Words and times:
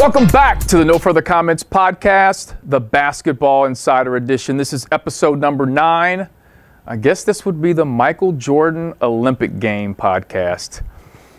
Welcome 0.00 0.28
back 0.28 0.60
to 0.60 0.78
the 0.78 0.84
No 0.86 0.98
Further 0.98 1.20
Comments 1.20 1.62
podcast, 1.62 2.56
the 2.62 2.80
Basketball 2.80 3.66
Insider 3.66 4.16
Edition. 4.16 4.56
This 4.56 4.72
is 4.72 4.86
episode 4.90 5.38
number 5.38 5.66
nine. 5.66 6.30
I 6.86 6.96
guess 6.96 7.22
this 7.22 7.44
would 7.44 7.60
be 7.60 7.74
the 7.74 7.84
Michael 7.84 8.32
Jordan 8.32 8.94
Olympic 9.02 9.58
Game 9.58 9.94
podcast 9.94 10.80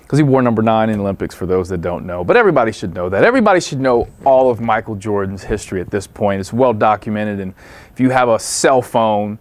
because 0.02 0.20
he 0.20 0.24
wore 0.24 0.44
number 0.44 0.62
nine 0.62 0.92
in 0.92 1.00
the 1.00 1.04
Olympics 1.04 1.34
for 1.34 1.48
those 1.48 1.70
that 1.70 1.82
don't 1.82 2.06
know. 2.06 2.24
But 2.24 2.38
everybody 2.38 2.72
should 2.72 2.94
know 2.94 3.10
that. 3.10 3.24
Everybody 3.24 3.60
should 3.62 3.80
know 3.80 4.08
all 4.26 4.52
of 4.52 4.62
Michael 4.62 4.96
Jordan's 4.96 5.42
history 5.42 5.82
at 5.82 5.90
this 5.90 6.06
point. 6.06 6.40
It's 6.40 6.54
well 6.54 6.74
documented. 6.74 7.40
And 7.40 7.56
if 7.92 8.00
you 8.00 8.12
have 8.12 8.30
a 8.30 8.38
cell 8.38 8.84
phone, 8.84 9.40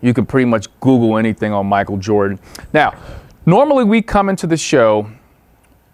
you 0.00 0.14
can 0.14 0.26
pretty 0.26 0.46
much 0.46 0.68
Google 0.80 1.18
anything 1.18 1.52
on 1.52 1.66
Michael 1.66 1.96
Jordan. 1.96 2.38
Now, 2.72 2.94
normally 3.46 3.84
we 3.84 4.02
come 4.02 4.28
into 4.28 4.46
the 4.46 4.56
show 4.56 5.10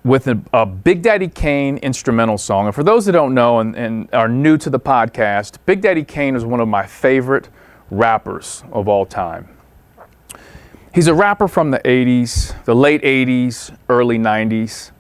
with 0.05 0.29
a, 0.29 0.41
a, 0.53 0.65
Big 0.65 1.03
Daddy 1.03 1.27
Kane 1.27 1.79
instrumental 1.79 2.39
song. 2.39 2.67
And 2.67 2.75
for 2.75 2.85
those 2.85 3.07
that 3.07 3.13
don't 3.13 3.35
know 3.35 3.59
and, 3.59 3.75
and, 3.75 4.09
are 4.15 4.29
new 4.29 4.57
to 4.59 4.71
the 4.71 4.79
podcast, 4.79 5.57
Big 5.67 5.81
Daddy 5.81 6.05
Kane 6.05 6.37
is 6.37 6.45
one 6.45 6.61
of 6.61 6.69
my 6.69 6.87
favorite 6.87 7.49
rappers 7.91 8.63
of 8.71 8.87
all 8.87 9.05
time. 9.05 9.49
He's 10.95 11.09
a 11.09 11.15
rapper 11.15 11.49
from 11.49 11.73
the 11.73 11.81
80s, 11.81 12.65
the 12.65 12.75
late 12.75 13.03
80s, 13.03 13.77
early 13.89 14.17
90s. 14.17 14.93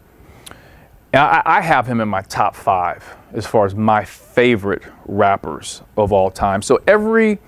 And 1.13 1.23
I, 1.23 1.43
I 1.45 1.61
have 1.61 1.87
him 1.87 2.01
in 2.01 2.09
my 2.09 2.23
top 2.23 2.57
five 2.57 3.17
as 3.33 3.47
far 3.47 3.65
as 3.65 3.75
my 3.75 4.05
favorite 4.05 4.83
rappers 5.07 5.83
of 5.97 6.13
all 6.13 6.31
time. 6.31 6.63
So 6.63 6.81
every 6.87 7.39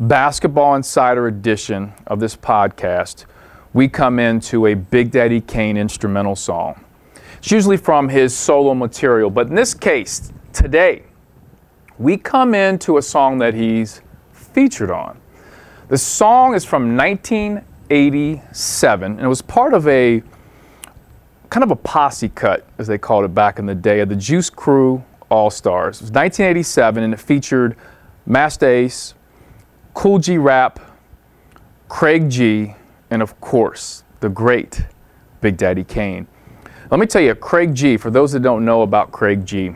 Basketball 0.00 0.74
Insider 0.74 1.26
edition 1.26 1.92
of 2.06 2.18
this 2.18 2.34
podcast, 2.34 3.26
we 3.72 3.88
come 3.88 4.18
into 4.18 4.66
a 4.66 4.74
Big 4.74 5.10
Daddy 5.10 5.40
Kane 5.40 5.76
instrumental 5.76 6.36
song. 6.36 6.84
It's 7.38 7.50
usually 7.50 7.76
from 7.76 8.08
his 8.08 8.36
solo 8.36 8.74
material, 8.74 9.30
but 9.30 9.48
in 9.48 9.54
this 9.54 9.74
case, 9.74 10.32
today, 10.52 11.02
we 11.98 12.16
come 12.16 12.54
into 12.54 12.98
a 12.98 13.02
song 13.02 13.38
that 13.38 13.54
he's 13.54 14.02
featured 14.32 14.90
on. 14.90 15.18
The 15.88 15.98
song 15.98 16.54
is 16.54 16.64
from 16.64 16.96
1987, 16.96 19.12
and 19.12 19.20
it 19.20 19.28
was 19.28 19.42
part 19.42 19.74
of 19.74 19.86
a 19.88 20.22
kind 21.50 21.62
of 21.62 21.70
a 21.70 21.76
posse 21.76 22.30
cut, 22.30 22.66
as 22.78 22.86
they 22.86 22.96
called 22.96 23.26
it 23.26 23.34
back 23.34 23.58
in 23.58 23.66
the 23.66 23.74
day, 23.74 24.00
of 24.00 24.08
the 24.08 24.16
Juice 24.16 24.48
Crew 24.48 25.04
All 25.28 25.50
Stars. 25.50 25.98
It 25.98 26.04
was 26.04 26.12
1987, 26.12 27.04
and 27.04 27.12
it 27.12 27.20
featured 27.20 27.76
Masta 28.24 28.66
Ace, 28.66 29.12
Kool 29.94 30.18
G 30.18 30.38
Rap, 30.38 30.80
Craig 31.88 32.30
G, 32.30 32.74
and 33.10 33.22
of 33.22 33.40
course, 33.40 34.04
the 34.20 34.28
great 34.28 34.82
Big 35.40 35.56
Daddy 35.56 35.84
Kane. 35.84 36.26
Let 36.90 37.00
me 37.00 37.06
tell 37.06 37.22
you, 37.22 37.34
Craig 37.34 37.74
G, 37.74 37.96
for 37.96 38.10
those 38.10 38.32
that 38.32 38.40
don't 38.40 38.64
know 38.64 38.82
about 38.82 39.12
Craig 39.12 39.44
G, 39.44 39.72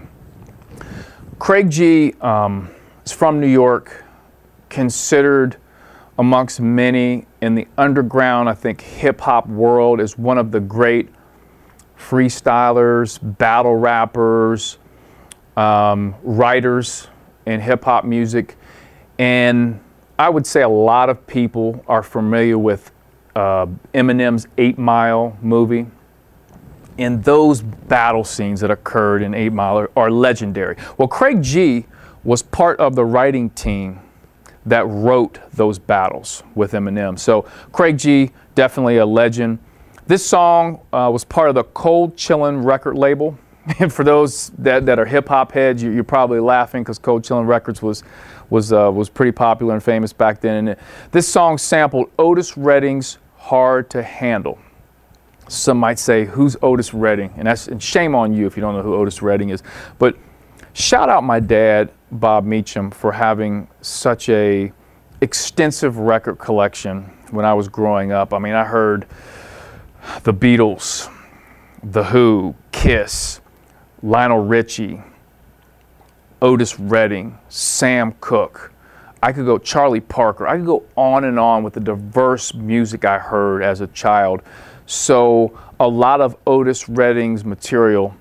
Craig 1.38 1.70
G 1.70 2.14
um, 2.20 2.70
is 3.04 3.12
from 3.12 3.40
New 3.40 3.46
York, 3.46 4.04
considered 4.68 5.56
amongst 6.18 6.60
many 6.60 7.26
in 7.42 7.54
the 7.54 7.68
underground, 7.76 8.48
I 8.48 8.54
think, 8.54 8.80
hip 8.80 9.20
hop 9.20 9.46
world 9.48 10.00
as 10.00 10.16
one 10.16 10.38
of 10.38 10.50
the 10.50 10.60
great 10.60 11.10
freestylers, 11.98 13.18
battle 13.38 13.76
rappers, 13.76 14.78
um, 15.56 16.14
writers 16.22 17.08
in 17.44 17.60
hip 17.60 17.84
hop 17.84 18.04
music. 18.04 18.56
And 19.18 19.80
I 20.18 20.28
would 20.28 20.46
say 20.46 20.62
a 20.62 20.68
lot 20.68 21.10
of 21.10 21.26
people 21.26 21.84
are 21.86 22.02
familiar 22.02 22.58
with 22.58 22.90
uh, 23.34 23.66
Eminem's 23.94 24.48
Eight 24.56 24.78
Mile 24.78 25.36
movie 25.42 25.86
and 26.98 27.22
those 27.22 27.62
battle 27.62 28.24
scenes 28.24 28.60
that 28.60 28.70
occurred 28.70 29.22
in 29.22 29.34
Eight 29.34 29.52
Mile 29.52 29.78
are, 29.78 29.90
are, 29.96 30.10
legendary. 30.10 30.76
Well, 30.96 31.08
Craig 31.08 31.42
G 31.42 31.86
was 32.24 32.42
part 32.42 32.80
of 32.80 32.94
the 32.94 33.04
writing 33.04 33.50
team 33.50 34.00
that 34.64 34.86
wrote 34.86 35.38
those 35.52 35.78
battles 35.78 36.42
with 36.54 36.72
Eminem. 36.72 37.18
So 37.18 37.42
Craig 37.72 37.98
G, 37.98 38.30
definitely 38.54 38.96
a 38.96 39.06
legend. 39.06 39.58
This 40.06 40.24
song 40.24 40.80
uh, 40.92 41.10
was 41.12 41.24
part 41.24 41.48
of 41.48 41.54
the 41.54 41.64
Cold 41.64 42.16
Chillin' 42.16 42.64
record 42.64 42.96
label. 42.96 43.38
And 43.80 43.92
for 43.92 44.04
those 44.04 44.50
that, 44.58 44.86
that 44.86 45.00
are 45.00 45.04
hip 45.04 45.26
hop 45.26 45.50
heads, 45.50 45.82
you, 45.82 45.98
are 45.98 46.04
probably 46.04 46.38
laughing 46.38 46.84
because 46.84 47.00
Cold 47.00 47.24
Chillin' 47.24 47.48
Records 47.48 47.82
was 47.82 48.04
was 48.50 48.72
uh, 48.72 48.90
was 48.92 49.08
pretty 49.08 49.32
popular 49.32 49.74
and 49.74 49.82
famous 49.82 50.12
back 50.12 50.40
then. 50.40 50.68
And 50.68 50.78
this 51.10 51.28
song 51.28 51.58
sampled 51.58 52.10
Otis 52.18 52.56
Redding's 52.56 53.18
"Hard 53.36 53.90
to 53.90 54.02
Handle." 54.02 54.58
Some 55.48 55.78
might 55.78 56.00
say, 56.00 56.24
who's 56.24 56.56
Otis 56.60 56.92
Redding? 56.92 57.32
And 57.36 57.46
that's 57.46 57.68
and 57.68 57.80
shame 57.80 58.14
on 58.14 58.34
you 58.34 58.46
if 58.46 58.56
you 58.56 58.60
don't 58.60 58.74
know 58.74 58.82
who 58.82 58.94
Otis 58.96 59.22
Redding 59.22 59.50
is. 59.50 59.62
But 59.98 60.16
shout 60.72 61.08
out 61.08 61.22
my 61.22 61.38
dad, 61.38 61.92
Bob 62.10 62.44
Meacham, 62.44 62.90
for 62.90 63.12
having 63.12 63.68
such 63.80 64.28
a 64.28 64.72
extensive 65.20 65.98
record 65.98 66.38
collection 66.38 67.04
when 67.30 67.44
I 67.44 67.54
was 67.54 67.68
growing 67.68 68.12
up. 68.12 68.34
I 68.34 68.38
mean, 68.38 68.54
I 68.54 68.64
heard 68.64 69.06
the 70.24 70.34
Beatles, 70.34 71.10
The 71.82 72.04
Who, 72.04 72.54
Kiss, 72.72 73.40
Lionel 74.02 74.44
Richie, 74.44 75.02
Otis 76.42 76.78
Redding, 76.78 77.38
Sam 77.48 78.14
Cooke. 78.20 78.72
I 79.22 79.32
could 79.32 79.46
go 79.46 79.58
Charlie 79.58 80.00
Parker. 80.00 80.46
I 80.46 80.56
could 80.56 80.66
go 80.66 80.84
on 80.96 81.24
and 81.24 81.38
on 81.38 81.62
with 81.62 81.74
the 81.74 81.80
diverse 81.80 82.54
music 82.54 83.04
I 83.04 83.18
heard 83.18 83.62
as 83.62 83.80
a 83.80 83.86
child. 83.88 84.42
So 84.86 85.58
a 85.80 85.88
lot 85.88 86.20
of 86.20 86.36
Otis 86.46 86.88
Redding's 86.88 87.44
material 87.44 88.14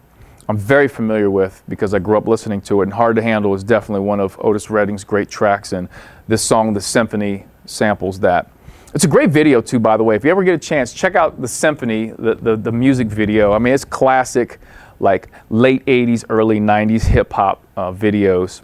I'm 0.47 0.57
very 0.57 0.87
familiar 0.87 1.31
with 1.31 1.63
because 1.67 1.93
I 1.93 1.99
grew 1.99 2.17
up 2.17 2.27
listening 2.27 2.61
to 2.61 2.81
it. 2.81 2.85
And 2.85 2.93
Hard 2.93 3.15
to 3.15 3.21
Handle 3.21 3.53
is 3.55 3.63
definitely 3.63 4.05
one 4.05 4.19
of 4.19 4.37
Otis 4.39 4.69
Redding's 4.69 5.03
great 5.03 5.29
tracks. 5.29 5.73
And 5.73 5.89
this 6.27 6.43
song, 6.43 6.73
The 6.73 6.81
Symphony, 6.81 7.45
samples 7.65 8.19
that. 8.19 8.51
It's 8.93 9.03
a 9.03 9.09
great 9.09 9.31
video, 9.31 9.59
too, 9.59 9.79
by 9.79 9.97
the 9.97 10.03
way. 10.03 10.15
If 10.15 10.23
you 10.23 10.31
ever 10.31 10.43
get 10.43 10.53
a 10.53 10.59
chance, 10.59 10.93
check 10.93 11.15
out 11.15 11.41
The 11.41 11.47
Symphony, 11.47 12.11
the, 12.17 12.35
the, 12.35 12.55
the 12.55 12.71
music 12.71 13.07
video. 13.07 13.53
I 13.53 13.57
mean, 13.57 13.73
it's 13.73 13.83
classic, 13.83 14.59
like 14.99 15.29
late 15.49 15.85
80s, 15.85 16.23
early 16.29 16.59
90s 16.59 17.03
hip 17.03 17.33
hop 17.33 17.63
uh, 17.75 17.91
videos. 17.91 18.61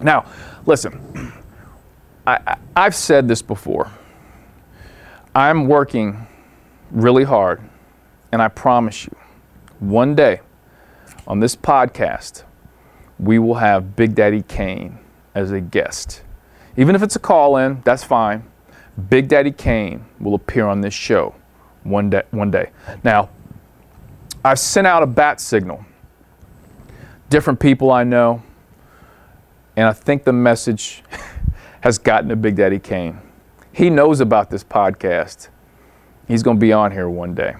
Now, 0.00 0.26
listen, 0.66 1.32
I, 2.26 2.38
I, 2.46 2.58
I've 2.76 2.94
said 2.94 3.28
this 3.28 3.42
before. 3.42 3.90
I'm 5.34 5.66
working 5.66 6.26
really 6.90 7.24
hard. 7.24 7.60
And 8.32 8.42
I 8.42 8.48
promise 8.48 9.06
you, 9.06 9.16
one 9.80 10.14
day 10.14 10.40
on 11.26 11.40
this 11.40 11.56
podcast, 11.56 12.42
we 13.18 13.38
will 13.38 13.54
have 13.54 13.96
Big 13.96 14.14
Daddy 14.14 14.42
Kane 14.42 14.98
as 15.34 15.50
a 15.50 15.60
guest. 15.60 16.22
Even 16.76 16.94
if 16.94 17.02
it's 17.02 17.16
a 17.16 17.20
call 17.20 17.56
in, 17.56 17.80
that's 17.84 18.04
fine. 18.04 18.44
Big 19.08 19.28
Daddy 19.28 19.50
Kane 19.50 20.04
will 20.20 20.34
appear 20.34 20.66
on 20.66 20.80
this 20.80 20.94
show 20.94 21.34
one 21.84 22.10
day. 22.10 22.22
One 22.30 22.50
day. 22.50 22.70
Now, 23.02 23.30
I've 24.48 24.58
sent 24.58 24.86
out 24.86 25.02
a 25.02 25.06
bat 25.06 25.42
signal. 25.42 25.84
Different 27.28 27.60
people 27.60 27.90
I 27.90 28.02
know, 28.02 28.42
and 29.76 29.86
I 29.86 29.92
think 29.92 30.24
the 30.24 30.32
message 30.32 31.02
has 31.82 31.98
gotten 31.98 32.30
to 32.30 32.36
Big 32.36 32.56
Daddy 32.56 32.78
Kane. 32.78 33.20
He 33.74 33.90
knows 33.90 34.20
about 34.20 34.48
this 34.48 34.64
podcast. 34.64 35.48
He's 36.26 36.42
going 36.42 36.56
to 36.56 36.60
be 36.60 36.72
on 36.72 36.92
here 36.92 37.10
one 37.10 37.34
day. 37.34 37.56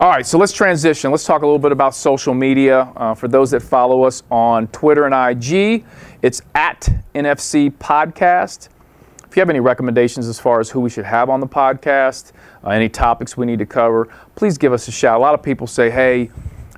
All 0.00 0.10
right, 0.10 0.26
so 0.26 0.38
let's 0.38 0.52
transition. 0.52 1.12
Let's 1.12 1.24
talk 1.24 1.42
a 1.42 1.46
little 1.46 1.60
bit 1.60 1.70
about 1.70 1.94
social 1.94 2.34
media. 2.34 2.92
Uh, 2.96 3.14
for 3.14 3.28
those 3.28 3.52
that 3.52 3.62
follow 3.62 4.02
us 4.02 4.24
on 4.28 4.66
Twitter 4.68 5.06
and 5.06 5.14
IG, 5.14 5.84
it's 6.20 6.42
at 6.56 6.88
NFC 7.14 7.70
Podcast. 7.70 8.70
If 9.36 9.38
you 9.38 9.42
have 9.42 9.50
any 9.50 9.60
recommendations 9.60 10.28
as 10.28 10.40
far 10.40 10.60
as 10.60 10.70
who 10.70 10.80
we 10.80 10.88
should 10.88 11.04
have 11.04 11.28
on 11.28 11.40
the 11.40 11.46
podcast, 11.46 12.32
uh, 12.64 12.70
any 12.70 12.88
topics 12.88 13.36
we 13.36 13.44
need 13.44 13.58
to 13.58 13.66
cover, 13.66 14.08
please 14.34 14.56
give 14.56 14.72
us 14.72 14.88
a 14.88 14.90
shout. 14.90 15.18
A 15.18 15.20
lot 15.20 15.34
of 15.34 15.42
people 15.42 15.66
say, 15.66 15.90
hey, 15.90 16.30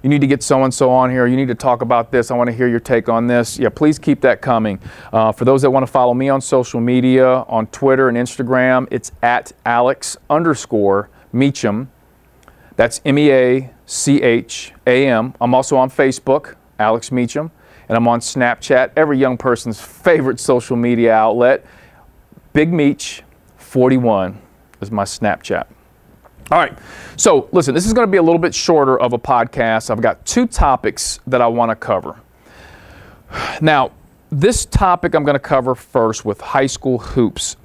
you 0.03 0.11
need 0.11 0.21
to 0.23 0.27
get 0.27 0.43
so 0.43 0.65
and 0.65 0.75
so 0.75 0.91
on 0.91 1.09
here. 1.09 1.29
You 1.29 1.37
need 1.37 1.47
to 1.47 1.55
talk 1.55 1.83
about 1.83 2.11
this. 2.11 2.33
I 2.33 2.37
want 2.37 2.51
to 2.51 2.57
hear 2.57 2.67
your 2.67 2.81
take 2.81 3.09
on 3.09 3.29
this. 3.29 3.61
Yeah, 3.61 3.69
please 3.69 3.97
keep 3.97 4.21
that 4.23 4.41
coming. 4.43 4.81
Uh, 5.13 5.31
for 5.31 5.45
those 5.45 5.63
that 5.63 5.71
want 5.71 5.87
to 5.87 5.93
follow 5.93 6.15
me 6.15 6.31
on 6.31 6.41
social 6.41 6.81
media, 6.81 7.29
on 7.29 7.69
Twitter 7.69 8.09
and 8.09 8.19
Instagram, 8.19 8.89
it's 8.91 9.13
at 9.23 9.53
Alex 9.65 10.17
underscore 10.29 11.11
Meacham. 11.33 11.93
That's 12.75 13.01
M 13.05 13.19
E 13.19 13.31
A 13.31 13.71
C 13.87 14.21
H 14.21 14.73
A 14.85 15.07
M. 15.07 15.33
I'm 15.41 15.55
also 15.55 15.77
on 15.77 15.91
Facebook, 15.91 16.57
Alex 16.81 17.13
Meacham, 17.13 17.53
and 17.89 17.97
I'm 17.97 18.09
on 18.09 18.19
Snapchat, 18.19 18.95
every 18.97 19.17
young 19.17 19.39
person's 19.39 19.81
favorite 19.81 20.41
social 20.41 20.77
media 20.77 21.15
outlet. 21.15 21.65
Big 22.59 22.73
Meach 22.73 23.21
41 23.59 24.37
is 24.81 24.91
my 24.91 25.05
Snapchat. 25.05 25.65
All 26.51 26.59
right. 26.59 26.77
So, 27.17 27.49
listen, 27.53 27.73
this 27.73 27.87
is 27.87 27.93
going 27.93 28.05
to 28.05 28.11
be 28.11 28.17
a 28.17 28.23
little 28.23 28.41
bit 28.41 28.53
shorter 28.53 28.99
of 28.99 29.13
a 29.13 29.19
podcast. 29.19 29.91
I've 29.91 30.01
got 30.01 30.27
two 30.27 30.45
topics 30.45 31.21
that 31.29 31.41
I 31.41 31.47
want 31.47 31.71
to 31.71 31.77
cover. 31.77 32.17
Now, 33.61 33.93
this 34.33 34.65
topic 34.65 35.15
I'm 35.15 35.23
going 35.23 35.37
to 35.37 35.39
cover 35.39 35.77
first 35.77 36.25
with 36.25 36.41
high 36.41 36.67
school 36.67 36.99
hoops. 36.99 37.57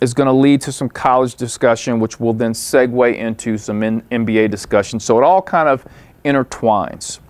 is 0.00 0.12
going 0.14 0.26
to 0.26 0.32
lead 0.32 0.60
to 0.62 0.72
some 0.72 0.88
college 0.88 1.36
discussion, 1.36 2.00
which 2.00 2.18
will 2.18 2.32
then 2.32 2.52
segue 2.52 3.16
into 3.16 3.56
some 3.56 3.80
NBA 3.82 4.50
discussion. 4.50 4.98
So 4.98 5.16
it 5.16 5.22
all 5.22 5.42
kind 5.42 5.68
of 5.68 5.86
intertwines. 6.24 7.20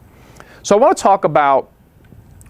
So 0.63 0.75
I 0.75 0.81
want 0.81 0.97
to 0.97 1.03
talk 1.03 1.25
about 1.25 1.71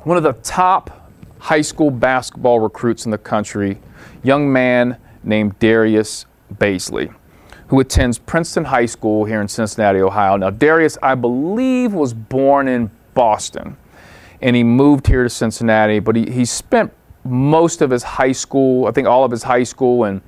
one 0.05 0.17
of 0.17 0.23
the 0.23 0.35
top 0.45 1.11
high 1.41 1.63
school 1.63 1.91
basketball 1.91 2.61
recruits 2.61 3.05
in 3.05 3.11
the 3.11 3.19
country, 3.19 3.81
young 4.23 4.53
man 4.53 4.97
named 5.23 5.59
Darius 5.59 6.27
Bazley, 6.55 7.15
who 7.69 7.81
attends 7.81 8.19
Princeton 8.19 8.65
High 8.65 8.87
School 8.87 9.25
here 9.25 9.41
in 9.41 9.49
Cincinnati, 9.49 10.01
Ohio. 10.01 10.37
Now, 10.37 10.51
Darius, 10.51 10.99
I 11.03 11.15
believe, 11.15 11.93
was 11.93 12.15
born 12.15 12.69
in 12.69 12.91
Boston 13.15 13.77
and 14.43 14.57
he 14.57 14.65
moved 14.65 15.07
here 15.07 15.23
to 15.23 15.29
Cincinnati, 15.29 15.99
but 15.99 16.17
he, 16.17 16.31
he 16.31 16.45
spent 16.45 16.93
most 17.25 17.83
of 17.83 17.91
his 17.91 18.03
high 18.03 18.33
school, 18.33 18.87
I 18.87 18.93
think 18.93 19.07
all 19.07 19.25
of 19.25 19.31
his 19.31 19.43
high 19.43 19.65
school 19.65 20.05
and 20.05 20.23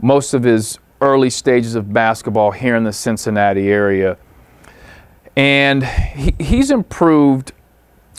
most 0.00 0.34
of 0.34 0.44
his 0.44 0.78
early 1.00 1.30
stages 1.30 1.74
of 1.74 1.92
basketball 1.92 2.52
here 2.52 2.76
in 2.76 2.84
the 2.84 2.92
Cincinnati 2.92 3.68
area. 3.68 4.16
And 5.36 5.84
he, 5.84 6.34
he's 6.38 6.70
improved 6.70 7.52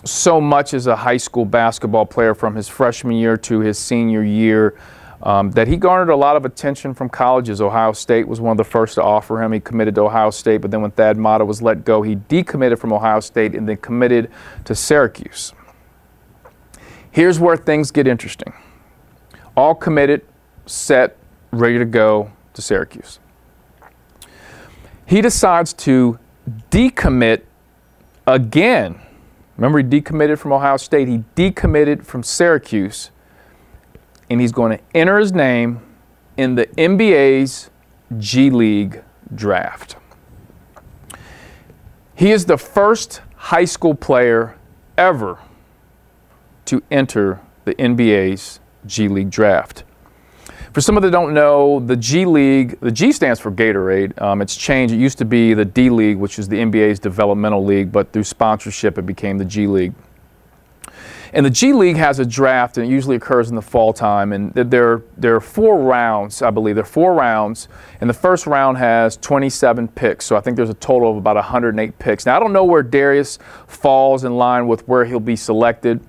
so 0.03 0.41
much 0.41 0.73
as 0.73 0.87
a 0.87 0.95
high 0.95 1.17
school 1.17 1.45
basketball 1.45 2.05
player 2.05 2.35
from 2.35 2.55
his 2.55 2.67
freshman 2.67 3.15
year 3.15 3.37
to 3.37 3.59
his 3.59 3.77
senior 3.77 4.23
year 4.23 4.75
um, 5.23 5.51
that 5.51 5.69
he 5.69 5.77
garnered 5.77 6.09
a 6.09 6.15
lot 6.15 6.35
of 6.35 6.43
attention 6.43 6.93
from 6.93 7.07
colleges. 7.07 7.61
Ohio 7.61 7.93
State 7.93 8.27
was 8.27 8.41
one 8.41 8.51
of 8.51 8.57
the 8.57 8.63
first 8.63 8.95
to 8.95 9.03
offer 9.03 9.41
him. 9.41 9.53
He 9.53 9.59
committed 9.61 9.95
to 9.95 10.01
Ohio 10.01 10.29
State, 10.29 10.57
but 10.57 10.69
then 10.69 10.81
when 10.81 10.91
Thad 10.91 11.17
Matta 11.17 11.45
was 11.45 11.61
let 11.61 11.85
go, 11.85 12.01
he 12.01 12.17
decommitted 12.17 12.77
from 12.77 12.91
Ohio 12.91 13.21
State 13.21 13.55
and 13.55 13.67
then 13.67 13.77
committed 13.77 14.29
to 14.65 14.75
Syracuse. 14.75 15.53
Here's 17.09 17.39
where 17.39 17.55
things 17.55 17.89
get 17.91 18.05
interesting. 18.05 18.53
All 19.55 19.75
committed, 19.75 20.25
set, 20.65 21.15
ready 21.51 21.77
to 21.77 21.85
go 21.85 22.31
to 22.53 22.61
Syracuse. 22.61 23.19
He 25.05 25.21
decides 25.21 25.71
to 25.73 26.19
decommit 26.69 27.43
again. 28.27 28.99
Remember, 29.63 29.77
he 29.77 30.01
decommitted 30.01 30.39
from 30.39 30.51
Ohio 30.51 30.75
State. 30.75 31.07
He 31.07 31.23
decommitted 31.37 32.03
from 32.03 32.21
Syracuse 32.21 33.11
and 34.29 34.41
he's 34.41 34.51
going 34.51 34.77
to 34.77 34.83
enter 34.93 35.17
his 35.17 35.31
name 35.31 35.79
in 36.35 36.55
the 36.55 36.65
NBA's 36.65 37.69
G 38.17 38.49
League 38.49 39.01
draft. 39.33 39.95
He 42.13 42.31
is 42.31 42.43
the 42.43 42.57
first 42.57 43.21
high 43.37 43.63
school 43.63 43.95
player 43.95 44.57
ever 44.97 45.39
to 46.65 46.83
enter 46.91 47.39
the 47.63 47.73
NBA's 47.75 48.59
G 48.85 49.07
League 49.07 49.29
draft. 49.29 49.85
For 50.73 50.81
some 50.81 50.97
of 50.97 51.03
that 51.03 51.11
don't 51.11 51.35
know, 51.35 51.79
the 51.81 51.95
G 51.95 52.25
League, 52.25 52.79
the 52.79 52.91
G 52.91 53.11
stands 53.11 53.39
for 53.39 53.51
Gatorade. 53.51 54.19
Um, 54.19 54.41
it's 54.41 54.55
changed. 54.55 54.91
It 54.91 54.97
used 54.97 55.19
to 55.19 55.25
be 55.25 55.53
the 55.53 55.65
D 55.65 55.91
League, 55.91 56.17
which 56.17 56.39
is 56.39 56.47
the 56.47 56.57
NBA's 56.57 56.99
developmental 56.99 57.63
league, 57.63 57.91
but 57.91 58.11
through 58.11 58.23
sponsorship, 58.23 58.97
it 58.97 59.05
became 59.05 59.37
the 59.37 59.45
G 59.45 59.67
League. 59.67 59.93
And 61.31 61.45
the 61.45 61.51
G 61.51 61.73
League 61.73 61.97
has 61.97 62.17
a 62.17 62.25
draft, 62.25 62.77
and 62.79 62.87
it 62.87 62.89
usually 62.89 63.15
occurs 63.15 63.49
in 63.49 63.55
the 63.55 63.61
fall 63.61 63.93
time. 63.93 64.33
And 64.33 64.51
there, 64.53 65.03
there 65.15 65.35
are 65.35 65.41
four 65.41 65.79
rounds, 65.79 66.41
I 66.41 66.49
believe. 66.49 66.73
There 66.73 66.83
are 66.83 66.87
four 66.87 67.13
rounds, 67.13 67.67
and 68.01 68.09
the 68.09 68.15
first 68.15 68.47
round 68.47 68.79
has 68.79 69.17
27 69.17 69.89
picks. 69.89 70.25
So 70.25 70.35
I 70.35 70.41
think 70.41 70.57
there's 70.57 70.71
a 70.71 70.75
total 70.75 71.11
of 71.11 71.17
about 71.17 71.35
108 71.35 71.99
picks. 71.99 72.25
Now, 72.25 72.35
I 72.35 72.39
don't 72.39 72.53
know 72.53 72.65
where 72.65 72.81
Darius 72.81 73.37
falls 73.67 74.23
in 74.23 74.37
line 74.37 74.67
with 74.67 74.87
where 74.87 75.05
he'll 75.05 75.19
be 75.19 75.35
selected. 75.35 76.03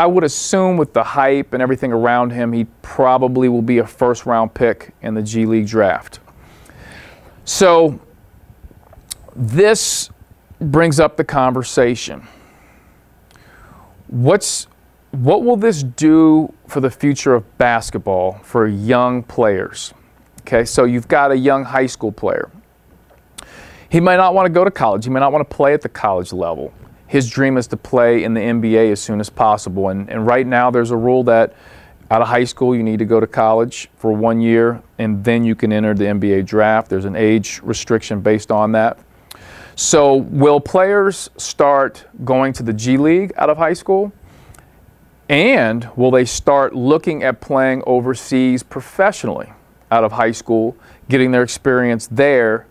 I 0.00 0.06
would 0.06 0.24
assume 0.24 0.78
with 0.78 0.94
the 0.94 1.04
hype 1.04 1.52
and 1.52 1.62
everything 1.62 1.92
around 1.92 2.30
him, 2.30 2.54
he 2.54 2.64
probably 2.80 3.50
will 3.50 3.60
be 3.60 3.78
a 3.78 3.86
first 3.86 4.24
round 4.24 4.54
pick 4.54 4.94
in 5.02 5.12
the 5.12 5.20
G 5.20 5.44
League 5.44 5.66
draft. 5.66 6.20
So 7.44 8.00
this 9.36 10.08
brings 10.58 11.00
up 11.00 11.18
the 11.18 11.24
conversation 11.24 12.26
what's 14.06 14.68
what 15.10 15.44
will 15.44 15.56
this 15.56 15.82
do 15.82 16.50
for 16.66 16.80
the 16.80 16.90
future 16.90 17.34
of 17.34 17.58
basketball 17.58 18.38
for 18.42 18.66
young 18.66 19.22
players? 19.22 19.92
Okay, 20.40 20.64
so 20.64 20.84
you've 20.84 21.08
got 21.08 21.30
a 21.30 21.36
young 21.36 21.62
high 21.62 21.86
school 21.86 22.10
player. 22.10 22.50
He 23.90 24.00
might 24.00 24.16
not 24.16 24.32
want 24.32 24.46
to 24.46 24.50
go 24.50 24.64
to 24.64 24.70
college. 24.70 25.04
He 25.04 25.10
might 25.10 25.20
not 25.20 25.30
want 25.30 25.46
to 25.46 25.54
play 25.54 25.74
at 25.74 25.82
the 25.82 25.90
college 25.90 26.32
level. 26.32 26.72
His 27.10 27.28
dream 27.28 27.56
is 27.56 27.66
to 27.66 27.76
play 27.76 28.22
in 28.22 28.34
the 28.34 28.40
NBA 28.40 28.92
as 28.92 29.00
soon 29.00 29.18
as 29.18 29.28
possible. 29.28 29.88
And, 29.88 30.08
and 30.08 30.24
right 30.24 30.46
now, 30.46 30.70
there's 30.70 30.92
a 30.92 30.96
rule 30.96 31.24
that 31.24 31.54
out 32.08 32.22
of 32.22 32.28
high 32.28 32.44
school, 32.44 32.72
you 32.72 32.84
need 32.84 33.00
to 33.00 33.04
go 33.04 33.18
to 33.18 33.26
college 33.26 33.88
for 33.96 34.12
one 34.12 34.40
year, 34.40 34.80
and 34.96 35.24
then 35.24 35.42
you 35.42 35.56
can 35.56 35.72
enter 35.72 35.92
the 35.92 36.04
NBA 36.04 36.46
draft. 36.46 36.88
There's 36.88 37.06
an 37.06 37.16
age 37.16 37.60
restriction 37.64 38.20
based 38.20 38.52
on 38.52 38.70
that. 38.72 38.96
So, 39.74 40.18
will 40.18 40.60
players 40.60 41.28
start 41.36 42.04
going 42.24 42.52
to 42.52 42.62
the 42.62 42.72
G 42.72 42.96
League 42.96 43.32
out 43.36 43.50
of 43.50 43.56
high 43.56 43.72
school? 43.72 44.12
And 45.28 45.88
will 45.96 46.12
they 46.12 46.24
start 46.24 46.76
looking 46.76 47.24
at 47.24 47.40
playing 47.40 47.82
overseas 47.88 48.62
professionally 48.62 49.52
out 49.90 50.04
of 50.04 50.12
high 50.12 50.30
school, 50.30 50.76
getting 51.08 51.32
their 51.32 51.42
experience 51.42 52.06
there, 52.06 52.68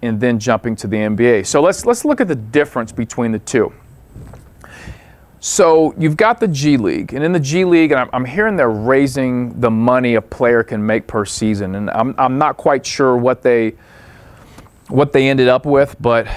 and 0.00 0.18
then 0.18 0.38
jumping 0.38 0.76
to 0.76 0.86
the 0.86 0.96
NBA? 0.96 1.44
So, 1.44 1.60
let's, 1.60 1.84
let's 1.84 2.06
look 2.06 2.22
at 2.22 2.28
the 2.28 2.36
difference 2.36 2.90
between 2.90 3.32
the 3.32 3.38
two. 3.38 3.70
So 5.44 5.92
you've 5.98 6.16
got 6.16 6.38
the 6.38 6.46
G 6.46 6.76
League, 6.76 7.14
and 7.14 7.24
in 7.24 7.32
the 7.32 7.40
G 7.40 7.64
League, 7.64 7.90
and 7.90 8.00
I'm, 8.00 8.08
I'm, 8.12 8.24
hearing 8.24 8.54
they're 8.54 8.70
raising 8.70 9.60
the 9.60 9.72
money 9.72 10.14
a 10.14 10.22
player 10.22 10.62
can 10.62 10.86
make 10.86 11.08
per 11.08 11.24
season, 11.24 11.74
and 11.74 11.90
I'm, 11.90 12.14
I'm 12.16 12.38
not 12.38 12.56
quite 12.56 12.86
sure 12.86 13.16
what 13.16 13.42
they 13.42 13.74
what 14.86 15.12
they 15.12 15.28
ended 15.28 15.48
up 15.48 15.66
with, 15.66 15.96
but 15.98 16.28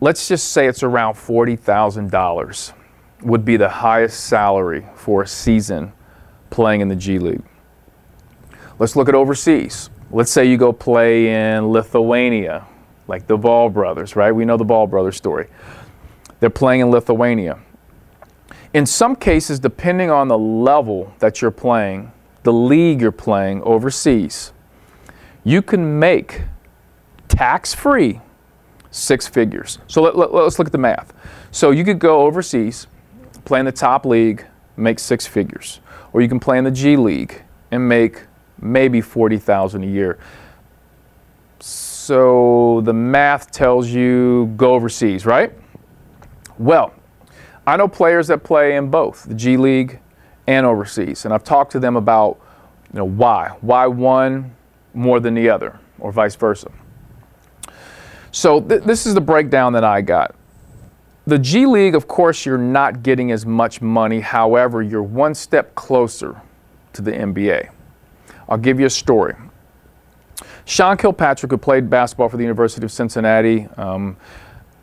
let's 0.00 0.28
just 0.28 0.52
say 0.52 0.66
it's 0.66 0.82
around 0.82 1.12
$40,000 1.12 2.72
would 3.20 3.44
be 3.44 3.58
the 3.58 3.68
highest 3.68 4.24
salary 4.28 4.86
for 4.94 5.24
a 5.24 5.26
season 5.26 5.92
playing 6.48 6.80
in 6.80 6.88
the 6.88 6.96
G 6.96 7.18
League. 7.18 7.42
Let's 8.78 8.96
look 8.96 9.10
at 9.10 9.14
overseas. 9.14 9.90
Let's 10.10 10.32
say 10.32 10.46
you 10.46 10.56
go 10.56 10.72
play 10.72 11.54
in 11.54 11.68
Lithuania, 11.68 12.66
like 13.08 13.26
the 13.26 13.36
Ball 13.36 13.68
brothers, 13.68 14.16
right? 14.16 14.32
We 14.32 14.46
know 14.46 14.56
the 14.56 14.64
Ball 14.64 14.86
brothers 14.86 15.16
story. 15.16 15.48
They're 16.40 16.48
playing 16.48 16.80
in 16.80 16.90
Lithuania. 16.90 17.58
In 18.74 18.86
some 18.86 19.14
cases, 19.14 19.60
depending 19.60 20.10
on 20.10 20.26
the 20.26 20.36
level 20.36 21.14
that 21.20 21.40
you're 21.40 21.52
playing, 21.52 22.10
the 22.42 22.52
league 22.52 23.00
you're 23.00 23.12
playing 23.12 23.62
overseas, 23.62 24.52
you 25.44 25.62
can 25.62 26.00
make 26.00 26.42
tax 27.28 27.72
free 27.72 28.20
six 28.90 29.28
figures. 29.28 29.78
So 29.86 30.02
let, 30.02 30.16
let, 30.16 30.34
let's 30.34 30.58
look 30.58 30.66
at 30.66 30.72
the 30.72 30.78
math. 30.78 31.12
So 31.52 31.70
you 31.70 31.84
could 31.84 32.00
go 32.00 32.22
overseas, 32.22 32.88
play 33.44 33.60
in 33.60 33.66
the 33.66 33.72
top 33.72 34.04
league, 34.04 34.44
make 34.76 34.98
six 34.98 35.24
figures. 35.24 35.80
Or 36.12 36.20
you 36.20 36.28
can 36.28 36.40
play 36.40 36.58
in 36.58 36.64
the 36.64 36.70
G 36.70 36.96
League 36.96 37.42
and 37.70 37.88
make 37.88 38.24
maybe 38.60 39.00
40,000 39.00 39.84
a 39.84 39.86
year. 39.86 40.18
So 41.60 42.82
the 42.84 42.92
math 42.92 43.52
tells 43.52 43.88
you 43.88 44.52
go 44.56 44.74
overseas, 44.74 45.26
right? 45.26 45.52
Well, 46.58 46.92
I 47.66 47.76
know 47.76 47.88
players 47.88 48.28
that 48.28 48.44
play 48.44 48.76
in 48.76 48.90
both 48.90 49.24
the 49.24 49.34
G 49.34 49.56
League 49.56 50.00
and 50.46 50.66
overseas, 50.66 51.24
and 51.24 51.32
I've 51.32 51.44
talked 51.44 51.72
to 51.72 51.80
them 51.80 51.96
about 51.96 52.38
you 52.92 52.98
know 52.98 53.04
why, 53.04 53.56
why 53.60 53.86
one 53.86 54.54
more 54.92 55.20
than 55.20 55.34
the 55.34 55.48
other, 55.48 55.78
or 55.98 56.12
vice 56.12 56.36
versa. 56.36 56.70
So 58.30 58.60
th- 58.60 58.82
this 58.82 59.06
is 59.06 59.14
the 59.14 59.20
breakdown 59.20 59.72
that 59.72 59.84
I 59.84 60.00
got. 60.00 60.34
The 61.26 61.38
G 61.38 61.64
League, 61.64 61.94
of 61.94 62.06
course, 62.06 62.44
you're 62.44 62.58
not 62.58 63.02
getting 63.02 63.32
as 63.32 63.46
much 63.46 63.80
money. 63.80 64.20
However, 64.20 64.82
you're 64.82 65.02
one 65.02 65.34
step 65.34 65.74
closer 65.74 66.40
to 66.92 67.02
the 67.02 67.12
NBA. 67.12 67.70
I'll 68.48 68.58
give 68.58 68.78
you 68.78 68.86
a 68.86 68.90
story. 68.90 69.34
Sean 70.66 70.96
Kilpatrick, 70.96 71.50
who 71.50 71.58
played 71.58 71.88
basketball 71.88 72.28
for 72.28 72.36
the 72.36 72.42
University 72.42 72.84
of 72.84 72.92
Cincinnati, 72.92 73.66
um, 73.76 74.16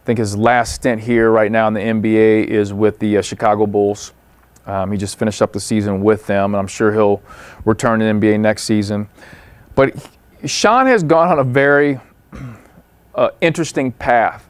I 0.02 0.04
think 0.04 0.18
his 0.18 0.36
last 0.36 0.74
stint 0.74 1.00
here 1.00 1.30
right 1.30 1.52
now 1.52 1.68
in 1.68 1.76
the 1.76 1.80
NBA 1.80 2.48
is 2.48 2.74
with 2.74 2.98
the 2.98 3.18
uh, 3.18 3.22
Chicago 3.22 3.68
Bulls. 3.68 4.14
Um, 4.66 4.92
he 4.92 4.98
just 4.98 5.20
finished 5.20 5.44
up 5.44 5.54
the 5.54 5.60
season 5.60 6.02
with 6.02 6.26
them, 6.26 6.56
and 6.56 6.60
I'm 6.60 6.68
sure 6.68 6.92
he'll 6.92 7.22
return 7.66 8.00
to 8.00 8.06
the 8.06 8.12
NBA 8.12 8.40
next 8.40 8.64
season. 8.64 9.08
But 9.76 10.10
Sean 10.46 10.88
has 10.88 11.04
gone 11.04 11.28
on 11.30 11.38
a 11.38 11.44
very 11.44 12.00
uh, 13.16 13.30
interesting 13.42 13.92
path 13.92 14.48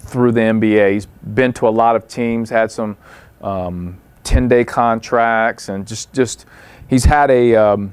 through 0.00 0.32
the 0.32 0.40
NBA. 0.40 0.92
He's 0.92 1.06
been 1.06 1.54
to 1.54 1.68
a 1.68 1.70
lot 1.70 1.96
of 1.96 2.06
teams, 2.06 2.50
had 2.50 2.70
some 2.70 2.98
um, 3.40 3.98
10-day 4.24 4.64
contracts, 4.64 5.70
and 5.70 5.86
just 5.86 6.12
just 6.12 6.44
he's 6.88 7.06
had 7.06 7.30
a. 7.30 7.56
Um, 7.56 7.92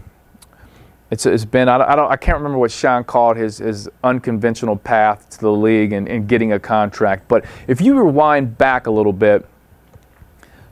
it's, 1.11 1.25
it's 1.25 1.45
been 1.45 1.69
I 1.69 1.77
don't, 1.77 1.89
I 1.89 1.95
don't, 1.95 2.11
I 2.11 2.15
can't 2.17 2.37
remember 2.37 2.57
what 2.57 2.71
Sean 2.71 3.03
called 3.03 3.37
his 3.37 3.59
his 3.59 3.89
unconventional 4.03 4.75
path 4.75 5.29
to 5.31 5.39
the 5.39 5.51
league 5.51 5.93
and, 5.93 6.07
and 6.07 6.27
getting 6.27 6.53
a 6.53 6.59
contract. 6.59 7.27
But 7.27 7.45
if 7.67 7.81
you 7.81 7.97
rewind 7.97 8.57
back 8.57 8.87
a 8.87 8.91
little 8.91 9.13
bit, 9.13 9.45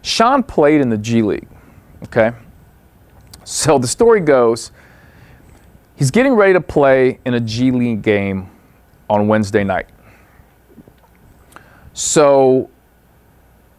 Sean 0.01 0.43
played 0.43 0.81
in 0.81 0.89
the 0.89 0.97
G 0.97 1.21
League. 1.21 1.47
Okay, 2.03 2.31
so 3.43 3.77
the 3.77 3.87
story 3.87 4.19
goes 4.19 4.71
He's 5.95 6.11
getting 6.11 6.33
ready 6.33 6.53
to 6.53 6.61
play 6.61 7.19
in 7.25 7.33
a 7.33 7.39
G 7.39 7.71
League 7.71 8.01
game 8.01 8.49
on 9.09 9.27
Wednesday 9.27 9.63
night. 9.63 9.87
So 11.93 12.69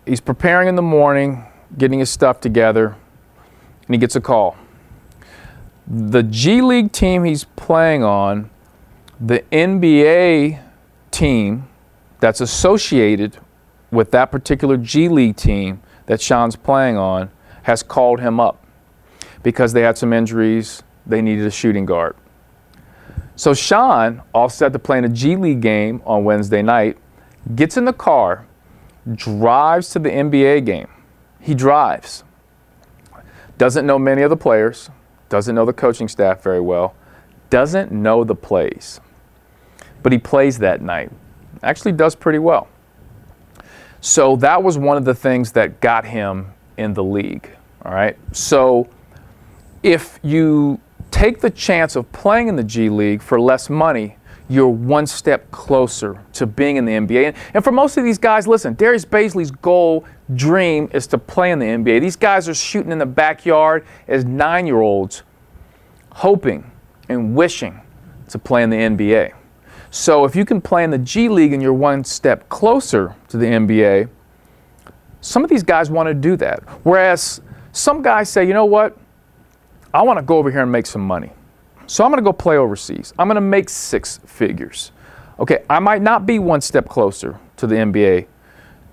he's 0.06 0.20
preparing 0.20 0.68
in 0.68 0.76
the 0.76 0.82
morning, 0.82 1.44
getting 1.76 1.98
his 1.98 2.10
stuff 2.10 2.40
together, 2.40 2.96
and 3.86 3.94
he 3.94 3.98
gets 3.98 4.14
a 4.14 4.20
call. 4.20 4.56
The 5.86 6.22
G 6.22 6.62
League 6.62 6.92
team 6.92 7.24
he's 7.24 7.44
playing 7.44 8.02
on, 8.02 8.50
the 9.20 9.44
NBA 9.52 10.60
team 11.10 11.68
that's 12.20 12.40
associated 12.40 13.38
with 13.90 14.10
that 14.12 14.30
particular 14.30 14.76
G 14.76 15.08
League 15.08 15.36
team 15.36 15.82
that 16.06 16.20
Sean's 16.20 16.56
playing 16.56 16.96
on, 16.96 17.30
has 17.62 17.82
called 17.82 18.20
him 18.20 18.40
up 18.40 18.64
because 19.42 19.72
they 19.72 19.82
had 19.82 19.96
some 19.96 20.12
injuries. 20.12 20.82
They 21.06 21.20
needed 21.20 21.46
a 21.46 21.50
shooting 21.50 21.86
guard. 21.86 22.16
So 23.36 23.52
Sean, 23.52 24.22
all 24.32 24.48
set 24.48 24.72
to 24.72 24.78
play 24.78 24.98
in 24.98 25.04
a 25.04 25.08
G 25.08 25.36
League 25.36 25.60
game 25.60 26.02
on 26.06 26.24
Wednesday 26.24 26.62
night, 26.62 26.96
gets 27.54 27.76
in 27.76 27.84
the 27.84 27.92
car, 27.92 28.46
drives 29.14 29.90
to 29.90 29.98
the 29.98 30.08
NBA 30.08 30.64
game. 30.64 30.88
He 31.40 31.54
drives. 31.54 32.24
Doesn't 33.58 33.86
know 33.86 33.98
many 33.98 34.22
of 34.22 34.30
the 34.30 34.36
players, 34.36 34.90
doesn't 35.34 35.56
know 35.56 35.64
the 35.64 35.72
coaching 35.72 36.06
staff 36.06 36.44
very 36.44 36.60
well, 36.60 36.94
doesn't 37.50 37.90
know 37.90 38.22
the 38.22 38.36
plays. 38.36 39.00
But 40.00 40.12
he 40.12 40.18
plays 40.18 40.58
that 40.58 40.80
night. 40.80 41.10
Actually 41.64 41.90
does 41.90 42.14
pretty 42.14 42.38
well. 42.38 42.68
So 44.00 44.36
that 44.36 44.62
was 44.62 44.78
one 44.78 44.96
of 44.96 45.04
the 45.04 45.12
things 45.12 45.50
that 45.50 45.80
got 45.80 46.04
him 46.04 46.52
in 46.76 46.94
the 46.94 47.02
league. 47.02 47.50
All 47.84 47.92
right. 47.92 48.16
So 48.30 48.88
if 49.82 50.20
you 50.22 50.80
take 51.10 51.40
the 51.40 51.50
chance 51.50 51.96
of 51.96 52.12
playing 52.12 52.46
in 52.46 52.54
the 52.54 52.62
G 52.62 52.88
League 52.88 53.20
for 53.20 53.40
less 53.40 53.68
money, 53.68 54.16
you're 54.48 54.68
one 54.68 55.06
step 55.06 55.50
closer 55.50 56.20
to 56.34 56.46
being 56.46 56.76
in 56.76 56.84
the 56.84 56.92
NBA. 56.92 57.28
And, 57.28 57.36
and 57.54 57.64
for 57.64 57.72
most 57.72 57.96
of 57.96 58.04
these 58.04 58.18
guys, 58.18 58.46
listen, 58.46 58.74
Darius 58.74 59.04
Bazley's 59.04 59.50
goal, 59.50 60.04
dream 60.34 60.88
is 60.92 61.06
to 61.08 61.18
play 61.18 61.50
in 61.50 61.58
the 61.58 61.66
NBA. 61.66 62.00
These 62.00 62.16
guys 62.16 62.48
are 62.48 62.54
shooting 62.54 62.92
in 62.92 62.98
the 62.98 63.06
backyard 63.06 63.86
as 64.06 64.24
nine 64.24 64.66
year 64.66 64.80
olds, 64.80 65.22
hoping 66.12 66.70
and 67.08 67.34
wishing 67.34 67.80
to 68.28 68.38
play 68.38 68.62
in 68.62 68.70
the 68.70 68.76
NBA. 68.76 69.32
So 69.90 70.24
if 70.24 70.34
you 70.34 70.44
can 70.44 70.60
play 70.60 70.84
in 70.84 70.90
the 70.90 70.98
G 70.98 71.28
League 71.28 71.52
and 71.52 71.62
you're 71.62 71.72
one 71.72 72.04
step 72.04 72.48
closer 72.48 73.14
to 73.28 73.36
the 73.36 73.46
NBA, 73.46 74.08
some 75.20 75.42
of 75.42 75.48
these 75.48 75.62
guys 75.62 75.90
want 75.90 76.08
to 76.08 76.14
do 76.14 76.36
that. 76.36 76.62
Whereas 76.84 77.40
some 77.72 78.02
guys 78.02 78.28
say, 78.28 78.46
you 78.46 78.52
know 78.52 78.66
what? 78.66 78.96
I 79.92 80.02
want 80.02 80.18
to 80.18 80.24
go 80.24 80.36
over 80.36 80.50
here 80.50 80.60
and 80.60 80.72
make 80.72 80.86
some 80.86 81.00
money. 81.00 81.32
So 81.86 82.04
I'm 82.04 82.10
going 82.10 82.22
to 82.22 82.24
go 82.24 82.32
play 82.32 82.56
overseas. 82.56 83.12
I'm 83.18 83.28
going 83.28 83.36
to 83.36 83.40
make 83.40 83.68
six 83.68 84.18
figures. 84.26 84.92
Okay, 85.38 85.64
I 85.68 85.78
might 85.80 86.02
not 86.02 86.26
be 86.26 86.38
one 86.38 86.60
step 86.60 86.88
closer 86.88 87.38
to 87.56 87.66
the 87.66 87.74
NBA. 87.74 88.26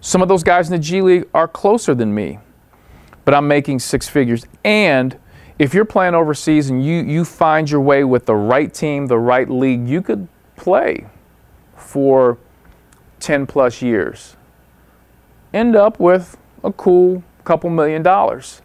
Some 0.02 0.22
of 0.22 0.28
those 0.28 0.44
guys 0.44 0.68
in 0.68 0.74
the 0.74 0.80
G 0.80 1.02
League 1.02 1.30
are 1.34 1.48
closer 1.48 1.94
than 1.94 2.14
me, 2.14 2.40
but 3.24 3.34
I'm 3.34 3.48
making 3.48 3.80
six 3.80 4.10
figures. 4.10 4.46
And 4.64 5.18
if 5.60 5.74
you're 5.76 5.86
playing 5.86 6.16
overseas 6.16 6.70
and 6.72 6.84
you, 6.84 7.04
you 7.04 7.24
find 7.24 7.70
your 7.70 7.82
way 7.82 8.04
with 8.04 8.26
the 8.26 8.36
right 8.36 8.74
team, 8.74 9.06
the 9.06 9.20
right 9.20 9.48
league, 9.50 9.88
you 9.88 10.02
could 10.02 10.28
play 10.56 11.06
for 11.76 12.40
10 13.20 13.46
plus 13.46 13.82
years. 13.82 14.36
End 15.54 15.76
up 15.76 16.00
with 16.00 16.38
a 16.64 16.72
cool 16.72 17.24
couple 17.44 17.70
million 17.70 18.02
dollars 18.02 18.62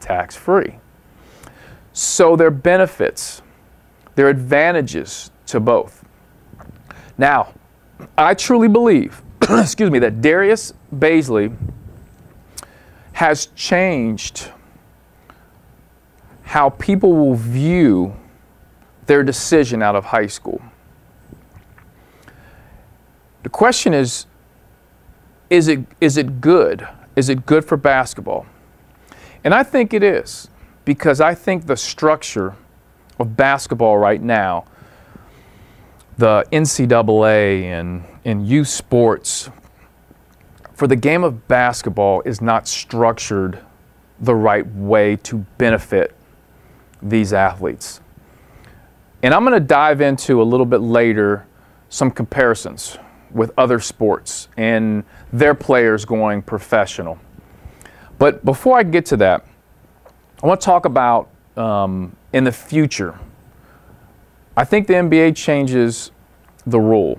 tax 0.00 0.36
free. 0.36 0.78
So 1.92 2.36
there 2.36 2.48
are 2.48 2.50
benefits, 2.50 3.42
there 4.16 4.26
are 4.26 4.30
advantages 4.30 5.30
to 5.46 5.60
both. 5.60 6.04
Now, 7.16 7.54
I 8.18 8.34
truly 8.34 8.68
believe, 8.68 9.22
excuse 9.42 9.90
me, 9.90 9.98
that 10.00 10.20
Darius 10.20 10.72
Bazley 10.92 11.54
has 13.12 13.46
changed 13.54 14.50
how 16.42 16.70
people 16.70 17.12
will 17.12 17.34
view 17.34 18.14
their 19.06 19.22
decision 19.22 19.82
out 19.82 19.94
of 19.94 20.06
high 20.06 20.26
school. 20.26 20.60
The 23.42 23.48
question 23.48 23.94
is 23.94 24.26
is 25.48 25.68
it, 25.68 25.80
is 26.00 26.16
it 26.16 26.40
good? 26.40 26.88
Is 27.14 27.28
it 27.28 27.46
good 27.46 27.64
for 27.64 27.76
basketball? 27.76 28.46
And 29.44 29.54
I 29.54 29.62
think 29.62 29.94
it 29.94 30.02
is 30.02 30.48
because 30.84 31.20
I 31.20 31.34
think 31.34 31.66
the 31.66 31.76
structure 31.76 32.56
of 33.18 33.36
basketball 33.36 33.98
right 33.98 34.20
now, 34.20 34.64
the 36.18 36.44
NCAA 36.52 37.64
and, 37.64 38.04
and 38.24 38.46
youth 38.46 38.68
sports, 38.68 39.50
for 40.74 40.86
the 40.86 40.96
game 40.96 41.24
of 41.24 41.48
basketball 41.48 42.22
is 42.24 42.40
not 42.40 42.68
structured 42.68 43.58
the 44.20 44.34
right 44.34 44.66
way 44.74 45.16
to 45.16 45.38
benefit 45.58 46.14
these 47.02 47.32
athletes. 47.32 48.00
And 49.22 49.32
I'm 49.34 49.44
going 49.44 49.60
to 49.60 49.66
dive 49.66 50.00
into 50.00 50.42
a 50.42 50.44
little 50.44 50.66
bit 50.66 50.80
later 50.80 51.46
some 51.88 52.10
comparisons 52.10 52.98
with 53.30 53.52
other 53.58 53.80
sports 53.80 54.48
and 54.56 55.04
their 55.32 55.54
players 55.54 56.04
going 56.04 56.42
professional. 56.42 57.18
But 58.18 58.44
before 58.44 58.78
I 58.78 58.82
get 58.82 59.06
to 59.06 59.16
that, 59.18 59.44
I 60.42 60.46
want 60.46 60.60
to 60.60 60.64
talk 60.64 60.84
about 60.84 61.28
um, 61.56 62.14
in 62.36 62.44
the 62.44 62.52
future. 62.52 63.18
I 64.58 64.66
think 64.66 64.86
the 64.86 64.92
NBA 64.92 65.34
changes 65.34 66.10
the 66.66 66.78
rule. 66.78 67.18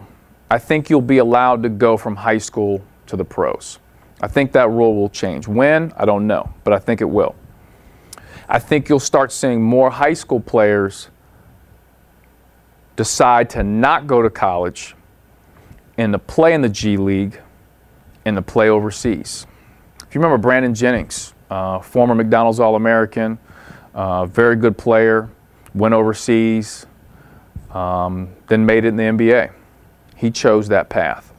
I 0.51 0.59
think 0.59 0.91
you'll 0.91 1.01
be 1.01 1.17
allowed 1.17 1.63
to 1.63 1.69
go 1.69 1.97
from 1.97 2.15
high 2.15 2.37
school 2.37 2.83
to 3.07 3.15
the 3.15 3.25
pros. 3.25 3.79
I 4.21 4.27
think 4.27 4.51
that 4.51 4.69
rule 4.69 4.95
will 4.95 5.09
change. 5.09 5.47
When? 5.47 5.91
I 5.97 6.05
don't 6.05 6.27
know, 6.27 6.53
but 6.63 6.71
I 6.71 6.77
think 6.77 7.01
it 7.01 7.09
will. 7.09 7.35
I 8.47 8.59
think 8.59 8.89
you'll 8.89 8.99
start 8.99 9.31
seeing 9.31 9.59
more 9.59 9.89
high 9.89 10.13
school 10.13 10.39
players 10.39 11.09
decide 12.95 13.49
to 13.51 13.63
not 13.63 14.05
go 14.05 14.21
to 14.21 14.29
college 14.29 14.95
and 15.97 16.13
to 16.13 16.19
play 16.19 16.53
in 16.53 16.61
the 16.61 16.69
G 16.69 16.95
League 16.95 17.41
and 18.23 18.35
to 18.35 18.43
play 18.43 18.69
overseas. 18.69 19.47
If 20.07 20.13
you 20.13 20.21
remember 20.21 20.37
Brandon 20.37 20.75
Jennings, 20.75 21.33
uh, 21.49 21.79
former 21.79 22.13
McDonald's 22.13 22.59
All 22.59 22.75
American, 22.75 23.39
uh, 23.97 24.27
very 24.27 24.55
good 24.55 24.77
player, 24.77 25.27
went 25.73 25.93
overseas, 25.93 26.85
um, 27.71 28.29
then 28.47 28.63
made 28.63 28.85
it 28.85 28.89
in 28.89 28.95
the 28.95 29.03
NBA. 29.03 29.51
He 30.15 30.29
chose 30.29 30.67
that 30.67 30.87
path. 30.87 31.33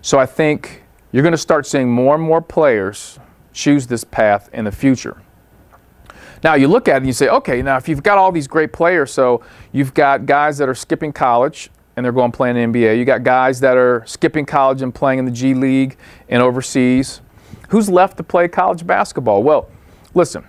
So 0.00 0.18
I 0.18 0.24
think 0.24 0.82
you're 1.12 1.22
going 1.22 1.32
to 1.32 1.38
start 1.38 1.66
seeing 1.66 1.90
more 1.90 2.14
and 2.14 2.24
more 2.24 2.40
players 2.40 3.18
choose 3.52 3.86
this 3.86 4.04
path 4.04 4.48
in 4.54 4.64
the 4.64 4.72
future. 4.72 5.20
Now 6.42 6.54
you 6.54 6.66
look 6.68 6.88
at 6.88 6.94
it 6.94 6.96
and 6.98 7.06
you 7.06 7.12
say, 7.12 7.28
okay, 7.28 7.60
now 7.60 7.76
if 7.76 7.88
you've 7.88 8.02
got 8.02 8.16
all 8.16 8.32
these 8.32 8.48
great 8.48 8.72
players, 8.72 9.12
so 9.12 9.44
you've 9.72 9.92
got 9.92 10.24
guys 10.24 10.56
that 10.58 10.68
are 10.68 10.74
skipping 10.74 11.12
college 11.12 11.70
and 11.96 12.04
they're 12.04 12.12
going 12.12 12.32
to 12.32 12.36
play 12.36 12.50
in 12.50 12.72
the 12.72 12.78
NBA. 12.78 12.98
You 12.98 13.04
got 13.04 13.22
guys 13.22 13.60
that 13.60 13.76
are 13.76 14.02
skipping 14.06 14.46
college 14.46 14.80
and 14.80 14.94
playing 14.94 15.18
in 15.18 15.24
the 15.26 15.30
G 15.30 15.52
League 15.52 15.98
and 16.28 16.42
overseas. 16.42 17.20
Who's 17.68 17.90
left 17.90 18.16
to 18.16 18.22
play 18.22 18.48
college 18.48 18.86
basketball? 18.86 19.42
Well, 19.42 19.70
listen, 20.14 20.46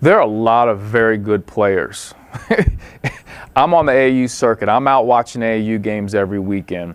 there 0.00 0.16
are 0.16 0.22
a 0.22 0.26
lot 0.26 0.68
of 0.68 0.80
very 0.80 1.18
good 1.18 1.46
players. 1.46 2.14
I'm 3.56 3.74
on 3.74 3.86
the 3.86 3.92
AAU 3.92 4.30
circuit. 4.30 4.68
I'm 4.68 4.86
out 4.86 5.06
watching 5.06 5.42
AAU 5.42 5.82
games 5.82 6.14
every 6.14 6.38
weekend. 6.38 6.94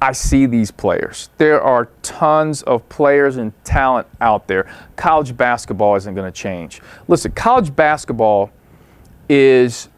I 0.00 0.10
see 0.10 0.46
these 0.46 0.72
players. 0.72 1.30
There 1.38 1.62
are 1.62 1.88
tons 2.02 2.62
of 2.62 2.88
players 2.88 3.36
and 3.36 3.52
talent 3.64 4.08
out 4.20 4.48
there. 4.48 4.68
College 4.96 5.36
basketball 5.36 5.94
isn't 5.94 6.12
going 6.12 6.30
to 6.30 6.36
change. 6.36 6.82
Listen, 7.06 7.30
college 7.30 7.74
basketball 7.76 8.50
is, 9.28 9.88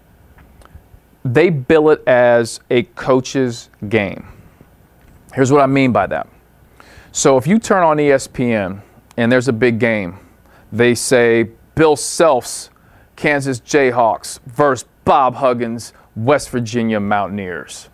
they 1.24 1.48
bill 1.48 1.88
it 1.88 2.06
as 2.06 2.60
a 2.68 2.82
coach's 2.82 3.70
game. 3.88 4.28
Here's 5.32 5.50
what 5.50 5.62
I 5.62 5.66
mean 5.66 5.90
by 5.90 6.06
that. 6.08 6.28
So 7.12 7.38
if 7.38 7.46
you 7.46 7.58
turn 7.58 7.82
on 7.82 7.96
ESPN 7.96 8.82
and 9.16 9.32
there's 9.32 9.48
a 9.48 9.54
big 9.54 9.78
game, 9.78 10.18
they 10.70 10.94
say 10.94 11.48
Bill 11.74 11.96
Self's 11.96 12.70
Kansas 13.16 13.60
Jayhawks 13.60 14.40
versus 14.46 14.88
Bob 15.04 15.34
Huggins 15.34 15.92
West 16.16 16.50
Virginia 16.50 17.00
Mountaineers. 17.00 17.88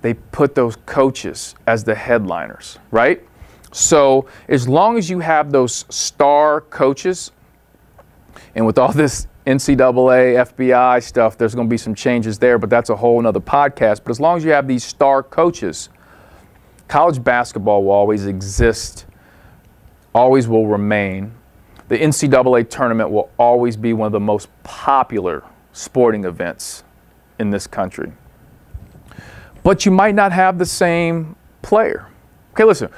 They 0.00 0.14
put 0.14 0.54
those 0.54 0.76
coaches 0.86 1.54
as 1.66 1.84
the 1.84 1.94
headliners, 1.94 2.78
right? 2.90 3.22
So 3.72 4.26
as 4.48 4.68
long 4.68 4.98
as 4.98 5.08
you 5.08 5.20
have 5.20 5.50
those 5.52 5.84
star 5.88 6.60
coaches, 6.60 7.32
and 8.54 8.66
with 8.66 8.78
all 8.78 8.92
this 8.92 9.26
NCAA, 9.46 10.36
FBI 10.54 11.02
stuff, 11.02 11.36
there's 11.36 11.54
going 11.54 11.66
to 11.66 11.70
be 11.70 11.78
some 11.78 11.94
changes 11.94 12.38
there, 12.38 12.58
but 12.58 12.70
that's 12.70 12.90
a 12.90 12.96
whole 12.96 13.24
other 13.26 13.40
podcast. 13.40 14.02
But 14.04 14.10
as 14.10 14.20
long 14.20 14.36
as 14.36 14.44
you 14.44 14.50
have 14.50 14.68
these 14.68 14.84
star 14.84 15.22
coaches, 15.22 15.88
college 16.86 17.22
basketball 17.22 17.84
will 17.84 17.92
always 17.92 18.26
exist, 18.26 19.06
always 20.14 20.46
will 20.46 20.66
remain. 20.66 21.32
The 21.92 22.00
NCAA 22.00 22.70
tournament 22.70 23.10
will 23.10 23.28
always 23.38 23.76
be 23.76 23.92
one 23.92 24.06
of 24.06 24.12
the 24.12 24.18
most 24.18 24.48
popular 24.62 25.44
sporting 25.74 26.24
events 26.24 26.84
in 27.38 27.50
this 27.50 27.66
country. 27.66 28.10
But 29.62 29.84
you 29.84 29.92
might 29.92 30.14
not 30.14 30.32
have 30.32 30.56
the 30.56 30.64
same 30.64 31.36
player. 31.60 32.08
Okay, 32.52 32.64
listen, 32.64 32.88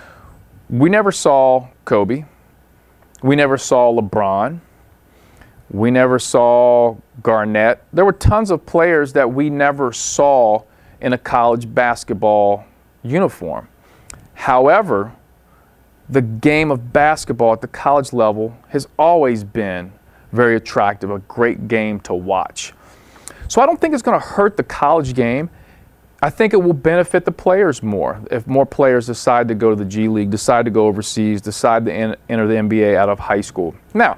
we 0.70 0.90
never 0.90 1.10
saw 1.10 1.66
Kobe. 1.84 2.24
We 3.20 3.34
never 3.34 3.58
saw 3.58 3.92
LeBron. 3.92 4.60
We 5.72 5.90
never 5.90 6.20
saw 6.20 6.96
Garnett. 7.20 7.82
There 7.92 8.04
were 8.04 8.12
tons 8.12 8.52
of 8.52 8.64
players 8.64 9.12
that 9.14 9.28
we 9.28 9.50
never 9.50 9.92
saw 9.92 10.62
in 11.00 11.12
a 11.12 11.18
college 11.18 11.74
basketball 11.74 12.64
uniform. 13.02 13.66
However, 14.34 15.10
the 16.08 16.22
game 16.22 16.70
of 16.70 16.92
basketball 16.92 17.52
at 17.52 17.60
the 17.60 17.68
college 17.68 18.12
level 18.12 18.56
has 18.68 18.86
always 18.98 19.42
been 19.44 19.92
very 20.32 20.56
attractive, 20.56 21.10
a 21.10 21.20
great 21.20 21.68
game 21.68 22.00
to 22.00 22.14
watch. 22.14 22.72
So 23.48 23.62
I 23.62 23.66
don't 23.66 23.80
think 23.80 23.94
it's 23.94 24.02
going 24.02 24.20
to 24.20 24.26
hurt 24.26 24.56
the 24.56 24.62
college 24.62 25.14
game. 25.14 25.48
I 26.22 26.30
think 26.30 26.54
it 26.54 26.56
will 26.56 26.72
benefit 26.72 27.24
the 27.24 27.32
players 27.32 27.82
more 27.82 28.20
if 28.30 28.46
more 28.46 28.64
players 28.64 29.06
decide 29.06 29.46
to 29.48 29.54
go 29.54 29.70
to 29.70 29.76
the 29.76 29.84
G 29.84 30.08
League, 30.08 30.30
decide 30.30 30.64
to 30.64 30.70
go 30.70 30.86
overseas, 30.86 31.40
decide 31.40 31.84
to 31.84 31.92
enter 31.92 32.46
the 32.46 32.54
NBA 32.54 32.96
out 32.96 33.08
of 33.08 33.18
high 33.18 33.42
school. 33.42 33.74
Now, 33.92 34.16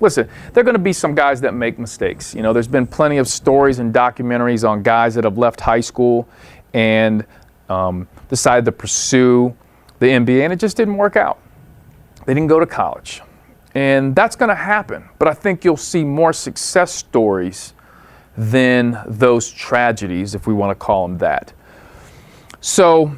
listen, 0.00 0.28
there 0.52 0.60
are 0.60 0.64
going 0.64 0.76
to 0.76 0.82
be 0.82 0.92
some 0.92 1.14
guys 1.14 1.40
that 1.40 1.54
make 1.54 1.78
mistakes. 1.78 2.34
You 2.34 2.42
know, 2.42 2.52
there's 2.52 2.68
been 2.68 2.86
plenty 2.86 3.18
of 3.18 3.26
stories 3.26 3.80
and 3.80 3.92
documentaries 3.92 4.68
on 4.68 4.82
guys 4.82 5.14
that 5.16 5.24
have 5.24 5.36
left 5.36 5.60
high 5.60 5.80
school 5.80 6.28
and 6.74 7.26
um, 7.68 8.06
decided 8.28 8.64
to 8.66 8.72
pursue 8.72 9.54
the 9.98 10.06
NBA, 10.06 10.44
and 10.44 10.52
it 10.52 10.58
just 10.58 10.76
didn't 10.76 10.96
work 10.96 11.16
out. 11.16 11.40
They 12.26 12.34
didn't 12.34 12.48
go 12.48 12.60
to 12.60 12.66
college. 12.66 13.22
And 13.74 14.14
that's 14.14 14.36
going 14.36 14.48
to 14.48 14.54
happen. 14.54 15.08
But 15.18 15.28
I 15.28 15.34
think 15.34 15.64
you'll 15.64 15.76
see 15.76 16.04
more 16.04 16.32
success 16.32 16.92
stories 16.92 17.74
than 18.36 19.02
those 19.06 19.50
tragedies, 19.50 20.34
if 20.34 20.46
we 20.46 20.54
want 20.54 20.70
to 20.70 20.74
call 20.74 21.06
them 21.06 21.18
that. 21.18 21.52
So 22.60 23.16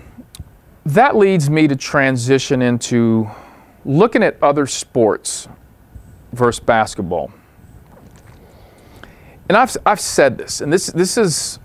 that 0.86 1.16
leads 1.16 1.50
me 1.50 1.68
to 1.68 1.76
transition 1.76 2.62
into 2.62 3.28
looking 3.84 4.22
at 4.22 4.42
other 4.42 4.66
sports 4.66 5.48
versus 6.32 6.60
basketball. 6.60 7.30
And 9.48 9.56
I've, 9.56 9.76
I've 9.84 10.00
said 10.00 10.38
this, 10.38 10.60
and 10.60 10.72
this, 10.72 10.86
this, 10.86 11.18
is, 11.18 11.58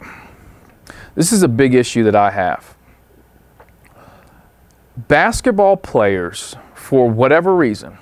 this 1.14 1.32
is 1.32 1.44
a 1.44 1.48
big 1.48 1.76
issue 1.76 2.04
that 2.04 2.16
I 2.16 2.32
have. 2.32 2.75
Basketball 4.98 5.78
players, 5.78 6.56
for 6.74 7.10
whatever 7.10 7.56
reason, 7.56 7.98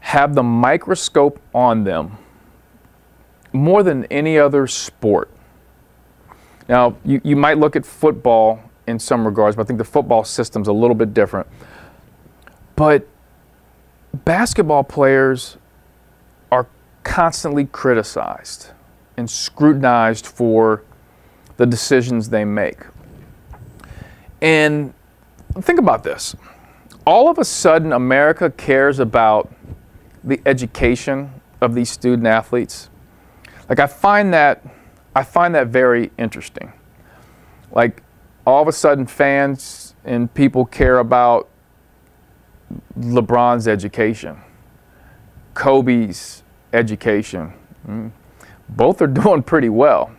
have 0.00 0.34
the 0.34 0.42
microscope 0.42 1.40
on 1.54 1.84
them 1.84 2.18
more 3.52 3.82
than 3.82 4.04
any 4.06 4.38
other 4.38 4.66
sport. 4.66 5.30
Now, 6.68 6.96
you, 7.04 7.20
you 7.24 7.36
might 7.36 7.58
look 7.58 7.74
at 7.74 7.86
football 7.86 8.60
in 8.86 8.98
some 8.98 9.24
regards, 9.24 9.56
but 9.56 9.62
I 9.62 9.64
think 9.66 9.78
the 9.78 9.84
football 9.84 10.24
system's 10.24 10.68
a 10.68 10.72
little 10.72 10.94
bit 10.94 11.14
different. 11.14 11.46
But 12.76 13.06
basketball 14.12 14.84
players 14.84 15.56
are 16.52 16.66
constantly 17.02 17.64
criticized 17.66 18.72
and 19.16 19.30
scrutinized 19.30 20.26
for 20.26 20.82
the 21.56 21.64
decisions 21.64 22.28
they 22.28 22.44
make. 22.44 22.78
And 24.42 24.92
think 25.62 25.78
about 25.78 26.04
this. 26.04 26.34
All 27.06 27.28
of 27.28 27.38
a 27.38 27.44
sudden, 27.44 27.92
America 27.92 28.50
cares 28.50 28.98
about 28.98 29.52
the 30.22 30.40
education 30.46 31.40
of 31.60 31.74
these 31.74 31.90
student 31.90 32.26
athletes. 32.26 32.88
Like 33.68 33.78
I 33.78 33.86
find 33.86 34.32
that 34.34 34.64
I 35.14 35.22
find 35.22 35.54
that 35.54 35.68
very 35.68 36.10
interesting. 36.18 36.72
Like 37.70 38.02
all 38.46 38.60
of 38.60 38.68
a 38.68 38.72
sudden 38.72 39.06
fans 39.06 39.94
and 40.04 40.32
people 40.34 40.64
care 40.64 40.98
about 40.98 41.48
LeBron's 42.98 43.68
education, 43.68 44.36
Kobe's 45.54 46.42
education. 46.72 47.52
Mm. 47.86 48.10
Both 48.68 49.00
are 49.02 49.06
doing 49.22 49.42
pretty 49.42 49.68
well. 49.68 50.10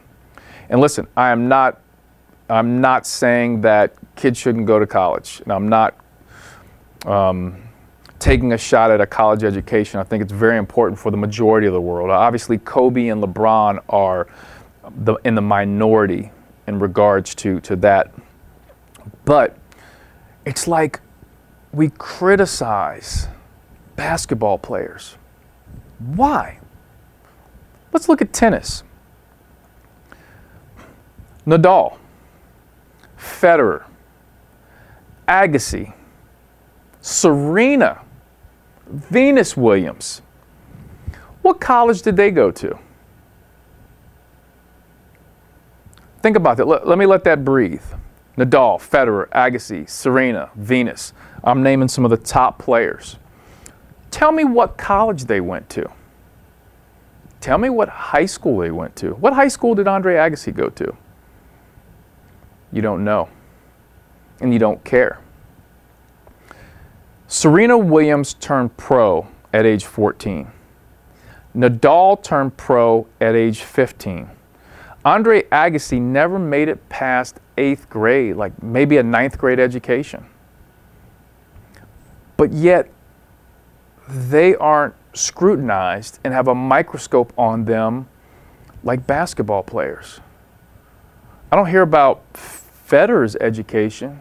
And 0.69 0.81
listen, 0.81 1.07
I 1.15 1.31
am 1.31 1.47
not 1.47 1.81
I'm 2.49 2.79
not 2.79 3.07
saying 3.07 3.61
that 3.61 3.95
kids 4.15 4.37
shouldn't 4.37 4.65
go 4.65 4.79
to 4.79 4.87
college. 4.87 5.41
And 5.43 5.51
I'm 5.51 5.67
not 5.67 5.95
um, 7.05 7.61
taking 8.19 8.53
a 8.53 8.57
shot 8.57 8.91
at 8.91 9.01
a 9.01 9.05
college 9.05 9.43
education. 9.43 9.99
I 9.99 10.03
think 10.03 10.23
it's 10.23 10.31
very 10.31 10.57
important 10.57 10.99
for 10.99 11.11
the 11.11 11.17
majority 11.17 11.67
of 11.67 11.73
the 11.73 11.81
world. 11.81 12.09
Obviously, 12.09 12.57
Kobe 12.57 13.07
and 13.07 13.21
LeBron 13.21 13.83
are 13.89 14.27
the, 14.97 15.15
in 15.25 15.35
the 15.35 15.41
minority 15.41 16.31
in 16.67 16.79
regards 16.79 17.35
to, 17.35 17.59
to 17.61 17.75
that. 17.77 18.11
But 19.25 19.57
it's 20.45 20.67
like 20.67 20.99
we 21.71 21.89
criticize 21.97 23.27
basketball 23.95 24.57
players. 24.57 25.17
Why? 25.99 26.59
Let's 27.91 28.09
look 28.09 28.21
at 28.21 28.33
tennis. 28.33 28.83
Nadal, 31.45 31.97
Federer, 33.17 33.85
Agassi, 35.27 35.93
Serena, 37.01 38.01
Venus 38.87 39.57
Williams. 39.57 40.21
What 41.41 41.59
college 41.59 42.01
did 42.01 42.15
they 42.15 42.31
go 42.31 42.51
to? 42.51 42.77
Think 46.21 46.37
about 46.37 46.57
that. 46.57 46.67
Let, 46.67 46.87
let 46.87 46.97
me 46.97 47.05
let 47.05 47.23
that 47.25 47.45
breathe. 47.45 47.83
Nadal, 48.37 48.79
Federer, 48.79 49.29
Agassi, 49.29 49.87
Serena, 49.87 50.49
Venus. 50.55 51.13
I'm 51.43 51.61
naming 51.61 51.87
some 51.87 52.03
of 52.03 52.11
the 52.11 52.17
top 52.17 52.57
players. 52.57 53.17
Tell 54.11 54.31
me 54.31 54.43
what 54.43 54.77
college 54.77 55.25
they 55.25 55.39
went 55.39 55.69
to. 55.71 55.89
Tell 57.39 57.57
me 57.59 57.69
what 57.69 57.89
high 57.89 58.25
school 58.25 58.57
they 58.57 58.71
went 58.71 58.95
to. 58.97 59.11
What 59.11 59.33
high 59.33 59.47
school 59.47 59.75
did 59.75 59.87
Andre 59.87 60.15
Agassi 60.15 60.53
go 60.53 60.69
to? 60.69 60.95
You 62.71 62.81
don't 62.81 63.03
know. 63.03 63.29
And 64.39 64.51
you 64.53 64.59
don't 64.59 64.83
care. 64.83 65.19
Serena 67.27 67.77
Williams 67.77 68.33
turned 68.35 68.75
pro 68.77 69.27
at 69.53 69.65
age 69.65 69.85
14. 69.85 70.51
Nadal 71.55 72.21
turned 72.21 72.57
pro 72.57 73.07
at 73.21 73.35
age 73.35 73.61
15. 73.61 74.29
Andre 75.03 75.43
Agassi 75.43 76.01
never 76.01 76.37
made 76.37 76.67
it 76.67 76.89
past 76.89 77.39
eighth 77.57 77.89
grade, 77.89 78.35
like 78.35 78.61
maybe 78.61 78.97
a 78.97 79.03
ninth 79.03 79.37
grade 79.37 79.59
education. 79.59 80.25
But 82.37 82.51
yet, 82.51 82.89
they 84.07 84.55
aren't 84.55 84.95
scrutinized 85.13 86.19
and 86.23 86.33
have 86.33 86.47
a 86.47 86.55
microscope 86.55 87.33
on 87.37 87.65
them 87.65 88.07
like 88.83 89.07
basketball 89.07 89.63
players. 89.63 90.19
I 91.51 91.55
don't 91.55 91.69
hear 91.69 91.81
about 91.81 92.21
Federer's 92.33 93.35
education, 93.37 94.19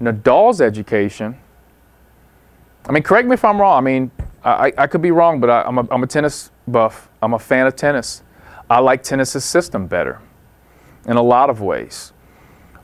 Nadal's 0.00 0.60
education, 0.60 1.38
I 2.86 2.92
mean, 2.92 3.02
correct 3.02 3.26
me 3.26 3.34
if 3.34 3.44
I'm 3.44 3.60
wrong. 3.60 3.78
I 3.78 3.80
mean, 3.80 4.10
I, 4.44 4.72
I 4.76 4.86
could 4.86 5.00
be 5.00 5.10
wrong, 5.10 5.40
but 5.40 5.48
I, 5.48 5.66
am 5.66 5.78
a, 5.78 5.88
I'm 5.90 6.02
a 6.02 6.06
tennis 6.06 6.50
buff. 6.68 7.08
I'm 7.22 7.32
a 7.32 7.38
fan 7.38 7.66
of 7.66 7.76
tennis. 7.76 8.22
I 8.68 8.80
like 8.80 9.02
tennis's 9.02 9.44
system 9.44 9.86
better 9.86 10.20
in 11.06 11.16
a 11.16 11.22
lot 11.22 11.48
of 11.48 11.60
ways 11.60 12.12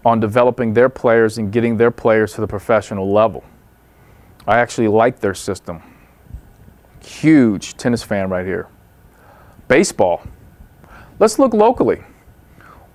on 0.04 0.20
developing 0.20 0.72
their 0.72 0.88
players 0.88 1.36
and 1.36 1.52
getting 1.52 1.76
their 1.76 1.90
players 1.90 2.32
to 2.34 2.40
the 2.40 2.46
professional 2.46 3.12
level. 3.12 3.44
I 4.46 4.58
actually 4.58 4.88
like 4.88 5.20
their 5.20 5.34
system. 5.34 5.82
Huge 7.04 7.76
tennis 7.76 8.02
fan 8.02 8.30
right 8.30 8.46
here. 8.46 8.68
Baseball. 9.68 10.22
Let's 11.18 11.38
look 11.38 11.52
locally. 11.52 12.02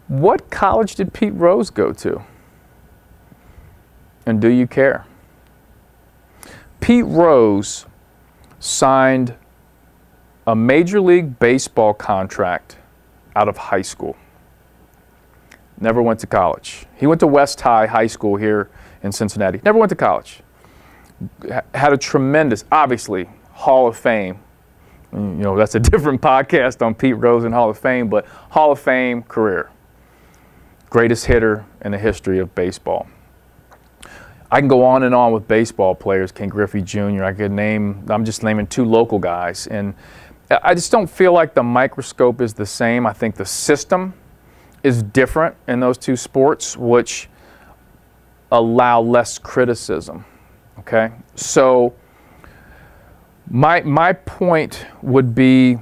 What 0.08 0.50
college 0.50 0.96
did 0.96 1.14
Pete 1.14 1.34
Rose 1.34 1.70
go 1.70 1.92
to? 1.94 2.24
And 4.26 4.42
do 4.42 4.50
you 4.50 4.68
care? 4.68 5.06
Pete 6.80 7.06
Rose 7.06 7.86
signed 8.60 9.36
a 10.48 10.56
Major 10.56 11.02
League 11.02 11.40
Baseball 11.40 11.94
contract 11.94 12.78
out 13.36 13.48
of 13.48 13.58
high 13.58 13.82
school. 13.82 14.16
Never 15.80 16.02
went 16.02 16.20
to 16.22 16.28
college. 16.28 16.86
He 16.96 17.08
went 17.08 17.20
to 17.20 17.28
West 17.28 17.60
High 17.62 17.86
High 17.86 18.08
School 18.08 18.38
here 18.38 18.70
in 19.04 19.12
Cincinnati. 19.12 19.60
Never 19.64 19.78
went 19.78 19.90
to 19.90 19.96
college. 19.96 20.42
Had 21.74 21.94
a 21.94 21.98
tremendous, 21.98 22.64
obviously, 22.72 23.28
Hall 23.52 23.88
of 23.88 23.98
Fame. 23.98 24.40
Mm, 25.12 25.38
you 25.38 25.44
know, 25.44 25.58
that's 25.58 25.76
a 25.76 25.80
different 25.92 26.22
podcast 26.22 26.86
on 26.86 26.96
Pete 26.96 27.18
Rose 27.18 27.44
and 27.44 27.54
Hall 27.54 27.70
of 27.70 27.78
Fame, 27.78 28.10
but 28.10 28.26
Hall 28.28 28.72
of 28.72 28.80
Fame 28.80 29.24
career. 29.24 29.70
Greatest 30.90 31.26
hitter 31.26 31.66
in 31.82 31.92
the 31.92 31.98
history 31.98 32.40
of 32.40 32.56
baseball. 32.56 33.08
I 34.56 34.60
can 34.60 34.70
go 34.70 34.86
on 34.86 35.04
and 35.04 35.14
on 35.14 35.34
with 35.34 35.50
baseball 35.50 35.94
players, 35.94 36.32
Ken 36.32 36.48
Griffey 36.48 36.82
Jr. 36.82 37.26
I 37.26 37.34
could 37.34 37.52
name, 37.52 38.06
I'm 38.08 38.24
just 38.24 38.42
naming 38.42 38.68
two 38.68 38.86
local 38.86 39.20
guys. 39.20 39.68
And 39.68 39.94
I 40.50 40.74
just 40.74 40.94
don't 40.94 41.08
feel 41.08 41.34
like 41.34 41.54
the 41.54 41.62
microscope 41.62 42.40
is 42.40 42.54
the 42.54 42.66
same. 42.66 43.06
I 43.06 43.12
think 43.12 43.36
the 43.36 43.46
system 43.46 44.14
is 44.82 45.04
different 45.04 45.58
in 45.68 45.82
those 45.82 45.98
two 45.98 46.16
sports, 46.16 46.78
which 46.78 47.28
allow 48.50 49.02
less 49.02 49.38
criticism. 49.38 50.24
Okay? 50.80 51.12
So, 51.36 51.94
my, 53.50 53.82
my 53.82 54.14
point 54.14 54.86
would 55.02 55.36
be 55.36 55.80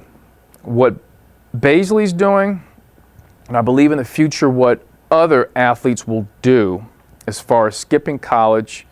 what 0.62 0.96
Bazley's 1.56 2.12
doing, 2.12 2.60
and 3.46 3.56
I 3.56 3.62
believe 3.62 3.92
in 3.92 3.98
the 3.98 4.04
future 4.04 4.50
what 4.50 4.84
other 5.12 5.52
athletes 5.54 6.08
will 6.08 6.26
do 6.42 6.84
as 7.26 7.40
far 7.40 7.66
as 7.66 7.76
skipping 7.76 8.18
college, 8.18 8.86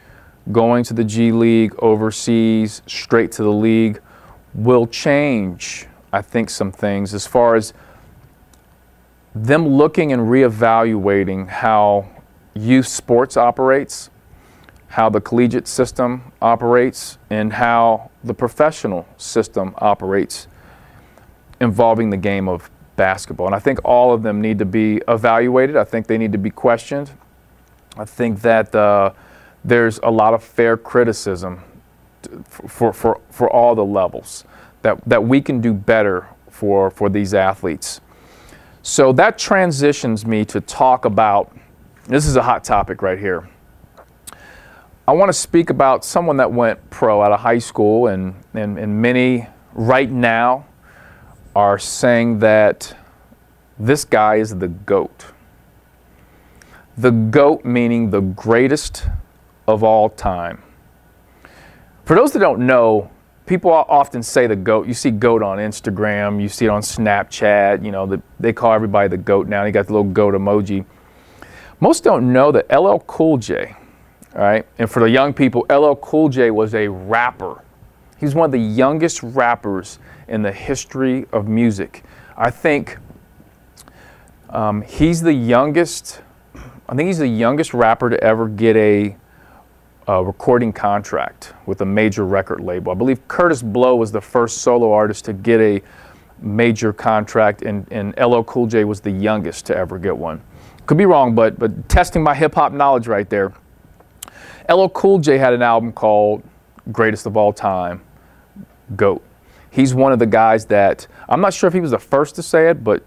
going 0.50 0.84
to 0.84 0.94
the 0.94 1.04
G 1.04 1.32
League, 1.32 1.74
overseas, 1.78 2.82
straight 2.86 3.32
to 3.32 3.42
the 3.42 3.52
league, 3.52 4.00
will 4.54 4.86
change, 4.86 5.86
I 6.12 6.22
think, 6.22 6.50
some 6.50 6.72
things 6.72 7.14
as 7.14 7.26
far 7.26 7.54
as 7.54 7.72
them 9.34 9.66
looking 9.66 10.12
and 10.12 10.22
reevaluating 10.22 11.48
how 11.48 12.06
youth 12.54 12.86
sports 12.86 13.36
operates, 13.36 14.10
how 14.88 15.08
the 15.08 15.20
collegiate 15.20 15.66
system 15.66 16.32
operates, 16.42 17.16
and 17.30 17.54
how 17.54 18.10
the 18.22 18.34
professional 18.34 19.06
system 19.16 19.74
operates 19.78 20.48
involving 21.60 22.10
the 22.10 22.16
game 22.16 22.48
of 22.48 22.70
basketball. 22.96 23.46
And 23.46 23.54
I 23.54 23.58
think 23.58 23.78
all 23.84 24.12
of 24.12 24.22
them 24.22 24.40
need 24.40 24.58
to 24.58 24.66
be 24.66 25.00
evaluated. 25.08 25.76
I 25.76 25.84
think 25.84 26.06
they 26.06 26.18
need 26.18 26.32
to 26.32 26.38
be 26.38 26.50
questioned. 26.50 27.10
I 27.96 28.04
think 28.04 28.40
that 28.42 28.74
uh, 28.74 29.12
there's 29.64 29.98
a 30.02 30.10
lot 30.10 30.34
of 30.34 30.42
fair 30.42 30.76
criticism 30.76 31.62
for, 32.44 32.92
for, 32.92 33.20
for 33.30 33.50
all 33.50 33.74
the 33.74 33.84
levels 33.84 34.44
that, 34.82 35.02
that 35.06 35.24
we 35.24 35.40
can 35.40 35.60
do 35.60 35.72
better 35.72 36.28
for, 36.50 36.90
for 36.90 37.08
these 37.08 37.34
athletes. 37.34 38.00
So 38.82 39.12
that 39.12 39.38
transitions 39.38 40.26
me 40.26 40.44
to 40.46 40.60
talk 40.60 41.04
about 41.04 41.56
this 42.08 42.26
is 42.26 42.34
a 42.34 42.42
hot 42.42 42.64
topic 42.64 43.00
right 43.00 43.18
here. 43.18 43.48
I 45.06 45.12
want 45.12 45.28
to 45.28 45.32
speak 45.32 45.70
about 45.70 46.04
someone 46.04 46.36
that 46.38 46.52
went 46.52 46.90
pro 46.90 47.22
out 47.22 47.32
of 47.32 47.40
high 47.40 47.58
school, 47.58 48.08
and, 48.08 48.34
and, 48.54 48.78
and 48.78 49.00
many 49.00 49.46
right 49.72 50.10
now 50.10 50.66
are 51.54 51.78
saying 51.78 52.40
that 52.40 52.96
this 53.78 54.04
guy 54.04 54.36
is 54.36 54.56
the 54.56 54.68
GOAT. 54.68 55.26
The 56.96 57.10
GOAT 57.10 57.64
meaning 57.64 58.10
the 58.10 58.20
greatest 58.20 59.06
of 59.66 59.82
all 59.82 60.10
time. 60.10 60.62
For 62.04 62.16
those 62.16 62.32
that 62.32 62.40
don't 62.40 62.66
know, 62.66 63.10
people 63.46 63.70
often 63.70 64.22
say 64.22 64.46
the 64.46 64.56
GOAT. 64.56 64.86
You 64.86 64.94
see 64.94 65.10
GOAT 65.10 65.42
on 65.42 65.58
Instagram, 65.58 66.40
you 66.40 66.48
see 66.48 66.66
it 66.66 66.68
on 66.68 66.82
Snapchat, 66.82 67.84
you 67.84 67.92
know, 67.92 68.06
the, 68.06 68.22
they 68.40 68.52
call 68.52 68.72
everybody 68.72 69.08
the 69.08 69.16
GOAT 69.16 69.46
now. 69.48 69.64
You 69.64 69.72
got 69.72 69.86
the 69.86 69.92
little 69.92 70.10
GOAT 70.10 70.34
emoji. 70.34 70.84
Most 71.80 72.04
don't 72.04 72.32
know 72.32 72.52
that 72.52 72.70
LL 72.70 72.98
Cool 73.06 73.38
J, 73.38 73.74
all 74.34 74.40
right, 74.40 74.66
and 74.78 74.90
for 74.90 75.00
the 75.00 75.10
young 75.10 75.32
people, 75.32 75.66
LL 75.68 75.94
Cool 75.96 76.28
J 76.28 76.50
was 76.50 76.74
a 76.74 76.88
rapper. 76.88 77.64
He's 78.18 78.34
one 78.34 78.46
of 78.46 78.52
the 78.52 78.58
youngest 78.58 79.22
rappers 79.22 79.98
in 80.28 80.42
the 80.42 80.52
history 80.52 81.26
of 81.32 81.48
music. 81.48 82.04
I 82.36 82.50
think 82.50 82.98
um, 84.50 84.82
he's 84.82 85.22
the 85.22 85.32
youngest, 85.32 86.22
I 86.88 86.94
think 86.94 87.06
he's 87.06 87.18
the 87.18 87.28
youngest 87.28 87.74
rapper 87.74 88.10
to 88.10 88.22
ever 88.22 88.48
get 88.48 88.76
a, 88.76 89.16
a, 90.08 90.22
recording 90.24 90.72
contract 90.72 91.54
with 91.64 91.80
a 91.80 91.86
major 91.86 92.26
record 92.26 92.60
label. 92.60 92.92
I 92.92 92.94
believe 92.94 93.26
Kurtis 93.28 93.62
Blow 93.62 93.94
was 93.96 94.10
the 94.10 94.20
first 94.20 94.58
solo 94.58 94.92
artist 94.92 95.24
to 95.26 95.32
get 95.32 95.60
a 95.60 95.80
major 96.40 96.92
contract, 96.92 97.62
and, 97.62 97.86
and 97.92 98.14
LL 98.18 98.42
Cool 98.42 98.66
J 98.66 98.84
was 98.84 99.00
the 99.00 99.10
youngest 99.10 99.64
to 99.66 99.76
ever 99.76 99.98
get 99.98 100.16
one. 100.16 100.42
Could 100.86 100.98
be 100.98 101.06
wrong, 101.06 101.34
but, 101.34 101.58
but 101.58 101.88
testing 101.88 102.22
my 102.22 102.34
hip 102.34 102.54
hop 102.54 102.72
knowledge 102.72 103.06
right 103.06 103.30
there. 103.30 103.52
LL 104.68 104.88
Cool 104.88 105.20
J 105.20 105.38
had 105.38 105.52
an 105.52 105.62
album 105.62 105.92
called 105.92 106.42
Greatest 106.90 107.26
of 107.26 107.36
All 107.36 107.52
Time, 107.52 108.02
GOAT. 108.96 109.22
He's 109.70 109.94
one 109.94 110.12
of 110.12 110.18
the 110.18 110.26
guys 110.26 110.66
that, 110.66 111.06
I'm 111.28 111.40
not 111.40 111.54
sure 111.54 111.68
if 111.68 111.74
he 111.74 111.80
was 111.80 111.92
the 111.92 111.98
first 111.98 112.34
to 112.34 112.42
say 112.42 112.68
it, 112.68 112.82
but 112.82 113.04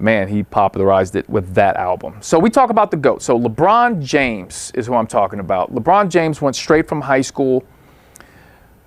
man, 0.00 0.28
he 0.28 0.42
popularized 0.42 1.16
it 1.16 1.28
with 1.28 1.54
that 1.54 1.76
album. 1.76 2.16
So 2.20 2.38
we 2.38 2.50
talk 2.50 2.70
about 2.70 2.90
the 2.90 2.96
GOAT. 2.96 3.22
So 3.22 3.38
LeBron 3.38 4.02
James 4.02 4.70
is 4.74 4.86
who 4.86 4.94
I'm 4.94 5.06
talking 5.06 5.40
about. 5.40 5.74
LeBron 5.74 6.08
James 6.08 6.40
went 6.40 6.56
straight 6.56 6.88
from 6.88 7.00
high 7.00 7.20
school 7.20 7.64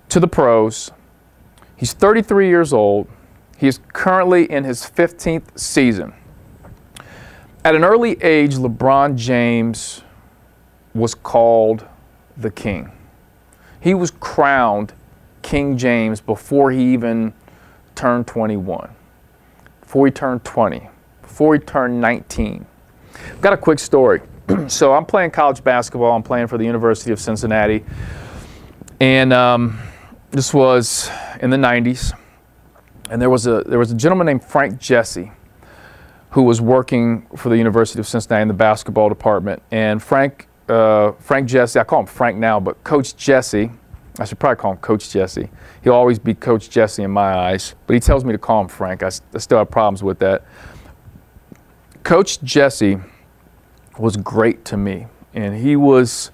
to 0.10 0.20
the 0.20 0.28
pros. 0.28 0.92
He's 1.76 1.94
33 1.94 2.48
years 2.48 2.74
old. 2.74 3.08
He 3.58 3.68
is 3.68 3.80
currently 3.94 4.50
in 4.50 4.64
his 4.64 4.82
15th 4.82 5.58
season. 5.60 6.14
At 7.64 7.76
an 7.76 7.84
early 7.84 8.22
age, 8.24 8.56
LeBron 8.56 9.16
James 9.16 10.02
was 10.94 11.14
called 11.14 11.86
the 12.38 12.50
king. 12.50 12.92
He 13.80 13.94
was 13.94 14.12
crowned 14.12 14.94
King 15.42 15.78
James 15.78 16.22
before 16.22 16.72
he 16.72 16.94
even 16.94 17.34
turned 17.96 18.28
21, 18.28 18.90
before 19.82 20.06
he 20.06 20.12
turned 20.12 20.44
20 20.44 20.90
before 21.32 21.54
he 21.54 21.60
turned 21.62 22.02
19. 22.02 22.66
I've 23.16 23.40
got 23.40 23.54
a 23.54 23.58
quick 23.58 23.80
story. 23.80 24.20
so 24.68 24.94
I'm 24.94 25.06
playing 25.06 25.32
college 25.32 25.64
basketball. 25.64 26.14
I'm 26.14 26.24
playing 26.24 26.48
for 26.48 26.58
the 26.58 26.66
University 26.66 27.14
of 27.14 27.22
Cincinnati. 27.22 27.86
And 29.00 29.32
um, 29.32 29.80
this 30.32 30.54
was 30.54 31.10
in 31.40 31.50
the 31.50 31.56
90s. 31.56 32.12
And 33.10 33.22
there 33.22 33.30
was, 33.30 33.48
a, 33.48 33.64
there 33.66 33.80
was 33.80 33.92
a 33.92 33.96
gentleman 33.96 34.26
named 34.26 34.44
Frank 34.44 34.78
Jesse 34.78 35.32
who 36.32 36.44
was 36.44 36.60
working 36.60 37.26
for 37.38 37.48
the 37.48 37.58
University 37.58 38.02
of 38.02 38.08
Cincinnati 38.08 38.42
in 38.42 38.50
the 38.50 38.54
basketball 38.54 39.08
department. 39.08 39.64
And 39.72 40.04
Frank, 40.04 40.50
uh, 40.68 41.14
Frank 41.14 41.48
Jesse, 41.48 41.80
I 41.80 41.86
call 41.86 42.02
him 42.02 42.08
Frank 42.08 42.38
now, 42.40 42.60
but 42.60 42.84
Coach 42.84 43.16
Jesse, 43.16 43.72
I 44.20 44.26
should 44.26 44.40
probably 44.40 44.58
call 44.58 44.72
him 44.74 44.80
Coach 44.80 45.10
Jesse. 45.10 45.50
He'll 45.82 45.94
always 45.94 46.20
be 46.20 46.34
Coach 46.34 46.70
Jesse 46.70 47.04
in 47.04 47.12
my 47.12 47.34
eyes, 47.34 47.76
but 47.88 47.94
he 47.94 48.02
tells 48.02 48.26
me 48.26 48.34
to 48.34 48.38
call 48.38 48.60
him 48.60 48.68
Frank. 48.68 49.02
I, 49.02 49.12
I 49.34 49.38
still 49.38 49.60
have 49.60 49.72
problems 49.72 50.04
with 50.04 50.20
that. 50.20 50.44
Coach 52.04 52.42
Jesse 52.42 52.98
was 53.98 54.18
great 54.18 54.66
to 54.66 54.78
me, 54.78 55.08
and 55.34 55.56
he 55.56 55.76
was 55.76 56.32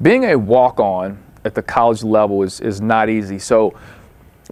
being 0.00 0.24
a 0.24 0.36
walk 0.36 0.80
on 0.80 1.22
at 1.44 1.54
the 1.54 1.62
college 1.62 2.02
level 2.02 2.42
is, 2.42 2.60
is 2.60 2.80
not 2.80 3.08
easy. 3.08 3.38
So 3.38 3.78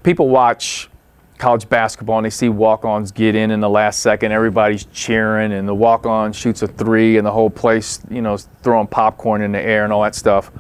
people 0.02 0.28
watch 0.28 0.90
college 1.38 1.68
basketball 1.68 2.18
and 2.18 2.24
they 2.24 2.30
see 2.30 2.48
walk 2.48 2.84
ons 2.84 3.10
get 3.10 3.34
in 3.34 3.50
in 3.50 3.58
the 3.58 3.68
last 3.68 4.00
second. 4.00 4.30
Everybody's 4.30 4.84
cheering, 4.86 5.52
and 5.52 5.66
the 5.66 5.74
walk 5.74 6.06
on 6.06 6.32
shoots 6.32 6.62
a 6.62 6.68
three, 6.68 7.16
and 7.16 7.26
the 7.26 7.32
whole 7.32 7.50
place, 7.50 8.00
you 8.10 8.22
know, 8.22 8.36
throwing 8.36 8.86
popcorn 8.86 9.42
in 9.42 9.52
the 9.52 9.60
air 9.60 9.84
and 9.84 9.92
all 9.92 10.02
that 10.02 10.14
stuff. 10.14 10.52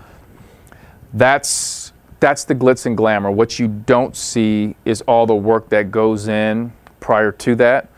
That's 1.14 1.92
that's 2.18 2.44
the 2.44 2.54
glitz 2.54 2.86
and 2.86 2.96
glamour. 2.96 3.30
What 3.30 3.58
you 3.58 3.68
don't 3.68 4.16
see 4.16 4.74
is 4.84 5.02
all 5.02 5.26
the 5.26 5.34
work 5.34 5.68
that 5.68 5.90
goes 5.90 6.28
in 6.28 6.72
prior 7.00 7.32
to 7.32 7.54
that. 7.56 7.91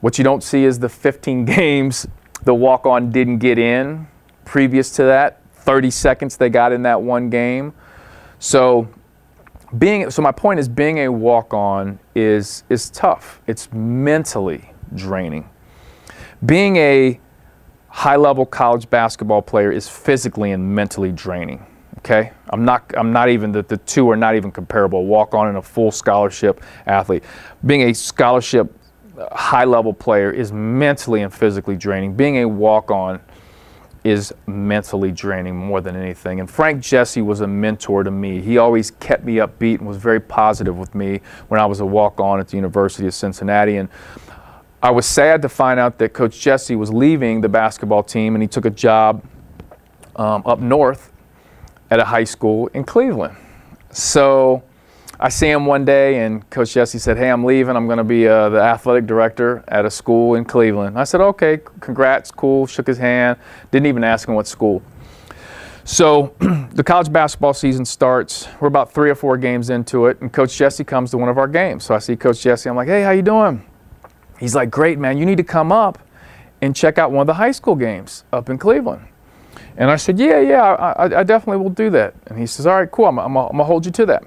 What 0.00 0.18
you 0.18 0.24
don't 0.24 0.42
see 0.42 0.64
is 0.64 0.78
the 0.78 0.88
15 0.88 1.44
games 1.56 2.06
the 2.42 2.54
walk 2.54 2.86
on 2.86 3.10
didn't 3.10 3.38
get 3.38 3.58
in 3.58 4.06
previous 4.50 4.90
to 4.90 5.04
that, 5.04 5.40
30 5.52 5.90
seconds 5.92 6.36
they 6.36 6.48
got 6.48 6.72
in 6.72 6.82
that 6.82 7.00
one 7.00 7.30
game. 7.30 7.72
So 8.40 8.88
being 9.78 10.10
so 10.10 10.22
my 10.22 10.32
point 10.32 10.58
is 10.58 10.68
being 10.68 10.98
a 10.98 11.08
walk 11.08 11.54
on 11.54 12.00
is 12.16 12.64
is 12.68 12.90
tough. 12.90 13.40
It's 13.46 13.72
mentally 13.72 14.72
draining. 14.94 15.48
Being 16.44 16.76
a 16.78 17.20
high 17.86 18.16
level 18.16 18.44
college 18.44 18.90
basketball 18.90 19.42
player 19.42 19.70
is 19.70 19.88
physically 19.88 20.50
and 20.50 20.74
mentally 20.74 21.12
draining. 21.12 21.64
Okay? 21.98 22.32
I'm 22.48 22.64
not 22.64 22.92
I'm 22.96 23.12
not 23.12 23.28
even 23.28 23.52
the, 23.52 23.62
the 23.62 23.76
two 23.76 24.10
are 24.10 24.16
not 24.16 24.34
even 24.34 24.50
comparable. 24.50 25.06
Walk 25.06 25.32
on 25.32 25.46
and 25.46 25.58
a 25.58 25.62
full 25.62 25.92
scholarship 25.92 26.60
athlete. 26.86 27.22
Being 27.64 27.82
a 27.82 27.94
scholarship 27.94 28.74
high 29.32 29.64
level 29.64 29.92
player 29.92 30.30
is 30.30 30.52
mentally 30.52 31.22
and 31.22 31.32
physically 31.32 31.76
draining. 31.76 32.14
Being 32.14 32.38
a 32.38 32.48
walk 32.48 32.90
on 32.90 33.20
is 34.02 34.32
mentally 34.46 35.12
draining 35.12 35.54
more 35.54 35.80
than 35.80 35.94
anything. 35.94 36.40
And 36.40 36.50
Frank 36.50 36.82
Jesse 36.82 37.20
was 37.20 37.42
a 37.42 37.46
mentor 37.46 38.02
to 38.02 38.10
me. 38.10 38.40
He 38.40 38.56
always 38.56 38.90
kept 38.92 39.24
me 39.24 39.36
upbeat 39.36 39.78
and 39.78 39.86
was 39.86 39.98
very 39.98 40.20
positive 40.20 40.78
with 40.78 40.94
me 40.94 41.20
when 41.48 41.60
I 41.60 41.66
was 41.66 41.80
a 41.80 41.86
walk 41.86 42.18
on 42.18 42.40
at 42.40 42.48
the 42.48 42.56
University 42.56 43.06
of 43.06 43.14
Cincinnati. 43.14 43.76
And 43.76 43.88
I 44.82 44.90
was 44.90 45.04
sad 45.04 45.42
to 45.42 45.48
find 45.50 45.78
out 45.78 45.98
that 45.98 46.14
Coach 46.14 46.40
Jesse 46.40 46.76
was 46.76 46.90
leaving 46.90 47.42
the 47.42 47.48
basketball 47.48 48.02
team 48.02 48.34
and 48.34 48.42
he 48.42 48.48
took 48.48 48.64
a 48.64 48.70
job 48.70 49.22
um, 50.16 50.42
up 50.46 50.60
north 50.60 51.12
at 51.90 51.98
a 51.98 52.04
high 52.04 52.24
school 52.24 52.68
in 52.68 52.84
Cleveland. 52.84 53.36
So 53.90 54.62
I 55.22 55.28
see 55.28 55.50
him 55.50 55.66
one 55.66 55.84
day, 55.84 56.24
and 56.24 56.48
Coach 56.48 56.72
Jesse 56.72 56.98
said, 56.98 57.18
"Hey, 57.18 57.28
I'm 57.28 57.44
leaving. 57.44 57.76
I'm 57.76 57.84
going 57.84 57.98
to 57.98 58.04
be 58.04 58.26
uh, 58.26 58.48
the 58.48 58.58
athletic 58.58 59.06
director 59.06 59.62
at 59.68 59.84
a 59.84 59.90
school 59.90 60.34
in 60.34 60.46
Cleveland." 60.46 60.98
I 60.98 61.04
said, 61.04 61.20
"Okay, 61.20 61.60
congrats, 61.80 62.30
cool." 62.30 62.66
Shook 62.66 62.86
his 62.86 62.96
hand. 62.96 63.38
Didn't 63.70 63.86
even 63.86 64.02
ask 64.02 64.26
him 64.26 64.34
what 64.34 64.46
school. 64.46 64.82
So 65.84 66.34
the 66.72 66.82
college 66.82 67.12
basketball 67.12 67.52
season 67.52 67.84
starts. 67.84 68.48
We're 68.60 68.68
about 68.68 68.94
three 68.94 69.10
or 69.10 69.14
four 69.14 69.36
games 69.36 69.68
into 69.68 70.06
it, 70.06 70.22
and 70.22 70.32
Coach 70.32 70.56
Jesse 70.56 70.84
comes 70.84 71.10
to 71.10 71.18
one 71.18 71.28
of 71.28 71.36
our 71.36 71.48
games. 71.48 71.84
So 71.84 71.94
I 71.94 71.98
see 71.98 72.16
Coach 72.16 72.40
Jesse. 72.40 72.70
I'm 72.70 72.76
like, 72.76 72.88
"Hey, 72.88 73.02
how 73.02 73.10
you 73.10 73.20
doing?" 73.20 73.62
He's 74.38 74.54
like, 74.54 74.70
"Great, 74.70 74.98
man. 74.98 75.18
You 75.18 75.26
need 75.26 75.36
to 75.36 75.44
come 75.44 75.70
up 75.70 75.98
and 76.62 76.74
check 76.74 76.96
out 76.96 77.12
one 77.12 77.20
of 77.20 77.26
the 77.26 77.34
high 77.34 77.52
school 77.52 77.76
games 77.76 78.24
up 78.32 78.48
in 78.48 78.56
Cleveland." 78.56 79.02
And 79.76 79.90
I 79.90 79.96
said, 79.96 80.18
"Yeah, 80.18 80.40
yeah, 80.40 80.62
I, 80.62 81.20
I 81.20 81.22
definitely 81.24 81.62
will 81.62 81.68
do 81.68 81.90
that." 81.90 82.14
And 82.28 82.38
he 82.38 82.46
says, 82.46 82.66
"All 82.66 82.76
right, 82.76 82.90
cool. 82.90 83.04
I'm, 83.04 83.18
I'm, 83.18 83.36
I'm 83.36 83.48
gonna 83.50 83.64
hold 83.64 83.84
you 83.84 83.92
to 83.92 84.06
that." 84.06 84.24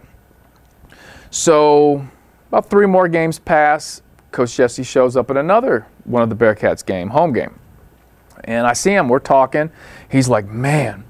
So 1.34 2.08
about 2.50 2.70
three 2.70 2.86
more 2.86 3.08
games 3.08 3.40
pass. 3.40 4.04
Coach 4.32 4.56
Jesse 4.56 4.84
shows 4.84 5.18
up 5.18 5.32
at 5.32 5.38
another 5.38 5.88
one 6.04 6.22
of 6.22 6.30
the 6.30 6.36
Bearcats 6.36 6.86
game, 6.86 7.10
home 7.10 7.34
game. 7.34 7.60
And 8.44 8.68
I 8.68 8.74
see 8.74 8.92
him, 8.92 9.10
we're 9.10 9.18
talking. 9.18 9.72
He's 10.12 10.30
like, 10.30 10.46
man, 10.46 11.04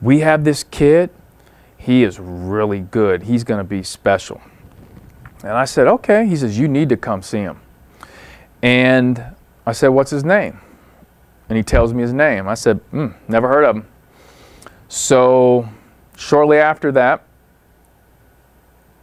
we 0.00 0.20
have 0.20 0.44
this 0.44 0.64
kid. 0.64 1.10
He 1.76 2.04
is 2.04 2.18
really 2.18 2.80
good. 2.80 3.24
He's 3.24 3.44
going 3.44 3.58
to 3.58 3.64
be 3.64 3.82
special. 3.82 4.40
And 5.42 5.52
I 5.52 5.66
said, 5.66 5.86
okay. 5.88 6.26
He 6.26 6.36
says, 6.36 6.58
you 6.58 6.66
need 6.66 6.88
to 6.88 6.96
come 6.96 7.20
see 7.20 7.40
him. 7.40 7.60
And 8.62 9.22
I 9.66 9.72
said, 9.72 9.88
what's 9.88 10.10
his 10.10 10.24
name? 10.24 10.58
And 11.50 11.58
he 11.58 11.62
tells 11.62 11.92
me 11.92 12.00
his 12.00 12.14
name. 12.14 12.48
I 12.48 12.54
said, 12.54 12.80
mm, 12.92 13.14
never 13.28 13.46
heard 13.46 13.64
of 13.64 13.76
him. 13.76 13.86
So 14.88 15.68
shortly 16.16 16.56
after 16.56 16.90
that, 16.92 17.26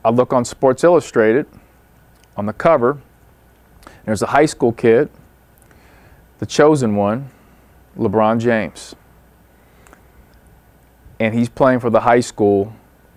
I 0.03 0.09
look 0.09 0.33
on 0.33 0.45
Sports 0.45 0.83
Illustrated 0.83 1.45
on 2.35 2.45
the 2.45 2.53
cover. 2.53 3.01
There's 4.05 4.21
a 4.21 4.27
high 4.27 4.45
school 4.45 4.71
kid, 4.71 5.09
the 6.39 6.45
chosen 6.45 6.95
one, 6.95 7.29
LeBron 7.97 8.39
James. 8.39 8.95
And 11.19 11.33
he's 11.33 11.49
playing 11.49 11.79
for 11.79 11.89
the 11.89 12.01
high 12.01 12.19
school 12.19 12.73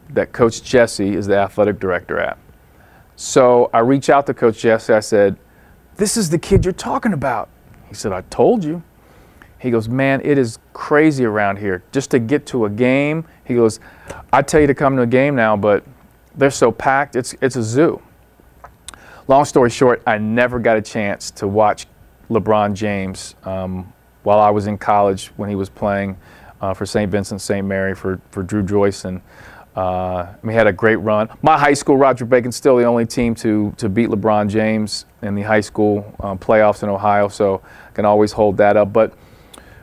that 0.08 0.32
Coach 0.32 0.62
Jesse 0.62 1.14
is 1.14 1.26
the 1.26 1.36
athletic 1.36 1.78
director 1.78 2.18
at. 2.18 2.38
So 3.16 3.68
I 3.74 3.80
reach 3.80 4.08
out 4.08 4.26
to 4.26 4.34
Coach 4.34 4.60
Jesse. 4.60 4.92
I 4.92 5.00
said, 5.00 5.36
This 5.96 6.16
is 6.16 6.30
the 6.30 6.38
kid 6.38 6.64
you're 6.64 6.72
talking 6.72 7.12
about. 7.12 7.50
He 7.88 7.94
said, 7.94 8.12
I 8.12 8.22
told 8.22 8.64
you. 8.64 8.82
He 9.58 9.70
goes, 9.70 9.88
Man, 9.88 10.22
it 10.24 10.38
is 10.38 10.58
crazy 10.72 11.24
around 11.26 11.58
here. 11.58 11.82
Just 11.92 12.10
to 12.12 12.18
get 12.18 12.46
to 12.46 12.64
a 12.64 12.70
game, 12.70 13.26
he 13.44 13.54
goes, 13.54 13.78
I 14.32 14.40
tell 14.42 14.60
you 14.60 14.66
to 14.66 14.74
come 14.74 14.96
to 14.96 15.02
a 15.02 15.06
game 15.06 15.34
now, 15.34 15.56
but 15.56 15.84
they're 16.34 16.50
so 16.50 16.70
packed, 16.70 17.16
it's, 17.16 17.34
it's 17.40 17.56
a 17.56 17.62
zoo. 17.62 18.00
Long 19.28 19.44
story 19.44 19.70
short, 19.70 20.02
I 20.06 20.18
never 20.18 20.58
got 20.58 20.76
a 20.76 20.82
chance 20.82 21.30
to 21.32 21.46
watch 21.46 21.86
LeBron 22.30 22.74
James 22.74 23.34
um, 23.44 23.92
while 24.22 24.40
I 24.40 24.50
was 24.50 24.66
in 24.66 24.78
college 24.78 25.28
when 25.36 25.48
he 25.48 25.54
was 25.54 25.68
playing 25.68 26.16
uh, 26.60 26.74
for 26.74 26.86
St. 26.86 27.10
Vincent 27.10 27.40
St. 27.40 27.66
Mary 27.66 27.94
for, 27.94 28.20
for 28.30 28.42
Dru 28.42 28.62
Joyce. 28.62 29.04
And 29.04 29.20
uh, 29.76 30.26
we 30.42 30.52
had 30.54 30.66
a 30.66 30.72
great 30.72 30.96
run. 30.96 31.28
My 31.42 31.58
high 31.58 31.74
school, 31.74 31.96
Roger 31.96 32.24
Bacon, 32.24 32.52
still 32.52 32.76
the 32.76 32.84
only 32.84 33.06
team 33.06 33.34
to, 33.36 33.72
to 33.76 33.88
beat 33.88 34.08
LeBron 34.08 34.48
James 34.48 35.06
in 35.22 35.34
the 35.34 35.42
high 35.42 35.60
school 35.60 36.14
um, 36.20 36.38
playoffs 36.38 36.82
in 36.82 36.88
Ohio, 36.88 37.28
so 37.28 37.62
I 37.88 37.92
can 37.92 38.04
always 38.04 38.32
hold 38.32 38.56
that 38.58 38.76
up. 38.76 38.92
But 38.92 39.14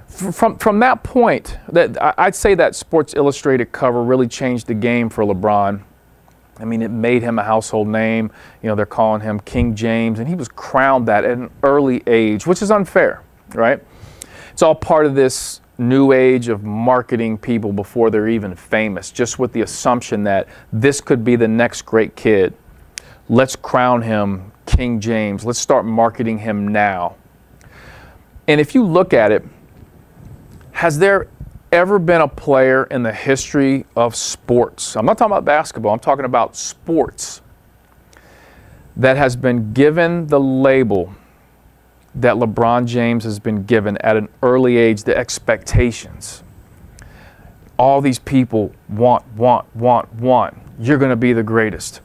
from, 0.07 0.57
from 0.57 0.79
that 0.79 1.03
point, 1.03 1.57
that 1.69 1.97
I'd 2.19 2.35
say 2.35 2.55
that 2.55 2.75
Sports 2.75 3.13
Illustrated 3.15 3.71
cover 3.71 4.03
really 4.03 4.27
changed 4.27 4.67
the 4.67 4.73
game 4.73 5.09
for 5.09 5.23
LeBron. 5.23 5.81
I 6.59 6.65
mean, 6.65 6.81
it 6.81 6.89
made 6.89 7.21
him 7.21 7.39
a 7.39 7.43
household 7.43 7.87
name. 7.87 8.31
You 8.61 8.69
know, 8.69 8.75
they're 8.75 8.85
calling 8.85 9.21
him 9.21 9.39
King 9.41 9.75
James, 9.75 10.19
and 10.19 10.27
he 10.27 10.35
was 10.35 10.47
crowned 10.47 11.07
that 11.07 11.23
at 11.23 11.37
an 11.37 11.49
early 11.63 12.01
age, 12.07 12.47
which 12.47 12.61
is 12.61 12.71
unfair, 12.71 13.21
right? 13.53 13.83
It's 14.51 14.61
all 14.61 14.75
part 14.75 15.05
of 15.05 15.15
this 15.15 15.61
new 15.77 16.11
age 16.11 16.47
of 16.47 16.63
marketing 16.63 17.37
people 17.37 17.71
before 17.71 18.09
they're 18.09 18.27
even 18.27 18.55
famous, 18.55 19.11
just 19.11 19.37
with 19.37 19.53
the 19.53 19.61
assumption 19.61 20.23
that 20.23 20.47
this 20.73 21.01
could 21.01 21.23
be 21.23 21.35
the 21.35 21.47
next 21.47 21.83
great 21.83 22.15
kid. 22.15 22.53
Let's 23.29 23.55
crown 23.55 24.01
him 24.01 24.51
King 24.65 24.99
James. 24.99 25.45
Let's 25.45 25.59
start 25.59 25.85
marketing 25.85 26.39
him 26.39 26.67
now. 26.67 27.15
And 28.47 28.59
if 28.59 28.73
you 28.73 28.83
look 28.83 29.13
at 29.13 29.31
it, 29.31 29.45
has 30.71 30.97
there 30.97 31.27
ever 31.71 31.99
been 31.99 32.21
a 32.21 32.27
player 32.27 32.85
in 32.85 33.03
the 33.03 33.13
history 33.13 33.85
of 33.95 34.15
sports? 34.15 34.95
I'm 34.95 35.05
not 35.05 35.17
talking 35.17 35.31
about 35.31 35.45
basketball, 35.45 35.93
I'm 35.93 35.99
talking 35.99 36.25
about 36.25 36.55
sports 36.55 37.41
that 38.95 39.15
has 39.15 39.35
been 39.35 39.73
given 39.73 40.27
the 40.27 40.39
label 40.39 41.13
that 42.15 42.35
LeBron 42.35 42.87
James 42.87 43.23
has 43.23 43.39
been 43.39 43.63
given 43.63 43.97
at 43.99 44.17
an 44.17 44.27
early 44.41 44.77
age, 44.77 45.03
the 45.03 45.15
expectations. 45.15 46.41
All 47.77 48.01
these 48.01 48.17
people 48.17 48.73
want, 48.89 49.23
want, 49.35 49.73
want, 49.75 50.11
want. 50.15 50.57
You're 50.79 50.97
going 50.97 51.11
to 51.11 51.15
be 51.15 51.31
the 51.31 51.43
greatest. 51.43 52.01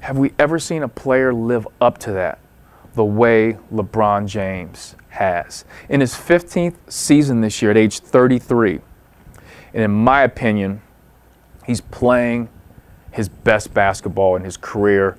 Have 0.00 0.18
we 0.18 0.32
ever 0.36 0.58
seen 0.58 0.82
a 0.82 0.88
player 0.88 1.32
live 1.32 1.66
up 1.80 1.98
to 1.98 2.12
that 2.12 2.40
the 2.94 3.04
way 3.04 3.56
LeBron 3.72 4.26
James 4.26 4.96
has? 5.10 5.64
In 5.88 6.00
his 6.00 6.14
15th 6.14 6.74
season 6.88 7.40
this 7.40 7.62
year 7.62 7.70
at 7.70 7.76
age 7.76 8.00
33, 8.00 8.80
and 9.74 9.82
in 9.82 9.90
my 9.90 10.22
opinion, 10.22 10.82
he's 11.66 11.80
playing 11.80 12.48
his 13.10 13.28
best 13.28 13.72
basketball 13.72 14.36
in 14.36 14.44
his 14.44 14.56
career. 14.56 15.18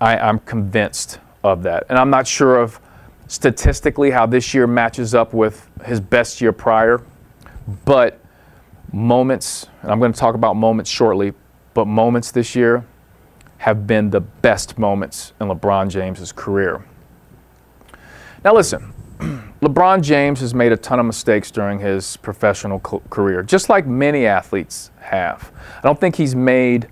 I, 0.00 0.16
am 0.16 0.40
convinced 0.40 1.18
of 1.44 1.62
that. 1.62 1.84
And 1.88 1.98
I'm 1.98 2.10
not 2.10 2.26
sure 2.26 2.58
of 2.58 2.80
statistically 3.28 4.10
how 4.10 4.26
this 4.26 4.52
year 4.52 4.66
matches 4.66 5.14
up 5.14 5.32
with 5.32 5.68
his 5.84 6.00
best 6.00 6.40
year 6.40 6.52
prior, 6.52 7.02
but 7.84 8.20
moments, 8.92 9.68
and 9.82 9.90
I'm 9.90 9.98
going 9.98 10.12
to 10.12 10.18
talk 10.18 10.34
about 10.34 10.54
moments 10.54 10.90
shortly, 10.90 11.32
but 11.74 11.86
moments 11.86 12.30
this 12.30 12.54
year 12.54 12.84
have 13.58 13.86
been 13.86 14.10
the 14.10 14.20
best 14.20 14.76
moments 14.76 15.32
in 15.40 15.48
LeBron 15.48 15.88
James's 15.88 16.32
career. 16.32 16.84
Now, 18.44 18.54
listen, 18.54 18.92
LeBron 19.62 20.02
James 20.02 20.40
has 20.40 20.54
made 20.54 20.72
a 20.72 20.76
ton 20.76 20.98
of 20.98 21.06
mistakes 21.06 21.52
during 21.52 21.78
his 21.78 22.16
professional 22.16 22.80
career, 22.80 23.44
just 23.44 23.68
like 23.68 23.86
many 23.86 24.26
athletes 24.26 24.90
have. 24.98 25.52
I 25.78 25.82
don't 25.82 26.00
think 26.00 26.16
he's 26.16 26.34
made 26.34 26.88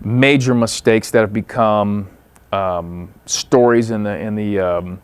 major 0.00 0.54
mistakes 0.54 1.10
that 1.10 1.20
have 1.20 1.34
become 1.34 2.08
um, 2.50 3.12
stories 3.26 3.90
in 3.90 4.04
the 4.04 4.18
in 4.18 4.34
the 4.34 4.58
um, 4.58 5.02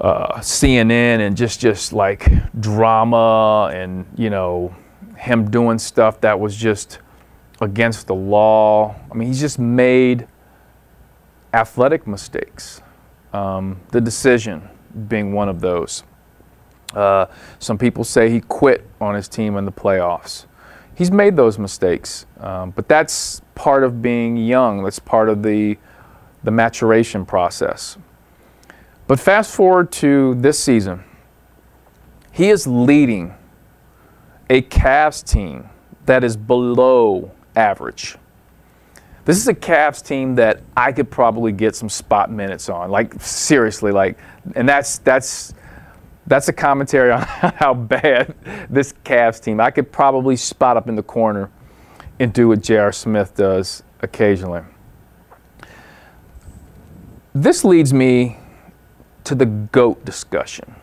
uh, 0.00 0.40
CNN 0.40 1.20
and 1.20 1.36
just 1.36 1.60
just 1.60 1.92
like 1.92 2.28
drama 2.58 3.70
and 3.72 4.06
you 4.16 4.28
know 4.28 4.74
him 5.16 5.52
doing 5.52 5.78
stuff 5.78 6.20
that 6.22 6.40
was 6.40 6.56
just 6.56 6.98
against 7.60 8.08
the 8.08 8.14
law. 8.14 8.96
I 9.08 9.14
mean, 9.14 9.28
he's 9.28 9.38
just 9.38 9.60
made 9.60 10.26
athletic 11.54 12.08
mistakes. 12.08 12.82
Um, 13.32 13.80
the 13.92 14.00
decision 14.00 14.68
being 15.08 15.32
one 15.32 15.48
of 15.48 15.60
those. 15.60 16.04
Uh, 16.94 17.26
some 17.58 17.78
people 17.78 18.04
say 18.04 18.30
he 18.30 18.40
quit 18.40 18.86
on 19.00 19.14
his 19.14 19.28
team 19.28 19.56
in 19.56 19.64
the 19.64 19.72
playoffs. 19.72 20.46
He's 20.94 21.10
made 21.10 21.36
those 21.36 21.58
mistakes, 21.58 22.26
um, 22.40 22.72
but 22.72 22.88
that's 22.88 23.40
part 23.54 23.84
of 23.84 24.02
being 24.02 24.36
young. 24.36 24.82
That's 24.82 24.98
part 24.98 25.28
of 25.28 25.42
the 25.42 25.78
the 26.42 26.50
maturation 26.50 27.26
process. 27.26 27.98
But 29.06 29.20
fast 29.20 29.54
forward 29.54 29.92
to 29.92 30.34
this 30.36 30.58
season, 30.58 31.04
he 32.32 32.48
is 32.48 32.66
leading 32.66 33.34
a 34.48 34.62
Cavs 34.62 35.22
team 35.22 35.68
that 36.06 36.24
is 36.24 36.36
below 36.36 37.30
average. 37.54 38.16
This 39.24 39.36
is 39.36 39.48
a 39.48 39.54
Cavs 39.54 40.04
team 40.04 40.34
that 40.36 40.62
I 40.76 40.92
could 40.92 41.10
probably 41.10 41.52
get 41.52 41.76
some 41.76 41.88
spot 41.88 42.30
minutes 42.30 42.68
on. 42.68 42.90
Like 42.90 43.20
seriously, 43.20 43.92
like 43.92 44.18
and 44.54 44.68
that's 44.68 44.98
that's 44.98 45.54
that's 46.26 46.48
a 46.48 46.52
commentary 46.52 47.10
on 47.10 47.22
how 47.26 47.74
bad 47.74 48.34
this 48.70 48.94
Cavs 49.04 49.42
team. 49.42 49.60
I 49.60 49.70
could 49.70 49.92
probably 49.92 50.36
spot 50.36 50.76
up 50.76 50.88
in 50.88 50.94
the 50.94 51.02
corner 51.02 51.50
and 52.18 52.32
do 52.32 52.48
what 52.48 52.62
J.R. 52.62 52.92
Smith 52.92 53.34
does 53.34 53.82
occasionally. 54.00 54.62
This 57.34 57.64
leads 57.64 57.92
me 57.92 58.38
to 59.24 59.34
the 59.34 59.46
GOAT 59.46 60.04
discussion. 60.04 60.74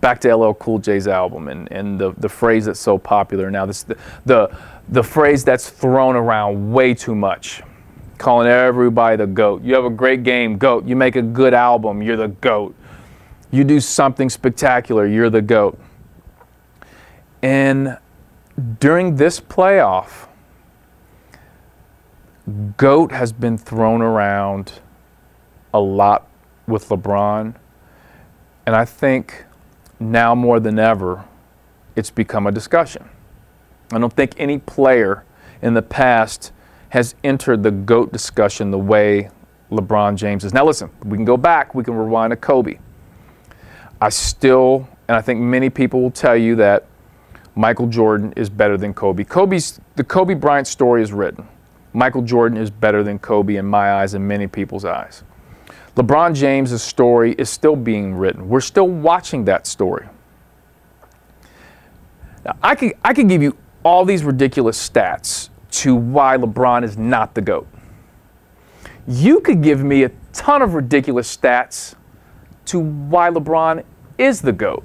Back 0.00 0.20
to 0.20 0.34
LL 0.34 0.54
Cool 0.54 0.78
J's 0.78 1.08
album 1.08 1.48
and, 1.48 1.70
and 1.72 1.98
the, 1.98 2.12
the 2.18 2.28
phrase 2.28 2.66
that's 2.66 2.78
so 2.78 2.98
popular 2.98 3.50
now. 3.50 3.66
This 3.66 3.82
the, 3.82 3.96
the 4.24 4.56
the 4.88 5.02
phrase 5.02 5.44
that's 5.44 5.68
thrown 5.68 6.16
around 6.16 6.72
way 6.72 6.94
too 6.94 7.14
much, 7.14 7.62
calling 8.18 8.46
everybody 8.46 9.16
the 9.16 9.26
GOAT. 9.26 9.62
You 9.62 9.74
have 9.74 9.84
a 9.84 9.90
great 9.90 10.22
game, 10.22 10.58
GOAT. 10.58 10.86
You 10.86 10.96
make 10.96 11.16
a 11.16 11.22
good 11.22 11.54
album, 11.54 12.02
you're 12.02 12.16
the 12.16 12.28
GOAT. 12.28 12.74
You 13.50 13.64
do 13.64 13.80
something 13.80 14.30
spectacular, 14.30 15.06
you're 15.06 15.30
the 15.30 15.42
GOAT. 15.42 15.78
And 17.42 17.98
during 18.80 19.16
this 19.16 19.40
playoff, 19.40 20.28
GOAT 22.76 23.12
has 23.12 23.32
been 23.32 23.58
thrown 23.58 24.02
around 24.02 24.80
a 25.74 25.80
lot 25.80 26.28
with 26.66 26.88
LeBron. 26.88 27.54
And 28.66 28.76
I 28.76 28.84
think 28.84 29.44
now 29.98 30.34
more 30.34 30.60
than 30.60 30.78
ever, 30.78 31.24
it's 31.96 32.10
become 32.10 32.46
a 32.46 32.52
discussion. 32.52 33.08
I 33.92 33.98
don't 33.98 34.12
think 34.12 34.34
any 34.36 34.58
player 34.58 35.24
in 35.62 35.74
the 35.74 35.82
past 35.82 36.52
has 36.90 37.14
entered 37.24 37.62
the 37.62 37.70
GOAT 37.70 38.12
discussion 38.12 38.70
the 38.70 38.78
way 38.78 39.30
LeBron 39.70 40.16
James 40.16 40.44
is. 40.44 40.52
Now, 40.52 40.64
listen, 40.64 40.90
we 41.04 41.16
can 41.16 41.24
go 41.24 41.36
back, 41.36 41.74
we 41.74 41.84
can 41.84 41.94
rewind 41.94 42.30
to 42.30 42.36
Kobe. 42.36 42.78
I 44.00 44.08
still, 44.10 44.88
and 45.08 45.16
I 45.16 45.20
think 45.20 45.40
many 45.40 45.70
people 45.70 46.02
will 46.02 46.10
tell 46.10 46.36
you 46.36 46.56
that 46.56 46.86
Michael 47.54 47.86
Jordan 47.86 48.32
is 48.36 48.50
better 48.50 48.76
than 48.76 48.92
Kobe. 48.92 49.24
Kobe's, 49.24 49.80
the 49.96 50.04
Kobe 50.04 50.34
Bryant 50.34 50.66
story 50.66 51.02
is 51.02 51.12
written. 51.12 51.48
Michael 51.92 52.22
Jordan 52.22 52.58
is 52.58 52.70
better 52.70 53.02
than 53.02 53.18
Kobe 53.18 53.56
in 53.56 53.64
my 53.64 53.94
eyes 53.94 54.12
and 54.12 54.26
many 54.26 54.46
people's 54.46 54.84
eyes. 54.84 55.22
LeBron 55.96 56.34
James' 56.34 56.82
story 56.82 57.32
is 57.32 57.48
still 57.48 57.74
being 57.74 58.14
written. 58.14 58.50
We're 58.50 58.60
still 58.60 58.88
watching 58.88 59.46
that 59.46 59.66
story. 59.66 60.06
Now, 62.44 62.56
I 62.62 62.74
could, 62.74 62.92
I 63.02 63.14
could 63.14 63.28
give 63.28 63.42
you 63.42 63.56
all 63.86 64.04
these 64.04 64.24
ridiculous 64.24 64.76
stats 64.76 65.48
to 65.70 65.94
why 65.94 66.36
LeBron 66.36 66.82
is 66.82 66.98
not 66.98 67.36
the 67.36 67.40
GOAT. 67.40 67.68
You 69.06 69.38
could 69.38 69.62
give 69.62 69.84
me 69.84 70.02
a 70.02 70.10
ton 70.32 70.60
of 70.60 70.74
ridiculous 70.74 71.34
stats 71.34 71.94
to 72.64 72.80
why 72.80 73.30
LeBron 73.30 73.84
is 74.18 74.40
the 74.40 74.50
GOAT. 74.50 74.82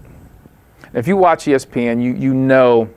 If 0.94 1.08
you 1.08 1.18
watch 1.18 1.46
ESPN, 1.46 2.04
you, 2.04 2.14
you 2.14 2.36
know 2.36 2.92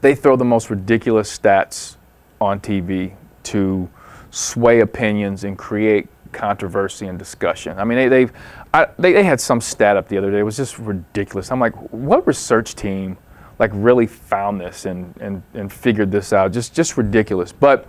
they 0.00 0.14
throw 0.14 0.36
the 0.36 0.44
most 0.44 0.70
ridiculous 0.70 1.36
stats 1.36 1.96
on 2.40 2.60
TV 2.60 3.16
to 3.44 3.90
sway 4.30 4.78
opinions 4.78 5.42
and 5.42 5.58
create 5.58 6.06
controversy 6.30 7.08
and 7.08 7.18
discussion. 7.18 7.80
I 7.80 7.84
mean, 7.84 7.98
they, 7.98 8.06
they've 8.08 8.32
I, 8.72 8.86
they, 8.96 9.12
they 9.12 9.24
had 9.24 9.40
some 9.40 9.60
stat 9.60 9.96
up 9.96 10.06
the 10.06 10.18
other 10.18 10.30
day. 10.30 10.38
It 10.38 10.44
was 10.44 10.56
just 10.56 10.78
ridiculous. 10.78 11.50
I'm 11.50 11.58
like, 11.58 11.74
what 11.92 12.24
research 12.28 12.76
team 12.76 13.18
like 13.58 13.70
really 13.72 14.06
found 14.06 14.60
this 14.60 14.84
and, 14.84 15.14
and, 15.20 15.42
and 15.54 15.72
figured 15.72 16.10
this 16.10 16.32
out? 16.32 16.52
Just 16.52 16.74
just 16.74 16.96
ridiculous. 16.96 17.52
But 17.52 17.86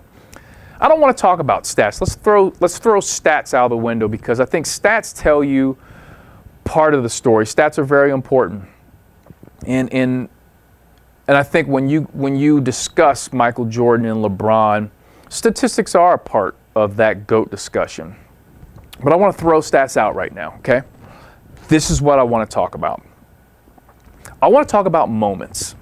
I 0.79 0.87
don't 0.87 0.99
want 0.99 1.15
to 1.15 1.21
talk 1.21 1.39
about 1.39 1.63
stats. 1.63 2.01
Let's 2.01 2.15
throw 2.15 2.53
let's 2.59 2.77
throw 2.77 2.99
stats 2.99 3.53
out 3.53 3.65
of 3.65 3.69
the 3.69 3.77
window 3.77 4.07
because 4.07 4.39
I 4.39 4.45
think 4.45 4.65
stats 4.65 5.15
tell 5.15 5.43
you 5.43 5.77
part 6.63 6.93
of 6.93 7.03
the 7.03 7.09
story. 7.09 7.45
Stats 7.45 7.77
are 7.77 7.83
very 7.83 8.11
important. 8.11 8.65
And 9.65 9.89
in 9.89 10.29
and 11.27 11.37
I 11.37 11.43
think 11.43 11.67
when 11.67 11.89
you 11.89 12.01
when 12.13 12.35
you 12.35 12.61
discuss 12.61 13.31
Michael 13.33 13.65
Jordan 13.65 14.05
and 14.05 14.23
LeBron, 14.23 14.89
statistics 15.29 15.95
are 15.95 16.13
a 16.13 16.19
part 16.19 16.55
of 16.75 16.97
that 16.97 17.25
GOAT 17.25 17.49
discussion. 17.49 18.15
But 19.03 19.13
I 19.13 19.15
want 19.15 19.35
to 19.35 19.39
throw 19.39 19.59
stats 19.59 19.97
out 19.97 20.15
right 20.15 20.33
now, 20.33 20.55
okay? 20.59 20.81
This 21.67 21.89
is 21.89 22.01
what 22.01 22.19
I 22.19 22.23
want 22.23 22.49
to 22.49 22.53
talk 22.53 22.75
about. 22.75 23.01
I 24.45 24.47
want 24.47 24.67
to 24.67 24.71
talk 24.71 24.85
about 24.85 25.09
moments. 25.09 25.73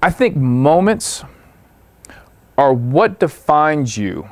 I 0.00 0.10
think 0.10 0.36
moments 0.36 1.24
are 2.56 2.72
what 2.72 3.18
defines 3.18 3.98
you 3.98 4.28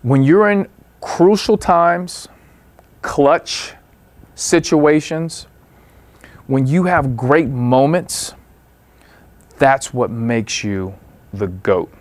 when 0.00 0.22
you're 0.22 0.48
in 0.48 0.66
crucial 1.02 1.58
times, 1.58 2.26
clutch 3.02 3.74
situations, 4.34 5.46
when 6.46 6.66
you 6.66 6.84
have 6.84 7.18
great 7.18 7.48
moments, 7.48 8.32
that's 9.58 9.92
what 9.92 10.10
makes 10.10 10.64
you 10.64 10.94
the 11.34 11.48
GOAT. 11.48 11.92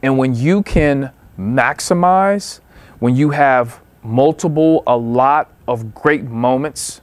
And 0.00 0.16
when 0.16 0.36
you 0.36 0.62
can 0.62 1.10
maximize, 1.36 2.60
when 3.00 3.16
you 3.16 3.30
have 3.30 3.80
multiple, 4.02 4.82
a 4.86 4.96
lot 4.96 5.52
of 5.68 5.94
great 5.94 6.24
moments 6.24 7.00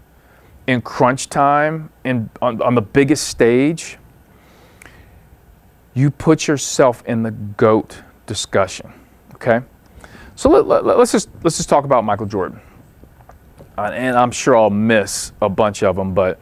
in 0.67 0.81
crunch 0.81 1.29
time 1.29 1.89
and 2.03 2.29
on, 2.41 2.61
on 2.61 2.75
the 2.75 2.81
biggest 2.81 3.27
stage, 3.27 3.97
you 5.93 6.11
put 6.11 6.47
yourself 6.47 7.03
in 7.05 7.23
the 7.23 7.31
GOAT 7.31 8.03
discussion. 8.25 8.93
Okay? 9.35 9.61
So 10.35 10.49
let, 10.49 10.67
let, 10.67 10.97
let's, 10.97 11.11
just, 11.11 11.29
let's 11.43 11.57
just 11.57 11.69
talk 11.69 11.85
about 11.85 12.03
Michael 12.03 12.27
Jordan. 12.27 12.59
Uh, 13.77 13.91
and 13.93 14.15
I'm 14.17 14.31
sure 14.31 14.55
I'll 14.55 14.69
miss 14.69 15.31
a 15.41 15.49
bunch 15.49 15.83
of 15.83 15.95
them, 15.95 16.13
but 16.13 16.39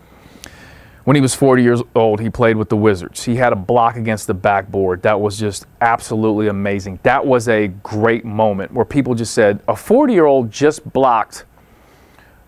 when 1.05 1.15
he 1.15 1.21
was 1.21 1.35
40 1.35 1.61
years 1.61 1.81
old, 1.93 2.19
he 2.19 2.31
played 2.31 2.57
with 2.57 2.69
the 2.69 2.75
Wizards. 2.75 3.23
He 3.23 3.35
had 3.35 3.53
a 3.53 3.55
block 3.55 3.95
against 3.95 4.25
the 4.25 4.33
backboard 4.33 5.03
that 5.03 5.21
was 5.21 5.39
just 5.39 5.67
absolutely 5.79 6.47
amazing. 6.47 6.99
That 7.03 7.25
was 7.25 7.47
a 7.47 7.67
great 7.67 8.25
moment 8.25 8.73
where 8.73 8.85
people 8.85 9.13
just 9.13 9.33
said, 9.33 9.61
a 9.67 9.75
40 9.75 10.13
year 10.13 10.25
old 10.25 10.51
just 10.51 10.91
blocked 10.91 11.45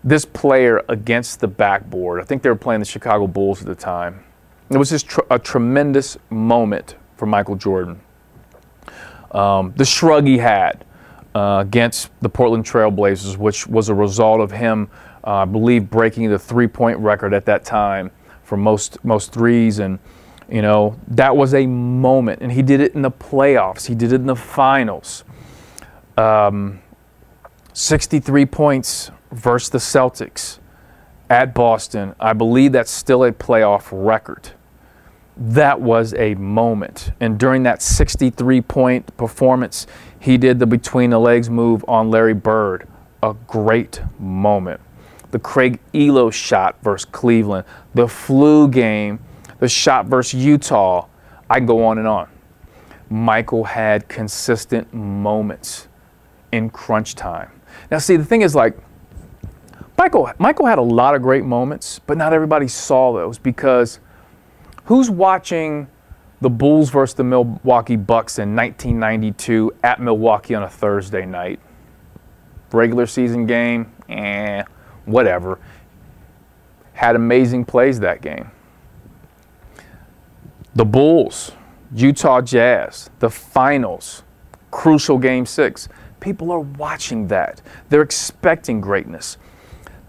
this 0.02 0.24
player 0.24 0.84
against 0.88 1.38
the 1.38 1.46
backboard. 1.46 2.20
I 2.20 2.24
think 2.24 2.42
they 2.42 2.48
were 2.48 2.56
playing 2.56 2.80
the 2.80 2.86
Chicago 2.86 3.28
Bulls 3.28 3.60
at 3.60 3.68
the 3.68 3.76
time. 3.76 4.24
It 4.70 4.76
was 4.76 4.90
just 4.90 5.06
tr- 5.06 5.20
a 5.30 5.38
tremendous 5.38 6.18
moment 6.28 6.96
for 7.16 7.26
Michael 7.26 7.54
Jordan. 7.56 8.00
Um, 9.30 9.72
the 9.76 9.84
shrug 9.84 10.26
he 10.26 10.38
had 10.38 10.84
uh, 11.32 11.58
against 11.60 12.10
the 12.22 12.28
Portland 12.28 12.64
Trailblazers, 12.64 13.36
which 13.36 13.68
was 13.68 13.88
a 13.88 13.94
result 13.94 14.40
of 14.40 14.50
him, 14.50 14.90
uh, 15.22 15.30
I 15.30 15.44
believe, 15.44 15.88
breaking 15.88 16.28
the 16.28 16.38
three-point 16.38 16.98
record 16.98 17.32
at 17.32 17.44
that 17.44 17.64
time 17.64 18.10
for 18.48 18.56
most 18.56 19.04
most 19.04 19.32
threes, 19.32 19.78
and 19.78 19.98
you 20.48 20.62
know 20.62 20.98
that 21.08 21.36
was 21.36 21.54
a 21.54 21.66
moment. 21.66 22.40
And 22.40 22.50
he 22.52 22.62
did 22.62 22.80
it 22.80 22.94
in 22.94 23.02
the 23.02 23.10
playoffs. 23.10 23.86
He 23.86 23.94
did 23.94 24.12
it 24.12 24.16
in 24.16 24.26
the 24.26 24.36
finals. 24.36 25.24
Um, 26.16 26.80
63 27.74 28.46
points 28.46 29.10
versus 29.30 29.70
the 29.70 29.78
Celtics 29.78 30.58
at 31.30 31.54
Boston. 31.54 32.14
I 32.18 32.32
believe 32.32 32.72
that's 32.72 32.90
still 32.90 33.22
a 33.24 33.30
playoff 33.30 33.88
record 33.92 34.52
that 35.38 35.80
was 35.80 36.14
a 36.14 36.34
moment. 36.34 37.12
And 37.20 37.38
during 37.38 37.62
that 37.62 37.80
63 37.80 38.60
point 38.62 39.16
performance, 39.16 39.86
he 40.18 40.36
did 40.36 40.58
the 40.58 40.66
between 40.66 41.10
the 41.10 41.20
legs 41.20 41.48
move 41.48 41.84
on 41.86 42.10
Larry 42.10 42.34
Bird. 42.34 42.88
A 43.22 43.34
great 43.46 44.00
moment. 44.18 44.80
The 45.30 45.38
Craig 45.38 45.78
Ehlo 45.92 46.32
shot 46.32 46.76
versus 46.82 47.04
Cleveland, 47.04 47.66
the 47.94 48.08
flu 48.08 48.68
game, 48.68 49.20
the 49.58 49.68
shot 49.68 50.06
versus 50.06 50.42
Utah. 50.42 51.06
I 51.50 51.60
go 51.60 51.84
on 51.84 51.98
and 51.98 52.06
on. 52.06 52.28
Michael 53.10 53.64
had 53.64 54.08
consistent 54.08 54.92
moments 54.92 55.88
in 56.52 56.70
crunch 56.70 57.14
time. 57.14 57.50
Now, 57.90 57.98
see, 57.98 58.16
the 58.16 58.24
thing 58.24 58.42
is 58.42 58.54
like, 58.54 58.76
Michael, 59.96 60.30
Michael 60.38 60.66
had 60.66 60.78
a 60.78 60.82
lot 60.82 61.14
of 61.14 61.22
great 61.22 61.44
moments, 61.44 61.98
but 61.98 62.16
not 62.16 62.32
everybody 62.32 62.68
saw 62.68 63.12
those 63.12 63.38
because 63.38 64.00
Who's 64.88 65.10
watching 65.10 65.86
the 66.40 66.48
Bulls 66.48 66.88
versus 66.88 67.12
the 67.12 67.22
Milwaukee 67.22 67.96
Bucks 67.96 68.38
in 68.38 68.56
1992 68.56 69.70
at 69.82 70.00
Milwaukee 70.00 70.54
on 70.54 70.62
a 70.62 70.68
Thursday 70.70 71.26
night? 71.26 71.60
Regular 72.72 73.04
season 73.04 73.44
game? 73.44 73.92
Eh, 74.08 74.62
whatever. 75.08 75.58
Had 76.92 77.16
amazing 77.16 77.64
plays 77.64 78.00
that 78.00 78.20
game. 78.20 78.50
The 80.74 80.84
Bulls, 80.84 81.52
Utah 81.94 82.40
Jazz, 82.40 83.10
the 83.18 83.30
finals, 83.30 84.22
crucial 84.70 85.18
game 85.18 85.46
six. 85.46 85.88
People 86.20 86.50
are 86.50 86.60
watching 86.60 87.28
that. 87.28 87.62
They're 87.88 88.02
expecting 88.02 88.80
greatness. 88.80 89.38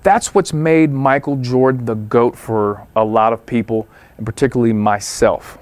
That's 0.02 0.34
what's 0.34 0.54
made 0.54 0.92
Michael 0.92 1.36
Jordan 1.38 1.86
the 1.86 1.96
GOAT 1.96 2.38
for 2.38 2.88
a 2.96 3.04
lot 3.04 3.34
of 3.34 3.46
people 3.46 3.88
and 4.18 4.26
particularly 4.26 4.74
myself. 4.74 5.58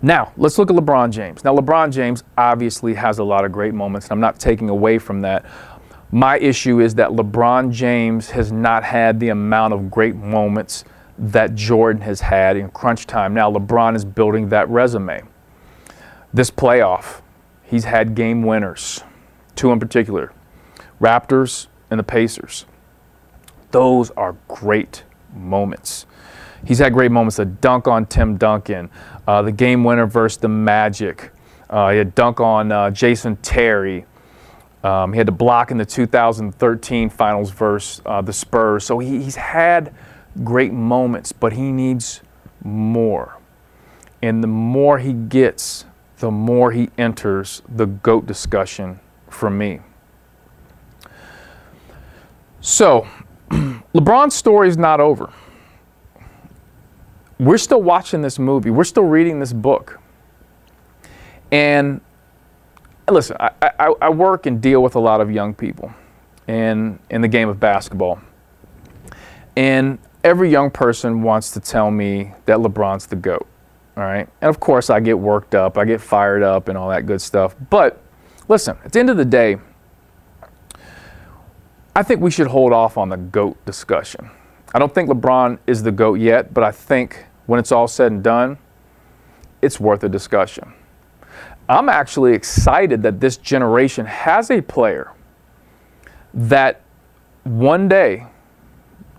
Now, 0.00 0.32
let's 0.36 0.58
look 0.58 0.70
at 0.70 0.76
LeBron 0.76 1.10
James. 1.10 1.44
Now, 1.44 1.54
LeBron 1.54 1.92
James 1.92 2.24
obviously 2.36 2.94
has 2.94 3.20
a 3.20 3.24
lot 3.24 3.44
of 3.44 3.52
great 3.52 3.72
moments, 3.72 4.06
and 4.06 4.12
I'm 4.12 4.20
not 4.20 4.40
taking 4.40 4.68
away 4.68 4.98
from 4.98 5.20
that. 5.20 5.44
My 6.12 6.38
issue 6.38 6.78
is 6.80 6.94
that 6.96 7.10
LeBron 7.10 7.72
James 7.72 8.30
has 8.30 8.52
not 8.52 8.84
had 8.84 9.18
the 9.18 9.30
amount 9.30 9.74
of 9.74 9.90
great 9.90 10.14
moments 10.14 10.84
that 11.18 11.54
Jordan 11.54 12.02
has 12.02 12.20
had 12.20 12.56
in 12.56 12.70
crunch 12.70 13.06
time. 13.06 13.34
Now, 13.34 13.50
LeBron 13.50 13.96
is 13.96 14.04
building 14.04 14.50
that 14.50 14.68
resume. 14.68 15.22
This 16.32 16.50
playoff, 16.50 17.22
he's 17.64 17.84
had 17.84 18.14
game 18.14 18.42
winners, 18.42 19.02
two 19.56 19.72
in 19.72 19.80
particular 19.80 20.32
Raptors 21.00 21.66
and 21.90 21.98
the 21.98 22.04
Pacers. 22.04 22.66
Those 23.72 24.10
are 24.12 24.36
great 24.46 25.02
moments 25.34 26.06
he's 26.64 26.78
had 26.78 26.92
great 26.92 27.10
moments. 27.10 27.36
The 27.36 27.44
dunk 27.44 27.88
on 27.88 28.06
Tim 28.06 28.36
Duncan, 28.36 28.90
uh, 29.26 29.42
the 29.42 29.52
game 29.52 29.84
winner 29.84 30.06
versus 30.06 30.38
the 30.38 30.48
Magic. 30.48 31.32
Uh, 31.68 31.90
he 31.90 31.98
had 31.98 32.14
dunk 32.14 32.40
on 32.40 32.70
uh, 32.70 32.90
Jason 32.90 33.36
Terry. 33.36 34.06
Um, 34.82 35.12
he 35.12 35.18
had 35.18 35.26
to 35.26 35.32
block 35.32 35.70
in 35.70 35.78
the 35.78 35.86
2013 35.86 37.10
finals 37.10 37.50
versus 37.50 38.02
uh, 38.04 38.20
the 38.20 38.32
Spurs. 38.32 38.84
So 38.84 38.98
he, 38.98 39.22
he's 39.22 39.36
had 39.36 39.94
great 40.42 40.72
moments, 40.72 41.32
but 41.32 41.52
he 41.52 41.70
needs 41.70 42.22
more. 42.64 43.38
And 44.22 44.42
the 44.42 44.48
more 44.48 44.98
he 44.98 45.12
gets, 45.12 45.84
the 46.18 46.30
more 46.30 46.72
he 46.72 46.90
enters 46.98 47.62
the 47.68 47.86
GOAT 47.86 48.26
discussion 48.26 49.00
for 49.28 49.50
me. 49.50 49.80
So, 52.60 53.06
LeBron's 53.50 54.34
story 54.34 54.68
is 54.68 54.76
not 54.76 55.00
over 55.00 55.32
we're 57.42 57.58
still 57.58 57.82
watching 57.82 58.22
this 58.22 58.38
movie, 58.38 58.70
we're 58.70 58.84
still 58.84 59.04
reading 59.04 59.40
this 59.40 59.52
book. 59.52 60.00
And 61.50 62.00
listen, 63.10 63.36
I, 63.40 63.50
I, 63.62 63.94
I 64.00 64.10
work 64.10 64.46
and 64.46 64.60
deal 64.60 64.82
with 64.82 64.94
a 64.94 65.00
lot 65.00 65.20
of 65.20 65.30
young 65.30 65.54
people 65.54 65.92
in, 66.46 66.98
in 67.10 67.20
the 67.20 67.28
game 67.28 67.48
of 67.48 67.58
basketball. 67.58 68.20
And 69.56 69.98
every 70.24 70.50
young 70.50 70.70
person 70.70 71.22
wants 71.22 71.50
to 71.52 71.60
tell 71.60 71.90
me 71.90 72.32
that 72.46 72.58
LeBron's 72.58 73.06
the 73.06 73.16
GOAT. 73.16 73.46
All 73.96 74.04
right. 74.04 74.28
And 74.40 74.48
of 74.48 74.60
course, 74.60 74.88
I 74.88 75.00
get 75.00 75.18
worked 75.18 75.54
up, 75.54 75.76
I 75.76 75.84
get 75.84 76.00
fired 76.00 76.42
up, 76.42 76.68
and 76.68 76.78
all 76.78 76.88
that 76.88 77.06
good 77.06 77.20
stuff. 77.20 77.54
But 77.68 78.00
listen, 78.48 78.76
at 78.84 78.92
the 78.92 79.00
end 79.00 79.10
of 79.10 79.16
the 79.16 79.24
day, 79.24 79.56
I 81.94 82.02
think 82.02 82.20
we 82.20 82.30
should 82.30 82.46
hold 82.46 82.72
off 82.72 82.96
on 82.96 83.10
the 83.10 83.18
GOAT 83.18 83.62
discussion. 83.66 84.30
I 84.74 84.78
don't 84.78 84.94
think 84.94 85.10
LeBron 85.10 85.58
is 85.66 85.82
the 85.82 85.92
GOAT 85.92 86.14
yet, 86.14 86.54
but 86.54 86.64
I 86.64 86.70
think 86.70 87.26
when 87.44 87.60
it's 87.60 87.70
all 87.70 87.86
said 87.86 88.12
and 88.12 88.22
done, 88.22 88.56
it's 89.60 89.78
worth 89.78 90.02
a 90.02 90.08
discussion. 90.08 90.72
I'm 91.68 91.88
actually 91.88 92.34
excited 92.34 93.02
that 93.02 93.20
this 93.20 93.36
generation 93.36 94.06
has 94.06 94.50
a 94.50 94.60
player 94.60 95.12
that 96.34 96.82
one 97.44 97.88
day, 97.88 98.26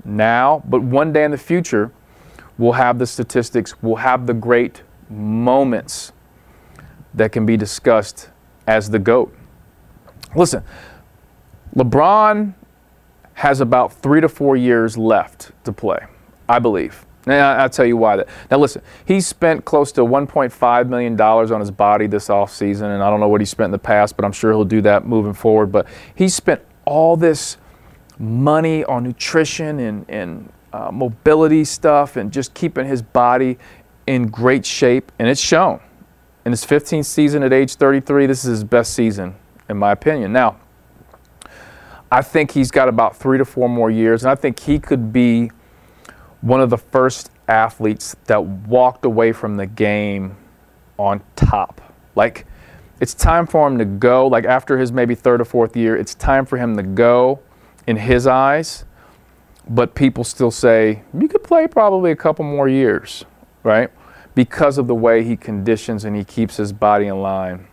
now, 0.06 0.64
but 0.68 0.82
one 0.82 1.14
day 1.14 1.24
in 1.24 1.32
the 1.32 1.38
future, 1.38 1.91
will 2.58 2.74
have 2.74 3.00
the 3.00 3.08
statistics, 3.08 3.82
will 3.82 3.96
have 3.96 4.28
the 4.28 4.34
great 4.34 4.84
moments 5.10 6.12
that 7.14 7.32
can 7.32 7.46
be 7.46 7.58
discussed 7.58 8.30
as 8.68 8.89
the 8.89 9.00
GOAT. 9.00 9.34
Listen, 10.36 10.64
LeBron 11.76 12.54
has 13.34 13.62
about 13.62 13.94
three 13.94 14.22
to 14.22 14.30
four 14.30 14.56
years 14.56 14.98
left 14.98 15.52
to 15.64 15.72
play, 15.72 16.06
I 16.48 16.60
believe. 16.60 17.06
Now, 17.26 17.58
I'll 17.58 17.70
tell 17.70 17.86
you 17.86 17.98
why. 17.98 18.18
That. 18.18 18.28
Now, 18.52 18.58
listen, 18.58 18.82
he 19.06 19.22
spent 19.22 19.66
close 19.66 19.92
to 19.94 20.02
$1.5 20.02 20.90
million 20.90 21.20
on 21.20 21.60
his 21.60 21.72
body 21.72 22.08
this 22.08 22.28
offseason, 22.28 22.94
and 22.94 23.02
I 23.02 23.10
don't 23.10 23.20
know 23.20 23.30
what 23.30 23.42
he 23.42 23.46
spent 23.46 23.66
in 23.66 23.72
the 23.72 23.80
past, 23.80 24.16
but 24.16 24.26
I'm 24.26 24.32
sure 24.32 24.52
he'll 24.52 24.66
do 24.66 24.82
that 24.82 25.06
moving 25.06 25.34
forward. 25.34 25.72
But 25.72 25.88
he 26.16 26.28
spent 26.28 26.62
all 26.86 27.16
this 27.16 27.58
money 28.20 28.84
on 28.84 29.04
nutrition 29.04 29.80
and, 29.80 30.06
and 30.10 30.52
uh, 30.74 30.92
mobility 30.92 31.64
stuff 31.64 32.18
and 32.18 32.32
just 32.32 32.54
keeping 32.54 32.86
his 32.86 33.02
body 33.02 33.58
in 34.08 34.28
great 34.28 34.66
shape, 34.66 35.12
and 35.18 35.28
it's 35.30 35.42
shown. 35.42 35.80
In 36.46 36.52
his 36.52 36.66
15th 36.66 37.06
season 37.06 37.42
at 37.44 37.54
age 37.54 37.76
33, 37.76 38.26
this 38.26 38.44
is 38.44 38.50
his 38.50 38.64
best 38.66 38.94
season, 38.94 39.36
in 39.70 39.78
my 39.78 39.92
opinion. 39.92 40.34
Now, 40.34 40.58
I 42.12 42.22
think 42.22 42.52
he's 42.52 42.70
got 42.70 42.90
about 42.90 43.16
three 43.16 43.38
to 43.38 43.46
four 43.46 43.70
more 43.70 43.90
years, 43.90 44.24
and 44.24 44.32
I 44.32 44.36
think 44.36 44.60
he 44.60 44.78
could 44.78 45.14
be 45.14 45.52
one 46.44 46.60
of 46.60 46.70
the 46.70 46.78
first 46.78 47.32
athletes 47.48 48.18
that 48.26 48.44
walked 48.44 49.06
away 49.06 49.32
from 49.32 49.56
the 49.56 49.66
game 49.66 50.36
on 51.00 51.22
top. 51.38 51.80
Like, 52.16 52.46
it's 53.00 53.14
time 53.14 53.48
for 53.48 53.66
him 53.66 53.78
to 53.78 53.86
go. 53.86 54.28
Like, 54.28 54.44
after 54.44 54.78
his 54.78 54.91
maybe 54.91 55.16
third 55.16 55.39
or 55.39 55.46
fourth 55.46 55.78
year, 55.78 55.96
it's 55.96 56.14
time 56.14 56.46
for 56.46 56.58
him 56.58 56.76
to 56.76 56.84
go 56.84 57.39
in 57.88 57.96
his 57.96 58.28
eyes. 58.28 58.84
But 59.70 59.96
people 59.96 60.26
still 60.26 60.52
say, 60.52 61.04
you 61.18 61.30
could 61.30 61.44
play 61.44 61.66
probably 61.66 62.12
a 62.12 62.16
couple 62.16 62.44
more 62.44 62.68
years, 62.68 63.24
right? 63.64 63.89
Because 64.36 64.78
of 64.78 64.88
the 64.88 64.96
way 64.96 65.24
he 65.24 65.38
conditions 65.38 66.04
and 66.04 66.14
he 66.14 66.26
keeps 66.26 66.58
his 66.58 66.74
body 66.74 67.08
in 67.08 67.22
line. 67.22 67.68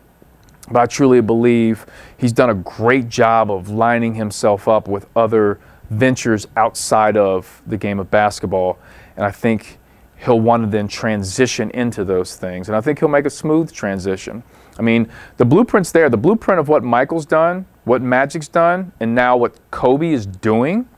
But 0.70 0.82
I 0.82 0.86
truly 0.86 1.20
believe 1.20 1.86
he's 2.16 2.32
done 2.32 2.50
a 2.50 2.54
great 2.54 3.08
job 3.08 3.50
of 3.50 3.68
lining 3.68 4.14
himself 4.14 4.68
up 4.68 4.86
with 4.86 5.08
other 5.16 5.58
ventures 5.90 6.46
outside 6.56 7.16
of 7.16 7.62
the 7.66 7.76
game 7.76 7.98
of 7.98 8.10
basketball. 8.10 8.78
And 9.16 9.24
I 9.24 9.30
think 9.30 9.78
he'll 10.24 10.40
want 10.40 10.62
to 10.62 10.68
then 10.68 10.88
transition 10.88 11.70
into 11.70 12.04
those 12.04 12.36
things. 12.36 12.68
And 12.68 12.76
I 12.76 12.80
think 12.80 12.98
he'll 12.98 13.08
make 13.08 13.26
a 13.26 13.30
smooth 13.30 13.72
transition. 13.72 14.42
I 14.78 14.82
mean, 14.82 15.10
the 15.36 15.44
blueprint's 15.44 15.92
there. 15.92 16.08
The 16.08 16.16
blueprint 16.16 16.60
of 16.60 16.68
what 16.68 16.84
Michael's 16.84 17.26
done, 17.26 17.66
what 17.84 18.02
Magic's 18.02 18.48
done, 18.48 18.92
and 19.00 19.14
now 19.14 19.36
what 19.36 19.58
Kobe 19.70 20.10
is 20.10 20.26
doing. 20.26 20.88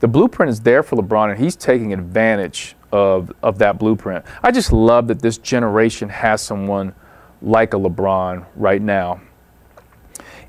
The 0.00 0.08
blueprint 0.08 0.50
is 0.50 0.60
there 0.60 0.82
for 0.82 0.96
LeBron, 0.96 1.30
and 1.30 1.40
he's 1.40 1.56
taking 1.56 1.92
advantage 1.92 2.76
of, 2.92 3.32
of 3.42 3.58
that 3.58 3.78
blueprint. 3.78 4.24
I 4.42 4.50
just 4.50 4.72
love 4.72 5.08
that 5.08 5.20
this 5.20 5.38
generation 5.38 6.08
has 6.08 6.40
someone 6.40 6.94
like 7.42 7.74
a 7.74 7.76
LeBron 7.76 8.46
right 8.56 8.82
now. 8.82 9.20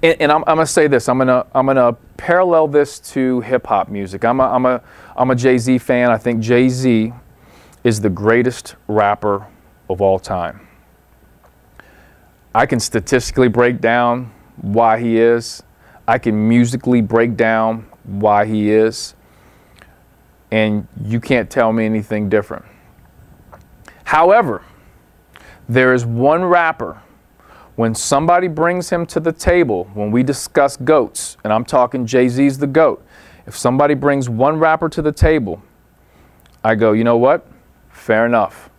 And, 0.02 0.22
and 0.22 0.32
I'm, 0.32 0.44
I'm, 0.48 0.56
gonna 0.56 0.66
say 0.66 0.88
this. 0.88 1.10
I'm 1.10 1.18
gonna 1.18 1.46
I'm 1.54 1.66
gonna 1.66 1.94
parallel 2.18 2.68
this 2.68 3.00
to 3.12 3.42
hip 3.42 3.68
hop 3.68 3.90
music. 3.90 4.24
I'm 4.24 4.40
a 4.40 4.44
I'm 4.44 4.66
a 4.66 4.82
I'm 5.16 5.30
a 5.32 5.36
Jay 5.36 5.58
Z 5.58 5.78
fan. 5.80 6.10
I 6.10 6.18
think 6.18 6.42
Jay 6.42 6.70
Z 6.70 7.12
is 7.84 8.00
the 8.02 8.10
greatest 8.10 8.76
rapper 8.88 9.46
of 9.90 10.02
all 10.02 10.20
time. 10.20 10.68
I 12.54 12.66
can 12.66 12.80
statistically 12.80 13.48
break 13.48 13.82
down 13.82 14.32
why 14.62 15.00
he 15.00 15.20
is. 15.20 15.64
I 16.08 16.18
can 16.18 16.48
musically 16.48 17.02
break 17.02 17.36
down 17.36 17.86
why 18.04 18.46
he 18.46 18.72
is. 18.72 19.16
And 20.52 20.88
you 21.04 21.20
can't 21.20 21.50
tell 21.50 21.72
me 21.72 21.86
anything 21.86 22.28
different. 22.28 22.66
However, 24.04 24.64
there 25.68 25.94
is 25.94 26.06
one 26.06 26.44
rapper 26.44 27.02
when 27.80 27.96
somebody 27.96 28.50
brings 28.50 28.90
him 28.90 29.06
to 29.06 29.22
the 29.22 29.32
table, 29.32 29.90
when 29.94 30.12
we 30.12 30.22
discuss 30.22 30.76
goats, 30.76 31.38
and 31.46 31.54
I'm 31.54 31.64
talking 31.64 32.06
Jay 32.06 32.28
Z's 32.28 32.58
the 32.58 32.68
goat, 32.68 33.02
if 33.48 33.58
somebody 33.58 33.94
brings 33.94 34.28
one 34.28 34.60
rapper 34.60 34.90
to 34.90 35.02
the 35.02 35.14
table, 35.14 35.64
I 36.62 36.76
go, 36.76 36.92
you 36.92 37.06
know 37.06 37.16
what? 37.16 37.48
Fair 37.88 38.26
enough. 38.26 38.70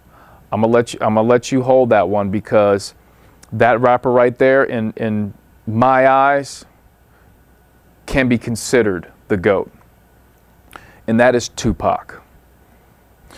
I'm 0.53 0.61
gonna 0.61 0.71
let 0.71 0.93
you. 0.93 0.99
I'm 1.01 1.15
gonna 1.15 1.27
let 1.27 1.51
you 1.51 1.63
hold 1.63 1.89
that 1.89 2.11
one 2.11 2.31
because 2.31 2.93
that 3.53 3.81
rapper 3.81 4.13
right 4.13 4.37
there, 4.37 4.65
in 4.65 4.93
in 4.99 5.33
my 5.67 6.07
eyes, 6.07 6.67
can 8.05 8.29
be 8.29 8.37
considered 8.37 9.11
the 9.29 9.39
goat, 9.39 9.73
and 11.07 11.19
that 11.19 11.35
is 11.35 11.49
Tupac. 11.49 12.21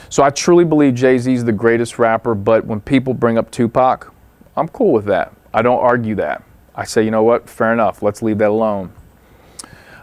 So 0.09 0.25
I 0.25 0.31
truly 0.31 0.65
believe 0.65 0.95
Jay 0.95 1.19
Z 1.19 1.33
is 1.33 1.45
the 1.45 1.53
greatest 1.53 2.01
rapper. 2.01 2.35
But 2.35 2.67
when 2.67 2.81
people 2.81 3.15
bring 3.15 3.39
up 3.39 3.53
Tupac, 3.53 4.13
I'm 4.57 4.67
cool 4.67 4.93
with 4.93 5.05
that. 5.05 5.33
I 5.55 5.63
don't 5.63 5.81
argue 5.81 6.15
that. 6.17 6.43
I 6.75 6.85
say, 6.85 7.05
you 7.05 7.11
know 7.11 7.23
what, 7.23 7.49
fair 7.49 7.73
enough, 7.73 8.03
let's 8.03 8.23
leave 8.23 8.39
that 8.39 8.51
alone. 8.51 8.93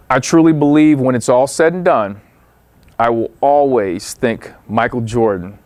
I 0.09 0.19
truly 0.19 0.53
believe 0.53 0.99
when 0.99 1.15
it's 1.15 1.29
all 1.29 1.47
said 1.47 1.73
and 1.73 1.83
done, 1.83 2.21
I 2.97 3.09
will 3.09 3.31
always 3.41 4.13
think 4.13 4.51
Michael 4.67 5.01
Jordan 5.01 5.57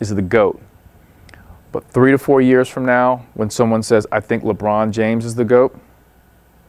is 0.00 0.14
the 0.14 0.22
GOAT. 0.22 0.60
But 1.72 1.88
three 1.90 2.10
to 2.10 2.18
four 2.18 2.40
years 2.40 2.68
from 2.68 2.84
now, 2.84 3.26
when 3.34 3.50
someone 3.50 3.82
says, 3.82 4.06
I 4.12 4.20
think 4.20 4.42
LeBron 4.42 4.90
James 4.90 5.24
is 5.24 5.34
the 5.34 5.44
GOAT, 5.44 5.78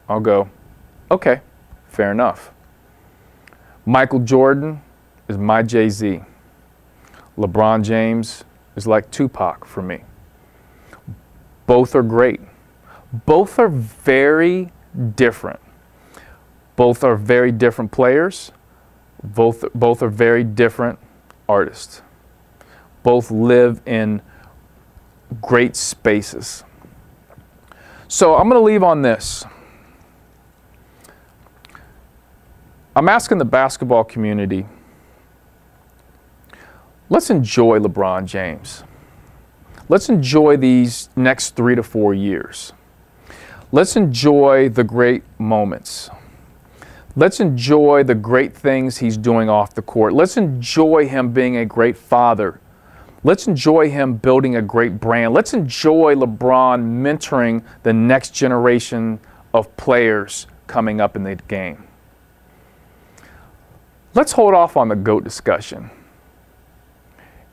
I'll 0.07 0.19
go, 0.19 0.49
okay, 1.11 1.41
fair 1.87 2.11
enough. 2.11 2.51
Michael 3.85 4.19
Jordan 4.19 4.81
is 5.27 5.37
my 5.37 5.61
Jay 5.61 5.89
Z. 5.89 6.21
LeBron 7.37 7.83
James 7.83 8.43
is 8.75 8.87
like 8.87 9.11
Tupac 9.11 9.65
for 9.65 9.81
me. 9.81 10.03
Both 11.67 11.95
are 11.95 12.03
great. 12.03 12.39
Both 13.25 13.59
are 13.59 13.69
very 13.69 14.71
different. 15.15 15.59
Both 16.75 17.03
are 17.03 17.15
very 17.15 17.51
different 17.51 17.91
players. 17.91 18.51
Both, 19.23 19.63
both 19.73 20.01
are 20.01 20.09
very 20.09 20.43
different 20.43 20.99
artists. 21.47 22.01
Both 23.03 23.31
live 23.31 23.81
in 23.85 24.21
great 25.41 25.75
spaces. 25.75 26.63
So 28.07 28.35
I'm 28.35 28.49
going 28.49 28.59
to 28.59 28.65
leave 28.65 28.83
on 28.83 29.01
this. 29.01 29.45
I'm 32.95 33.09
asking 33.09 33.39
the 33.39 33.45
basketball 33.45 34.03
community 34.03 34.65
let's 37.09 37.29
enjoy 37.29 37.79
LeBron 37.79 38.25
James. 38.25 38.83
Let's 39.87 40.09
enjoy 40.09 40.57
these 40.57 41.09
next 41.15 41.55
three 41.55 41.75
to 41.75 41.83
four 41.83 42.13
years. 42.13 42.73
Let's 43.71 43.95
enjoy 43.95 44.69
the 44.69 44.83
great 44.83 45.23
moments. 45.39 46.09
Let's 47.15 47.39
enjoy 47.39 48.03
the 48.03 48.15
great 48.15 48.53
things 48.53 48.97
he's 48.97 49.17
doing 49.17 49.49
off 49.49 49.73
the 49.73 49.81
court. 49.81 50.13
Let's 50.13 50.37
enjoy 50.37 51.07
him 51.07 51.31
being 51.31 51.57
a 51.57 51.65
great 51.65 51.97
father. 51.97 52.59
Let's 53.23 53.47
enjoy 53.47 53.89
him 53.89 54.17
building 54.17 54.55
a 54.55 54.61
great 54.61 54.99
brand. 54.99 55.33
Let's 55.33 55.53
enjoy 55.53 56.13
LeBron 56.13 56.83
mentoring 57.01 57.63
the 57.83 57.91
next 57.91 58.35
generation 58.35 59.19
of 59.53 59.75
players 59.77 60.45
coming 60.67 61.01
up 61.01 61.15
in 61.15 61.23
the 61.23 61.35
game. 61.35 61.87
Let's 64.13 64.31
hold 64.31 64.53
off 64.53 64.77
on 64.77 64.89
the 64.89 64.95
GOAT 64.95 65.23
discussion. 65.23 65.89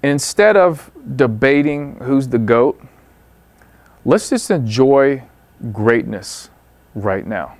Instead 0.03 0.57
of 0.57 0.91
debating 1.17 1.97
who's 2.03 2.29
the 2.29 2.39
GOAT, 2.39 2.81
let's 4.05 4.29
just 4.29 4.51
enjoy 4.51 5.23
greatness 5.71 6.51
right 6.95 7.27
now 7.27 7.57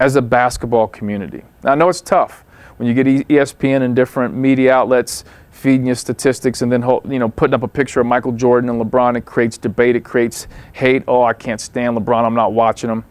as 0.00 0.16
a 0.16 0.22
basketball 0.22 0.88
community. 0.88 1.44
Now, 1.62 1.72
I 1.72 1.74
know 1.74 1.88
it's 1.88 2.00
tough. 2.00 2.44
when 2.78 2.88
you 2.88 2.94
get 2.94 3.06
ESPN 3.28 3.82
and 3.82 3.94
different 3.94 4.34
media 4.34 4.72
outlets 4.72 5.24
feeding 5.50 5.86
you 5.86 5.94
statistics 5.94 6.62
and 6.62 6.72
then 6.72 6.82
you 7.06 7.18
know 7.18 7.28
putting 7.28 7.52
up 7.52 7.62
a 7.62 7.68
picture 7.68 8.00
of 8.00 8.06
Michael 8.06 8.32
Jordan 8.32 8.70
and 8.70 8.80
LeBron, 8.80 9.16
it 9.16 9.26
creates 9.26 9.58
debate, 9.58 9.94
it 9.94 10.04
creates 10.04 10.48
hate. 10.72 11.02
Oh, 11.06 11.22
I 11.22 11.34
can't 11.34 11.60
stand 11.60 11.96
LeBron. 11.96 12.24
I'm 12.24 12.34
not 12.34 12.54
watching 12.54 12.88
him. 12.88 13.04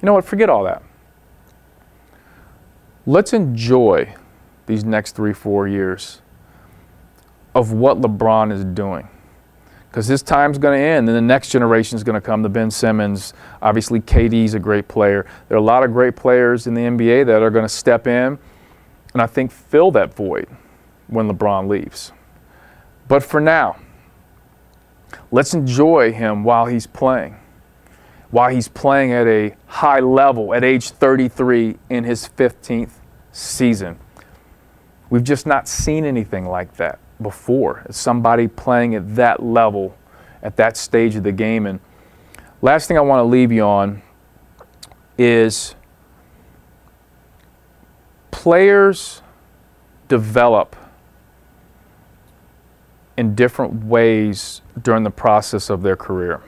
You 0.00 0.06
know 0.06 0.12
what? 0.12 0.24
Forget 0.24 0.48
all 0.48 0.62
that. 0.64 0.82
Let's 3.06 3.32
enjoy 3.32 4.14
these 4.66 4.84
next 4.84 5.16
three, 5.16 5.32
four 5.32 5.66
years 5.66 6.22
of 7.54 7.72
what 7.72 8.00
LeBron 8.00 8.52
is 8.52 8.64
doing. 8.64 9.08
Because 9.96 10.08
his 10.08 10.22
time's 10.22 10.58
going 10.58 10.78
to 10.78 10.84
end, 10.84 11.08
and 11.08 11.16
the 11.16 11.22
next 11.22 11.48
generation 11.48 11.96
is 11.96 12.04
going 12.04 12.16
to 12.16 12.20
come. 12.20 12.42
The 12.42 12.50
Ben 12.50 12.70
Simmons, 12.70 13.32
obviously, 13.62 13.98
KD's 13.98 14.52
a 14.52 14.58
great 14.58 14.88
player. 14.88 15.24
There 15.48 15.56
are 15.56 15.58
a 15.58 15.64
lot 15.64 15.84
of 15.84 15.92
great 15.94 16.14
players 16.14 16.66
in 16.66 16.74
the 16.74 16.82
NBA 16.82 17.24
that 17.24 17.40
are 17.40 17.48
going 17.48 17.64
to 17.64 17.68
step 17.70 18.06
in 18.06 18.38
and 19.14 19.22
I 19.22 19.26
think 19.26 19.50
fill 19.50 19.90
that 19.92 20.14
void 20.14 20.48
when 21.06 21.30
LeBron 21.30 21.66
leaves. 21.66 22.12
But 23.08 23.22
for 23.22 23.40
now, 23.40 23.78
let's 25.30 25.54
enjoy 25.54 26.12
him 26.12 26.44
while 26.44 26.66
he's 26.66 26.86
playing. 26.86 27.38
While 28.30 28.50
he's 28.50 28.68
playing 28.68 29.12
at 29.12 29.26
a 29.26 29.56
high 29.64 30.00
level 30.00 30.52
at 30.52 30.62
age 30.62 30.90
33 30.90 31.78
in 31.88 32.04
his 32.04 32.28
15th 32.36 32.98
season. 33.32 33.98
We've 35.08 35.24
just 35.24 35.46
not 35.46 35.66
seen 35.66 36.04
anything 36.04 36.44
like 36.44 36.76
that 36.76 36.98
before. 37.20 37.86
Somebody 37.90 38.48
playing 38.48 38.94
at 38.94 39.16
that 39.16 39.42
level 39.42 39.96
at 40.42 40.56
that 40.56 40.76
stage 40.76 41.16
of 41.16 41.24
the 41.24 41.32
game. 41.32 41.66
And 41.66 41.80
last 42.62 42.86
thing 42.86 42.96
I 42.96 43.00
want 43.00 43.20
to 43.20 43.24
leave 43.24 43.50
you 43.50 43.62
on 43.62 44.02
is 45.18 45.74
players 48.30 49.22
develop 50.08 50.76
in 53.16 53.34
different 53.34 53.84
ways 53.84 54.60
during 54.82 55.02
the 55.02 55.10
process 55.10 55.70
of 55.70 55.82
their 55.82 55.96
career. 55.96 56.40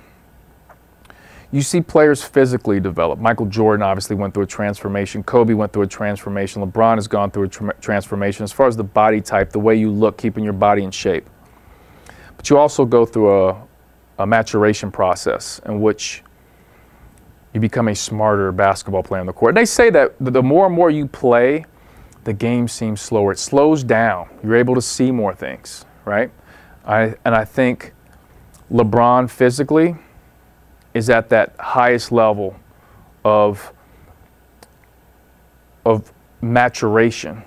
You 1.51 1.63
see 1.63 1.81
players 1.81 2.23
physically 2.23 2.79
develop. 2.79 3.19
Michael 3.19 3.47
Jordan 3.47 3.83
obviously 3.83 4.15
went 4.15 4.35
through 4.35 4.43
a 4.43 4.47
transformation. 4.47 5.23
Kobe 5.23 5.55
went 5.55 5.73
through 5.73 5.83
a 5.83 5.87
transformation. 5.87 6.63
LeBron 6.63 6.97
has 6.97 7.09
gone 7.09 7.31
through 7.31 7.45
a 7.45 7.49
tra- 7.49 7.75
transformation 7.81 8.45
as 8.45 8.53
far 8.53 8.67
as 8.67 8.77
the 8.77 8.85
body 8.85 9.23
type, 9.23 9.51
the 9.51 9.59
way 9.59 9.75
you 9.75 9.91
look, 9.91 10.19
keeping 10.19 10.45
your 10.45 10.53
body 10.53 10.85
in 10.85 10.91
shape. 10.91 11.29
But 12.37 12.51
you 12.51 12.59
also 12.59 12.85
go 12.85 13.07
through 13.07 13.49
a, 13.49 13.63
a 14.19 14.27
maturation 14.27 14.91
process 14.91 15.61
in 15.65 15.81
which 15.81 16.23
you 17.55 17.61
become 17.61 17.89
a 17.89 17.95
smarter 17.95 18.53
basketball 18.53 19.03
player 19.03 19.21
on 19.21 19.27
the 19.27 19.33
court. 19.33 19.51
And 19.51 19.57
they 19.57 19.65
say 19.65 19.89
that 19.89 20.15
the 20.21 20.43
more 20.43 20.67
and 20.67 20.75
more 20.75 20.91
you 20.91 21.07
play, 21.07 21.65
the 22.25 22.35
game 22.35 22.69
seems 22.69 23.01
slower. 23.01 23.33
It 23.33 23.39
slows 23.39 23.83
down. 23.83 24.29
You're 24.43 24.57
able 24.57 24.75
to 24.75 24.83
see 24.83 25.11
more 25.11 25.35
things, 25.35 25.87
right? 26.05 26.31
I, 26.85 27.15
and 27.25 27.35
I 27.35 27.47
think 27.47 27.95
LeBron 28.71 29.31
physically 29.31 29.97
is 30.99 31.09
at 31.09 31.29
that 31.31 31.55
highest 31.59 32.13
level 32.13 32.57
of, 33.25 33.73
of 35.87 36.13
maturation, 36.43 37.43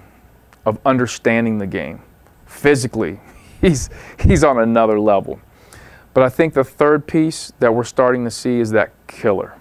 of 0.65 0.79
understanding 0.85 1.57
the 1.57 1.67
game. 1.67 2.01
Physically, 2.45 3.19
he's, 3.61 3.89
he's 4.19 4.43
on 4.43 4.57
another 4.57 4.99
level. 4.99 5.39
But 6.13 6.23
I 6.23 6.29
think 6.29 6.53
the 6.53 6.63
third 6.63 7.05
piece 7.07 7.53
that 7.59 7.73
we're 7.73 7.83
starting 7.83 8.25
to 8.25 8.31
see 8.31 8.59
is 8.59 8.71
that 8.71 8.91
killer. 9.07 9.55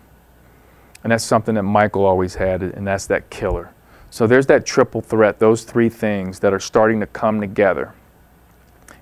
And 1.03 1.13
that's 1.13 1.25
something 1.25 1.55
that 1.57 1.63
Michael 1.63 2.05
always 2.05 2.37
had, 2.37 2.63
and 2.63 2.87
that's 2.87 3.07
that 3.07 3.31
killer. 3.31 3.73
So 4.11 4.27
there's 4.27 4.47
that 4.47 4.67
triple 4.67 5.01
threat, 5.01 5.39
those 5.39 5.65
three 5.65 5.89
things 5.89 6.41
that 6.41 6.53
are 6.53 6.59
starting 6.61 7.01
to 7.01 7.07
come 7.07 7.41
together. 7.41 7.95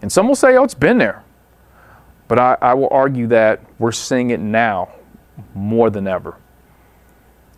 And 0.00 0.12
some 0.12 0.28
will 0.28 0.34
say, 0.34 0.56
oh, 0.56 0.64
it's 0.64 0.74
been 0.74 0.98
there. 0.98 1.24
But 2.28 2.38
I, 2.38 2.56
I 2.60 2.74
will 2.74 2.88
argue 2.90 3.26
that 3.28 3.60
we're 3.78 3.92
seeing 3.92 4.30
it 4.30 4.40
now 4.40 4.90
more 5.54 5.90
than 5.90 6.06
ever. 6.06 6.36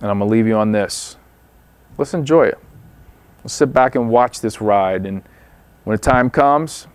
And 0.01 0.11
I'm 0.11 0.19
going 0.19 0.31
to 0.31 0.33
leave 0.33 0.47
you 0.47 0.57
on 0.57 0.73
this. 0.73 1.17
Let's 1.99 2.15
enjoy 2.15 2.47
it. 2.47 2.59
Let's 3.43 3.53
sit 3.53 3.73
back 3.73 3.97
and 3.97 4.09
watch 4.09 4.41
this 4.41 4.61
ride. 4.61 5.07
And 5.07 5.23
when 5.85 5.97
the 5.97 6.01
time 6.01 6.31
comes, 6.31 6.87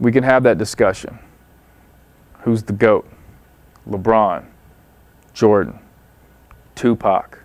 we 0.00 0.10
can 0.10 0.24
have 0.24 0.42
that 0.44 0.58
discussion. 0.58 1.18
Who's 2.40 2.62
the 2.62 2.72
GOAT? 2.72 3.08
LeBron, 3.88 4.44
Jordan, 5.34 5.78
Tupac, 6.74 7.38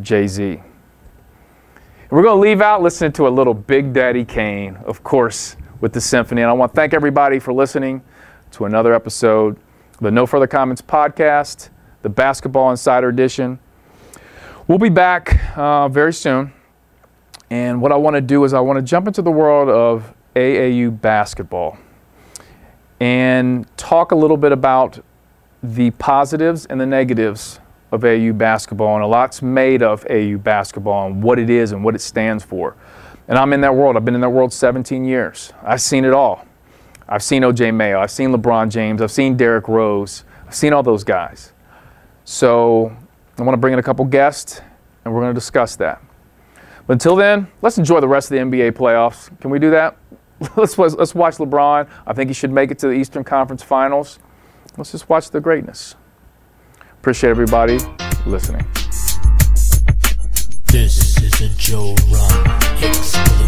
Jay 0.00 0.26
Z. 0.26 0.60
We're 2.10 2.22
going 2.22 2.36
to 2.36 2.40
leave 2.40 2.60
out 2.60 2.82
listening 2.82 3.12
to 3.12 3.26
a 3.26 3.30
little 3.30 3.54
Big 3.54 3.94
Daddy 3.94 4.24
Kane, 4.24 4.76
of 4.84 5.02
course, 5.02 5.56
with 5.80 5.94
the 5.94 6.00
symphony. 6.00 6.42
And 6.42 6.50
I 6.50 6.52
want 6.52 6.72
to 6.72 6.76
thank 6.76 6.92
everybody 6.92 7.38
for 7.38 7.54
listening 7.54 8.02
to 8.52 8.66
another 8.66 8.92
episode 8.92 9.56
of 9.94 10.00
the 10.00 10.10
No 10.10 10.26
Further 10.26 10.46
Comments 10.46 10.80
podcast, 10.82 11.70
the 12.02 12.10
Basketball 12.10 12.70
Insider 12.70 13.08
Edition. 13.08 13.58
We'll 14.68 14.78
be 14.78 14.90
back 14.90 15.56
uh, 15.56 15.88
very 15.88 16.12
soon. 16.12 16.52
And 17.48 17.80
what 17.80 17.92
I 17.92 17.96
want 17.96 18.16
to 18.16 18.20
do 18.20 18.44
is 18.44 18.52
I 18.52 18.60
want 18.60 18.76
to 18.76 18.82
jump 18.82 19.06
into 19.06 19.22
the 19.22 19.30
world 19.30 19.70
of 19.70 20.14
AAU 20.36 21.00
basketball 21.00 21.78
and 23.00 23.66
talk 23.78 24.12
a 24.12 24.14
little 24.14 24.36
bit 24.36 24.52
about 24.52 25.02
the 25.62 25.90
positives 25.92 26.66
and 26.66 26.78
the 26.78 26.86
negatives 26.86 27.58
of 27.90 28.04
AU 28.04 28.32
basketball, 28.32 28.94
and 28.96 29.04
a 29.04 29.06
lot's 29.06 29.40
made 29.40 29.82
of 29.82 30.06
AU 30.10 30.36
basketball 30.36 31.06
and 31.06 31.22
what 31.22 31.38
it 31.38 31.48
is 31.48 31.72
and 31.72 31.82
what 31.82 31.94
it 31.94 32.00
stands 32.00 32.44
for. 32.44 32.76
And 33.28 33.38
I'm 33.38 33.52
in 33.54 33.62
that 33.62 33.74
world. 33.74 33.96
I've 33.96 34.04
been 34.04 34.14
in 34.14 34.20
that 34.20 34.30
world 34.30 34.52
17 34.52 35.04
years. 35.04 35.52
I've 35.62 35.80
seen 35.80 36.04
it 36.04 36.12
all. 36.12 36.46
I've 37.12 37.22
seen 37.22 37.42
OJ 37.42 37.74
Mayo. 37.74 38.00
I've 38.00 38.10
seen 38.10 38.32
LeBron 38.32 38.70
James. 38.70 39.02
I've 39.02 39.10
seen 39.10 39.36
Derrick 39.36 39.68
Rose. 39.68 40.24
I've 40.46 40.54
seen 40.54 40.72
all 40.72 40.82
those 40.82 41.04
guys. 41.04 41.52
So 42.24 42.96
I 43.36 43.42
want 43.42 43.52
to 43.52 43.58
bring 43.58 43.74
in 43.74 43.78
a 43.78 43.82
couple 43.82 44.06
guests, 44.06 44.62
and 45.04 45.12
we're 45.12 45.20
going 45.20 45.34
to 45.34 45.38
discuss 45.38 45.76
that. 45.76 46.00
But 46.86 46.94
until 46.94 47.14
then, 47.14 47.48
let's 47.60 47.76
enjoy 47.76 48.00
the 48.00 48.08
rest 48.08 48.30
of 48.30 48.38
the 48.38 48.56
NBA 48.56 48.72
playoffs. 48.72 49.28
Can 49.42 49.50
we 49.50 49.58
do 49.58 49.70
that? 49.72 49.98
let's, 50.56 50.78
let's 50.78 51.14
watch 51.14 51.36
LeBron. 51.36 51.86
I 52.06 52.12
think 52.14 52.30
he 52.30 52.34
should 52.34 52.50
make 52.50 52.70
it 52.70 52.78
to 52.78 52.86
the 52.86 52.94
Eastern 52.94 53.24
Conference 53.24 53.62
Finals. 53.62 54.18
Let's 54.78 54.92
just 54.92 55.10
watch 55.10 55.28
the 55.28 55.40
greatness. 55.40 55.96
Appreciate 56.92 57.28
everybody 57.28 57.78
listening. 58.24 58.66
This 60.72 61.20
is 61.22 61.40
a 61.42 61.48
Joe 61.58 61.94
exclusive. 62.80 63.41